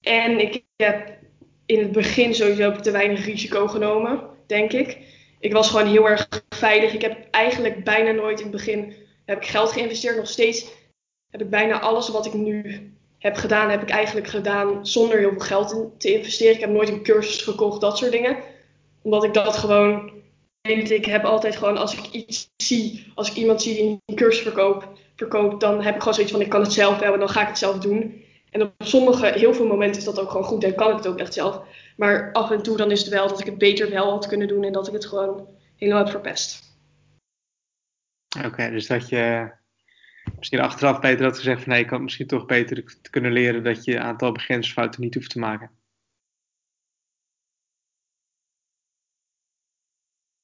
En 0.00 0.40
ik 0.40 0.64
heb 0.76 1.18
in 1.66 1.78
het 1.78 1.92
begin 1.92 2.34
sowieso 2.34 2.72
te 2.72 2.90
weinig 2.90 3.24
risico 3.24 3.66
genomen, 3.66 4.20
denk 4.46 4.72
ik. 4.72 4.98
Ik 5.40 5.52
was 5.52 5.70
gewoon 5.70 5.86
heel 5.86 6.08
erg 6.08 6.28
veilig. 6.48 6.94
Ik 6.94 7.02
heb 7.02 7.28
eigenlijk 7.30 7.84
bijna 7.84 8.10
nooit 8.10 8.38
in 8.38 8.46
het 8.46 8.56
begin 8.56 8.94
heb 9.24 9.42
ik 9.42 9.48
geld 9.48 9.72
geïnvesteerd. 9.72 10.16
Nog 10.16 10.28
steeds 10.28 10.66
heb 11.30 11.40
ik 11.40 11.50
bijna 11.50 11.80
alles 11.80 12.08
wat 12.08 12.26
ik 12.26 12.32
nu 12.32 12.84
heb 13.18 13.36
gedaan, 13.36 13.70
heb 13.70 13.82
ik 13.82 13.90
eigenlijk 13.90 14.26
gedaan 14.26 14.86
zonder 14.86 15.18
heel 15.18 15.30
veel 15.30 15.40
geld 15.40 15.72
in 15.72 15.92
te 15.98 16.14
investeren. 16.14 16.54
Ik 16.54 16.60
heb 16.60 16.70
nooit 16.70 16.88
een 16.88 17.02
cursus 17.02 17.42
gekocht, 17.42 17.80
dat 17.80 17.98
soort 17.98 18.12
dingen. 18.12 18.36
Omdat 19.02 19.24
ik 19.24 19.34
dat 19.34 19.56
gewoon. 19.56 20.12
Ik 20.62 21.04
heb 21.04 21.24
altijd 21.24 21.56
gewoon, 21.56 21.76
als 21.76 21.94
ik 21.94 22.06
iets 22.12 22.50
zie, 22.56 23.12
als 23.14 23.30
ik 23.30 23.36
iemand 23.36 23.62
zie 23.62 23.74
die 23.74 24.00
een 24.06 24.16
cursus 24.16 24.42
verkoopt, 24.42 24.86
verkoopt, 25.20 25.60
dan 25.60 25.82
heb 25.82 25.94
ik 25.94 25.98
gewoon 25.98 26.14
zoiets 26.14 26.32
van, 26.32 26.40
ik 26.40 26.48
kan 26.48 26.60
het 26.60 26.72
zelf 26.72 26.98
wel 26.98 27.12
en 27.12 27.18
dan 27.18 27.28
ga 27.28 27.40
ik 27.40 27.48
het 27.48 27.58
zelf 27.58 27.78
doen. 27.78 28.24
En 28.50 28.62
op 28.62 28.72
sommige, 28.78 29.26
heel 29.26 29.54
veel 29.54 29.66
momenten 29.66 29.98
is 30.00 30.04
dat 30.04 30.20
ook 30.20 30.30
gewoon 30.30 30.46
goed 30.46 30.64
en 30.64 30.74
kan 30.74 30.90
ik 30.90 30.96
het 30.96 31.06
ook 31.06 31.18
echt 31.18 31.34
zelf. 31.34 31.62
Maar 31.96 32.32
af 32.32 32.50
en 32.50 32.62
toe 32.62 32.76
dan 32.76 32.90
is 32.90 33.00
het 33.00 33.08
wel 33.08 33.28
dat 33.28 33.40
ik 33.40 33.46
het 33.46 33.58
beter 33.58 33.90
wel 33.90 34.10
had 34.10 34.26
kunnen 34.26 34.48
doen 34.48 34.64
en 34.64 34.72
dat 34.72 34.86
ik 34.86 34.92
het 34.92 35.06
gewoon 35.06 35.48
helemaal 35.76 36.02
heb 36.02 36.10
verpest. 36.10 36.78
Oké, 38.44 38.70
dus 38.70 38.86
dat 38.86 39.08
je 39.08 39.52
misschien 40.38 40.60
achteraf 40.60 41.00
beter 41.00 41.24
had 41.24 41.36
gezegd 41.36 41.62
van 41.62 41.72
nee, 41.72 41.82
ik 41.82 41.90
had 41.90 42.00
misschien 42.00 42.26
toch 42.26 42.46
beter 42.46 42.98
kunnen 43.10 43.32
leren 43.32 43.64
dat 43.64 43.84
je 43.84 43.94
een 43.94 44.02
aantal 44.02 44.32
beginsfouten 44.32 45.00
niet 45.00 45.14
hoeft 45.14 45.30
te 45.30 45.38
maken. 45.38 45.70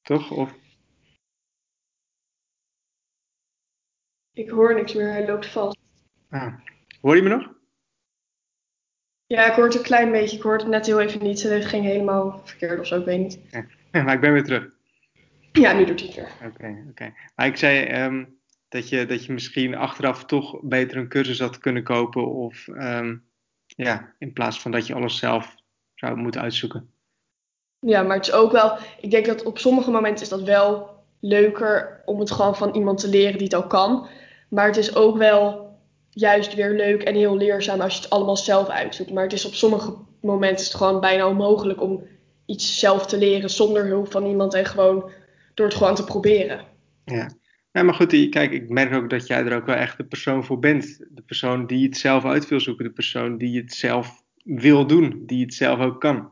Toch? 0.02 0.30
Of? 0.30 0.65
Ik 4.36 4.50
hoor 4.50 4.74
niks 4.74 4.94
meer, 4.94 5.10
hij 5.10 5.26
loopt 5.26 5.46
vast. 5.46 5.78
Ah. 6.30 6.54
Hoor 7.00 7.16
je 7.16 7.22
me 7.22 7.28
nog? 7.28 7.50
Ja, 9.26 9.46
ik 9.46 9.52
hoor 9.52 9.64
het 9.64 9.74
een 9.74 9.82
klein 9.82 10.10
beetje. 10.10 10.36
Ik 10.36 10.42
hoorde 10.42 10.62
het 10.62 10.72
net 10.72 10.86
heel 10.86 11.00
even 11.00 11.22
niet. 11.22 11.42
Het 11.42 11.64
ging 11.64 11.84
helemaal 11.84 12.40
verkeerd 12.44 12.80
of 12.80 12.86
zo, 12.86 12.98
ik 12.98 13.04
weet 13.04 13.18
niet. 13.18 13.40
Ja, 13.92 14.02
maar 14.02 14.14
ik 14.14 14.20
ben 14.20 14.32
weer 14.32 14.44
terug. 14.44 14.68
Ja, 15.52 15.72
nu 15.72 15.84
doet 15.84 16.00
hij 16.00 16.08
het 16.08 16.16
weer. 16.16 16.48
Oké, 16.48 16.84
oké. 16.90 17.14
Maar 17.36 17.46
ik 17.46 17.56
zei 17.56 17.84
ehm, 17.84 18.24
dat, 18.68 18.88
je, 18.88 19.06
dat 19.06 19.24
je 19.24 19.32
misschien 19.32 19.74
achteraf 19.74 20.24
toch 20.24 20.60
beter 20.62 20.96
een 20.96 21.08
cursus 21.08 21.38
had 21.38 21.58
kunnen 21.58 21.82
kopen. 21.82 22.28
Of 22.28 22.68
ehm, 22.68 23.16
ja, 23.66 24.14
in 24.18 24.32
plaats 24.32 24.60
van 24.60 24.70
dat 24.70 24.86
je 24.86 24.94
alles 24.94 25.18
zelf 25.18 25.54
zou 25.94 26.16
moeten 26.16 26.40
uitzoeken. 26.40 26.90
Ja, 27.78 28.02
maar 28.02 28.16
het 28.16 28.26
is 28.26 28.32
ook 28.32 28.52
wel... 28.52 28.78
Ik 29.00 29.10
denk 29.10 29.26
dat 29.26 29.42
op 29.42 29.58
sommige 29.58 29.90
momenten 29.90 30.22
is 30.22 30.30
dat 30.30 30.42
wel 30.42 31.04
leuker 31.20 32.02
om 32.04 32.20
het 32.20 32.30
gewoon 32.30 32.56
van 32.56 32.74
iemand 32.74 32.98
te 32.98 33.08
leren 33.08 33.38
die 33.38 33.46
het 33.46 33.54
al 33.54 33.66
kan. 33.66 34.08
Maar 34.56 34.66
het 34.66 34.76
is 34.76 34.94
ook 34.94 35.16
wel 35.16 35.74
juist 36.10 36.54
weer 36.54 36.70
leuk 36.70 37.02
en 37.02 37.14
heel 37.14 37.36
leerzaam 37.36 37.80
als 37.80 37.94
je 37.94 38.02
het 38.02 38.10
allemaal 38.10 38.36
zelf 38.36 38.68
uitzoekt. 38.68 39.12
Maar 39.12 39.22
het 39.22 39.32
is 39.32 39.44
op 39.44 39.54
sommige 39.54 39.94
momenten 40.20 40.58
is 40.58 40.64
het 40.64 40.74
gewoon 40.74 41.00
bijna 41.00 41.28
onmogelijk 41.28 41.82
om 41.82 42.06
iets 42.46 42.78
zelf 42.78 43.06
te 43.06 43.18
leren 43.18 43.50
zonder 43.50 43.86
hulp 43.86 44.10
van 44.10 44.26
iemand 44.26 44.54
en 44.54 44.64
gewoon 44.64 45.10
door 45.54 45.66
het 45.66 45.74
gewoon 45.74 45.94
te 45.94 46.04
proberen. 46.04 46.64
Ja. 47.04 47.30
ja, 47.72 47.82
maar 47.82 47.94
goed, 47.94 48.28
kijk, 48.28 48.52
ik 48.52 48.68
merk 48.68 48.94
ook 48.94 49.10
dat 49.10 49.26
jij 49.26 49.44
er 49.44 49.56
ook 49.56 49.66
wel 49.66 49.76
echt 49.76 49.96
de 49.96 50.04
persoon 50.04 50.44
voor 50.44 50.58
bent. 50.58 51.04
De 51.10 51.22
persoon 51.22 51.66
die 51.66 51.86
het 51.86 51.96
zelf 51.96 52.24
uit 52.24 52.48
wil 52.48 52.60
zoeken. 52.60 52.84
De 52.84 52.92
persoon 52.92 53.38
die 53.38 53.60
het 53.60 53.74
zelf 53.74 54.22
wil 54.44 54.86
doen. 54.86 55.22
Die 55.26 55.44
het 55.44 55.54
zelf 55.54 55.80
ook 55.80 56.00
kan. 56.00 56.30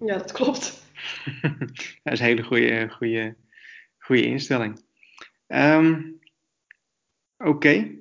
Ja, 0.00 0.18
dat 0.18 0.32
klopt. 0.32 0.82
dat 2.02 2.12
is 2.12 2.18
een 2.20 2.26
hele 2.26 2.42
goede, 2.42 2.88
goede, 2.88 3.36
goede 3.98 4.22
instelling. 4.22 4.84
Ehm, 5.46 6.00
Oké. 7.38 7.94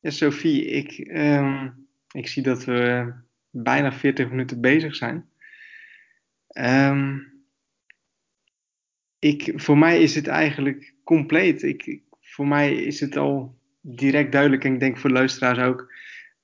Ja, 0.00 0.10
Sophie, 0.10 0.64
ik, 0.64 0.90
ehm, 1.08 1.70
ik 2.10 2.28
zie 2.28 2.42
dat 2.42 2.64
we 2.64 3.12
bijna 3.50 3.92
40 3.92 4.30
minuten 4.30 4.60
bezig 4.60 4.96
zijn. 4.96 5.30
Ehm, 6.48 7.18
ik, 9.18 9.52
voor 9.54 9.78
mij 9.78 10.02
is 10.02 10.14
het 10.14 10.26
eigenlijk 10.26 10.94
compleet. 11.04 11.62
Ik- 11.62 12.02
voor 12.20 12.46
mij 12.46 12.74
is 12.74 13.00
het 13.00 13.16
al 13.16 13.58
direct 13.80 14.32
duidelijk, 14.32 14.64
en 14.64 14.72
ik 14.74 14.80
denk 14.80 14.98
voor 14.98 15.10
de 15.10 15.16
luisteraars 15.16 15.58
ook, 15.58 15.92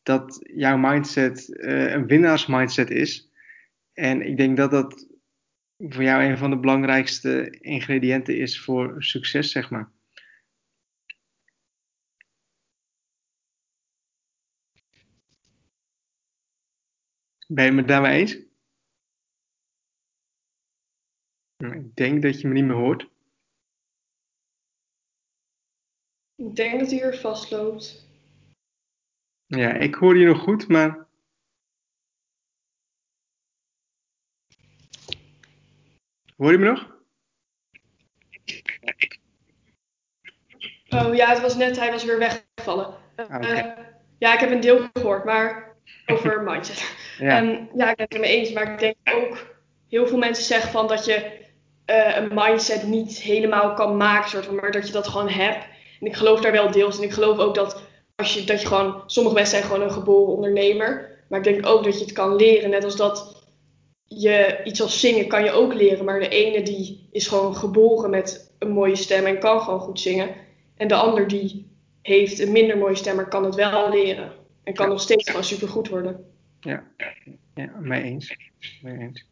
dat 0.02 0.40
jouw 0.54 0.76
mindset 0.76 1.48
uh, 1.48 1.90
een 1.92 2.06
winnaarsmindset 2.06 2.90
is. 2.90 3.30
En 3.92 4.22
ik 4.26 4.36
denk 4.36 4.56
dat 4.56 4.70
dat 4.70 5.08
voor 5.78 6.02
jou 6.02 6.22
een 6.24 6.38
van 6.38 6.50
de 6.50 6.58
belangrijkste 6.58 7.56
ingrediënten 7.60 8.36
is 8.38 8.60
voor 8.60 9.02
succes, 9.02 9.50
zeg 9.50 9.70
maar. 9.70 9.90
Ben 17.50 17.72
je 17.72 17.78
het 17.78 17.88
daarmee 17.88 18.18
eens? 18.18 18.32
Ik 21.56 21.96
denk 21.96 22.22
dat 22.22 22.40
je 22.40 22.48
me 22.48 22.54
niet 22.54 22.64
meer 22.64 22.76
hoort. 22.76 23.08
Ik 26.34 26.56
denk 26.56 26.80
dat 26.80 26.90
hij 26.90 26.98
hier 26.98 27.14
vastloopt. 27.14 28.06
Ja, 29.46 29.72
ik 29.72 29.94
hoor 29.94 30.16
je 30.16 30.26
nog 30.26 30.38
goed, 30.38 30.68
maar. 30.68 31.06
Hoor 36.36 36.52
je 36.52 36.58
me 36.58 36.64
nog? 36.64 36.96
Oh 40.88 41.14
ja, 41.14 41.28
het 41.28 41.40
was 41.40 41.56
net, 41.56 41.76
hij 41.76 41.90
was 41.90 42.04
weer 42.04 42.18
weggevallen. 42.18 42.94
Ah, 43.16 43.42
uh, 43.42 43.76
ja, 44.18 44.34
ik 44.34 44.40
heb 44.40 44.50
een 44.50 44.60
deel 44.60 44.88
gehoord, 44.92 45.24
maar 45.24 45.76
over 46.06 46.42
mindset. 46.50 46.97
Ja. 47.18 47.36
En 47.36 47.68
ja, 47.74 47.90
ik 47.90 47.96
ben 47.96 48.04
het 48.04 48.14
er 48.14 48.20
mee 48.20 48.36
eens, 48.36 48.52
maar 48.52 48.72
ik 48.72 48.78
denk 48.78 48.96
ook, 49.14 49.56
heel 49.88 50.06
veel 50.06 50.18
mensen 50.18 50.44
zeggen 50.44 50.70
van 50.70 50.88
dat 50.88 51.04
je 51.04 51.36
uh, 51.90 52.16
een 52.16 52.30
mindset 52.34 52.82
niet 52.82 53.18
helemaal 53.18 53.74
kan 53.74 53.96
maken, 53.96 54.30
soort 54.30 54.46
van, 54.46 54.54
maar 54.54 54.70
dat 54.70 54.86
je 54.86 54.92
dat 54.92 55.08
gewoon 55.08 55.28
hebt. 55.28 55.66
En 56.00 56.06
ik 56.06 56.14
geloof 56.14 56.40
daar 56.40 56.52
wel 56.52 56.70
deels 56.70 56.96
in. 56.96 57.02
Ik 57.04 57.12
geloof 57.12 57.38
ook 57.38 57.54
dat 57.54 57.82
als 58.16 58.34
je, 58.34 58.44
dat 58.44 58.60
je 58.60 58.66
gewoon, 58.66 59.02
sommige 59.06 59.34
mensen 59.34 59.56
zijn 59.58 59.70
gewoon 59.70 59.86
een 59.86 59.94
geboren 59.94 60.34
ondernemer. 60.34 61.16
Maar 61.28 61.38
ik 61.38 61.44
denk 61.44 61.66
ook 61.66 61.84
dat 61.84 61.98
je 61.98 62.04
het 62.04 62.12
kan 62.12 62.36
leren. 62.36 62.70
Net 62.70 62.84
als 62.84 62.96
dat 62.96 63.46
je 64.04 64.60
iets 64.64 64.82
als 64.82 65.00
zingen 65.00 65.28
kan 65.28 65.44
je 65.44 65.50
ook 65.50 65.74
leren. 65.74 66.04
Maar 66.04 66.20
de 66.20 66.28
ene 66.28 66.62
die 66.62 67.08
is 67.12 67.26
gewoon 67.26 67.56
geboren 67.56 68.10
met 68.10 68.54
een 68.58 68.70
mooie 68.70 68.96
stem 68.96 69.26
en 69.26 69.38
kan 69.38 69.60
gewoon 69.60 69.80
goed 69.80 70.00
zingen. 70.00 70.28
En 70.76 70.88
de 70.88 70.94
ander 70.94 71.28
die 71.28 71.70
heeft 72.02 72.38
een 72.38 72.52
minder 72.52 72.78
mooie 72.78 72.94
stem, 72.94 73.16
maar 73.16 73.28
kan 73.28 73.44
het 73.44 73.54
wel 73.54 73.90
leren. 73.90 74.32
En 74.64 74.74
kan 74.74 74.88
nog 74.88 75.00
steeds 75.00 75.26
gewoon 75.26 75.44
super 75.44 75.68
goed 75.68 75.88
worden. 75.88 76.24
Ja, 76.60 76.92
ja 77.54 77.78
mee 77.80 78.02
eens. 78.02 78.36
Mee 78.82 78.98
eens. 78.98 79.26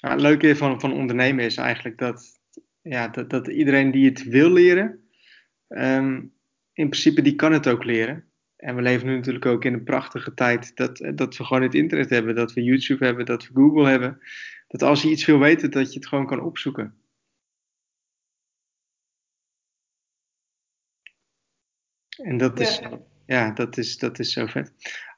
Het 0.00 0.20
leuke 0.20 0.56
van, 0.56 0.80
van 0.80 0.92
ondernemen 0.92 1.44
is 1.44 1.56
eigenlijk 1.56 1.98
dat, 1.98 2.40
ja, 2.80 3.08
dat, 3.08 3.30
dat 3.30 3.48
iedereen 3.48 3.90
die 3.90 4.08
het 4.08 4.22
wil 4.22 4.50
leren, 4.50 5.08
um, 5.68 6.34
in 6.72 6.88
principe 6.88 7.22
die 7.22 7.34
kan 7.34 7.52
het 7.52 7.68
ook 7.68 7.84
leren. 7.84 8.26
En 8.56 8.74
we 8.76 8.82
leven 8.82 9.06
nu 9.06 9.14
natuurlijk 9.16 9.46
ook 9.46 9.64
in 9.64 9.72
een 9.72 9.84
prachtige 9.84 10.34
tijd 10.34 10.76
dat, 10.76 11.12
dat 11.14 11.36
we 11.36 11.44
gewoon 11.44 11.62
het 11.62 11.74
internet 11.74 12.10
hebben, 12.10 12.34
dat 12.34 12.52
we 12.52 12.62
YouTube 12.62 13.04
hebben, 13.04 13.26
dat 13.26 13.46
we 13.46 13.54
Google 13.54 13.88
hebben. 13.88 14.20
Dat 14.68 14.82
als 14.82 15.02
je 15.02 15.10
iets 15.10 15.24
wil 15.24 15.38
weten, 15.38 15.70
dat 15.70 15.92
je 15.92 15.98
het 15.98 16.08
gewoon 16.08 16.26
kan 16.26 16.40
opzoeken. 16.40 16.96
En 22.22 22.36
dat 22.36 22.60
is, 22.60 22.78
ja, 22.78 23.00
ja 23.26 23.50
dat, 23.50 23.76
is, 23.76 23.98
dat 23.98 24.18
is 24.18 24.32
zo 24.32 24.46
vet. 24.46 24.72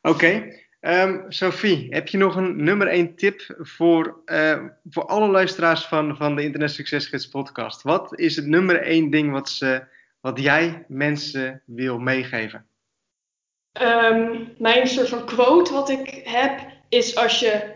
Oké, 0.09 0.63
Um, 0.87 1.25
Sophie, 1.29 1.87
heb 1.91 2.09
je 2.09 2.19
nog 2.19 2.37
een 2.37 2.65
nummer 2.65 2.87
1 2.87 3.15
tip 3.15 3.55
voor, 3.59 4.23
uh, 4.27 4.65
voor 4.91 5.07
alle 5.07 5.29
luisteraars 5.29 5.85
van, 5.85 6.17
van 6.17 6.37
de 6.37 6.43
Internet 6.43 6.71
Succesgids 6.71 7.29
podcast? 7.29 7.83
Wat 7.83 8.19
is 8.19 8.37
het 8.37 8.47
nummer 8.47 8.83
1 8.83 9.11
ding 9.11 9.33
wat, 9.33 9.49
ze, 9.49 9.85
wat 10.21 10.41
jij 10.41 10.85
mensen 10.89 11.63
wil 11.67 11.99
meegeven? 11.99 12.67
Um, 13.83 14.55
mijn 14.59 14.87
soort 14.87 15.09
van 15.09 15.25
quote 15.25 15.73
wat 15.73 15.89
ik 15.89 16.21
heb 16.25 16.61
is 16.89 17.17
als 17.17 17.41
je 17.41 17.73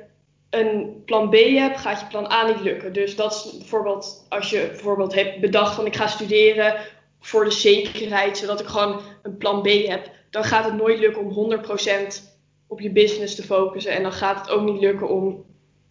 een 0.50 1.02
plan 1.04 1.30
B 1.30 1.34
hebt, 1.34 1.80
gaat 1.80 2.00
je 2.00 2.06
plan 2.06 2.32
A 2.32 2.46
niet 2.46 2.60
lukken. 2.60 2.92
Dus 2.92 3.16
dat 3.16 3.32
is 3.32 3.58
bijvoorbeeld 3.58 4.26
als 4.28 4.50
je 4.50 4.66
bijvoorbeeld 4.66 5.14
hebt 5.14 5.40
bedacht 5.40 5.74
van 5.74 5.86
ik 5.86 5.96
ga 5.96 6.06
studeren 6.06 6.74
voor 7.20 7.44
de 7.44 7.50
zekerheid, 7.50 8.38
zodat 8.38 8.60
ik 8.60 8.66
gewoon 8.66 9.00
een 9.22 9.36
plan 9.36 9.62
B 9.62 9.66
heb, 9.66 10.10
dan 10.30 10.44
gaat 10.44 10.64
het 10.64 10.74
nooit 10.74 10.98
lukken 10.98 11.24
om 11.24 11.52
100% 11.52 12.36
op 12.66 12.80
je 12.80 12.92
business 12.92 13.34
te 13.34 13.42
focussen. 13.42 13.92
En 13.92 14.02
dan 14.02 14.12
gaat 14.12 14.40
het 14.40 14.50
ook 14.50 14.62
niet 14.62 14.80
lukken 14.80 15.08
om 15.08 15.46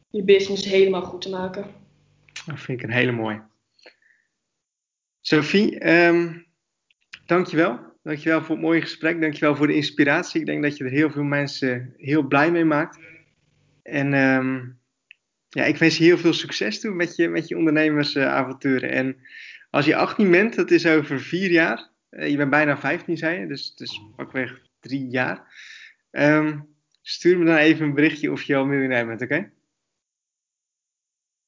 je 0.10 0.24
business 0.24 0.66
helemaal 0.66 1.02
goed 1.02 1.22
te 1.22 1.30
maken. 1.30 1.66
Dat 2.46 2.60
vind 2.60 2.80
ik 2.80 2.88
een 2.88 2.94
hele 2.94 3.12
mooie. 3.12 3.42
Sophie, 5.22 5.90
um, 5.90 6.46
dankjewel. 7.26 7.80
Dankjewel 8.04 8.42
voor 8.42 8.56
het 8.56 8.64
mooie 8.64 8.82
gesprek. 8.82 9.22
Dankjewel 9.22 9.56
voor 9.56 9.68
de 9.68 9.76
inspiratie. 9.76 10.40
Ik 10.40 10.46
denk 10.46 10.64
dat 10.64 10.78
je 10.78 10.84
er 10.84 10.90
heel 10.90 11.12
veel 11.12 11.24
mensen 11.24 11.94
heel 11.98 12.24
blij 12.24 12.52
mee 12.52 12.66
maakt. 12.66 13.00
En 13.84 14.14
um, 14.14 14.80
ja, 15.50 15.64
ik 15.64 15.78
wens 15.78 15.98
je 15.98 16.04
heel 16.04 16.18
veel 16.18 16.34
succes 16.34 16.80
toe 16.80 16.94
met 16.94 17.16
je, 17.16 17.28
met 17.28 17.48
je 17.48 17.58
ondernemersavonturen. 17.58 18.92
en 18.92 19.18
als 19.70 19.86
je 19.86 19.96
18 19.96 20.32
bent, 20.32 20.56
dat 20.56 20.72
is 20.72 20.86
over 20.86 21.20
vier 21.20 21.52
jaar. 21.52 21.90
Uh, 22.12 22.30
je 22.30 22.38
bent 22.38 22.50
bijna 22.50 22.78
15, 22.78 23.18
zei 23.18 23.40
je. 23.40 23.48
Dus 23.48 23.74
is 23.76 24.02
pakweg 24.16 24.62
drie 24.80 25.08
jaar. 25.08 25.54
Um, 26.12 26.76
stuur 27.02 27.38
me 27.38 27.46
dan 27.46 27.56
even 27.56 27.86
een 27.86 27.94
berichtje 27.94 28.32
of 28.32 28.44
je 28.44 28.56
al 28.56 28.66
miljonair 28.66 29.06
bent, 29.06 29.22
oké? 29.22 29.50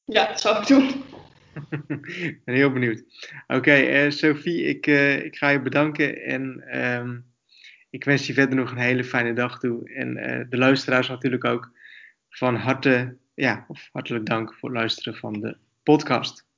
Ja, 0.04 0.28
dat 0.28 0.42
zou 0.42 0.62
ik 0.62 0.68
doen. 0.68 1.04
ik 2.18 2.42
ben 2.46 2.56
heel 2.56 2.72
benieuwd. 2.72 3.04
Oké, 3.48 3.56
okay, 3.56 4.06
uh, 4.06 4.12
Sophie, 4.12 4.64
ik, 4.64 4.88
uh, 4.88 5.24
ik 5.24 5.38
ga 5.38 5.50
je 5.50 5.62
bedanken 5.62 6.22
en 6.22 6.78
um, 6.82 7.26
ik 7.90 8.04
wens 8.04 8.28
je 8.28 8.34
verder 8.34 8.56
nog 8.56 8.72
een 8.72 8.78
hele 8.78 9.04
fijne 9.04 9.34
dag 9.34 9.60
toe. 9.60 9.90
En 9.94 10.18
uh, 10.18 10.46
de 10.50 10.58
luisteraars 10.58 11.08
natuurlijk 11.08 11.46
ook 11.46 11.72
van 12.30 12.56
harte, 12.56 13.18
ja, 13.34 13.66
of 13.68 13.90
hartelijk 13.92 14.26
dank 14.26 14.54
voor 14.54 14.70
het 14.70 14.78
luisteren 14.78 15.16
van 15.16 15.34
de 15.34 15.58
podcast. 15.84 16.49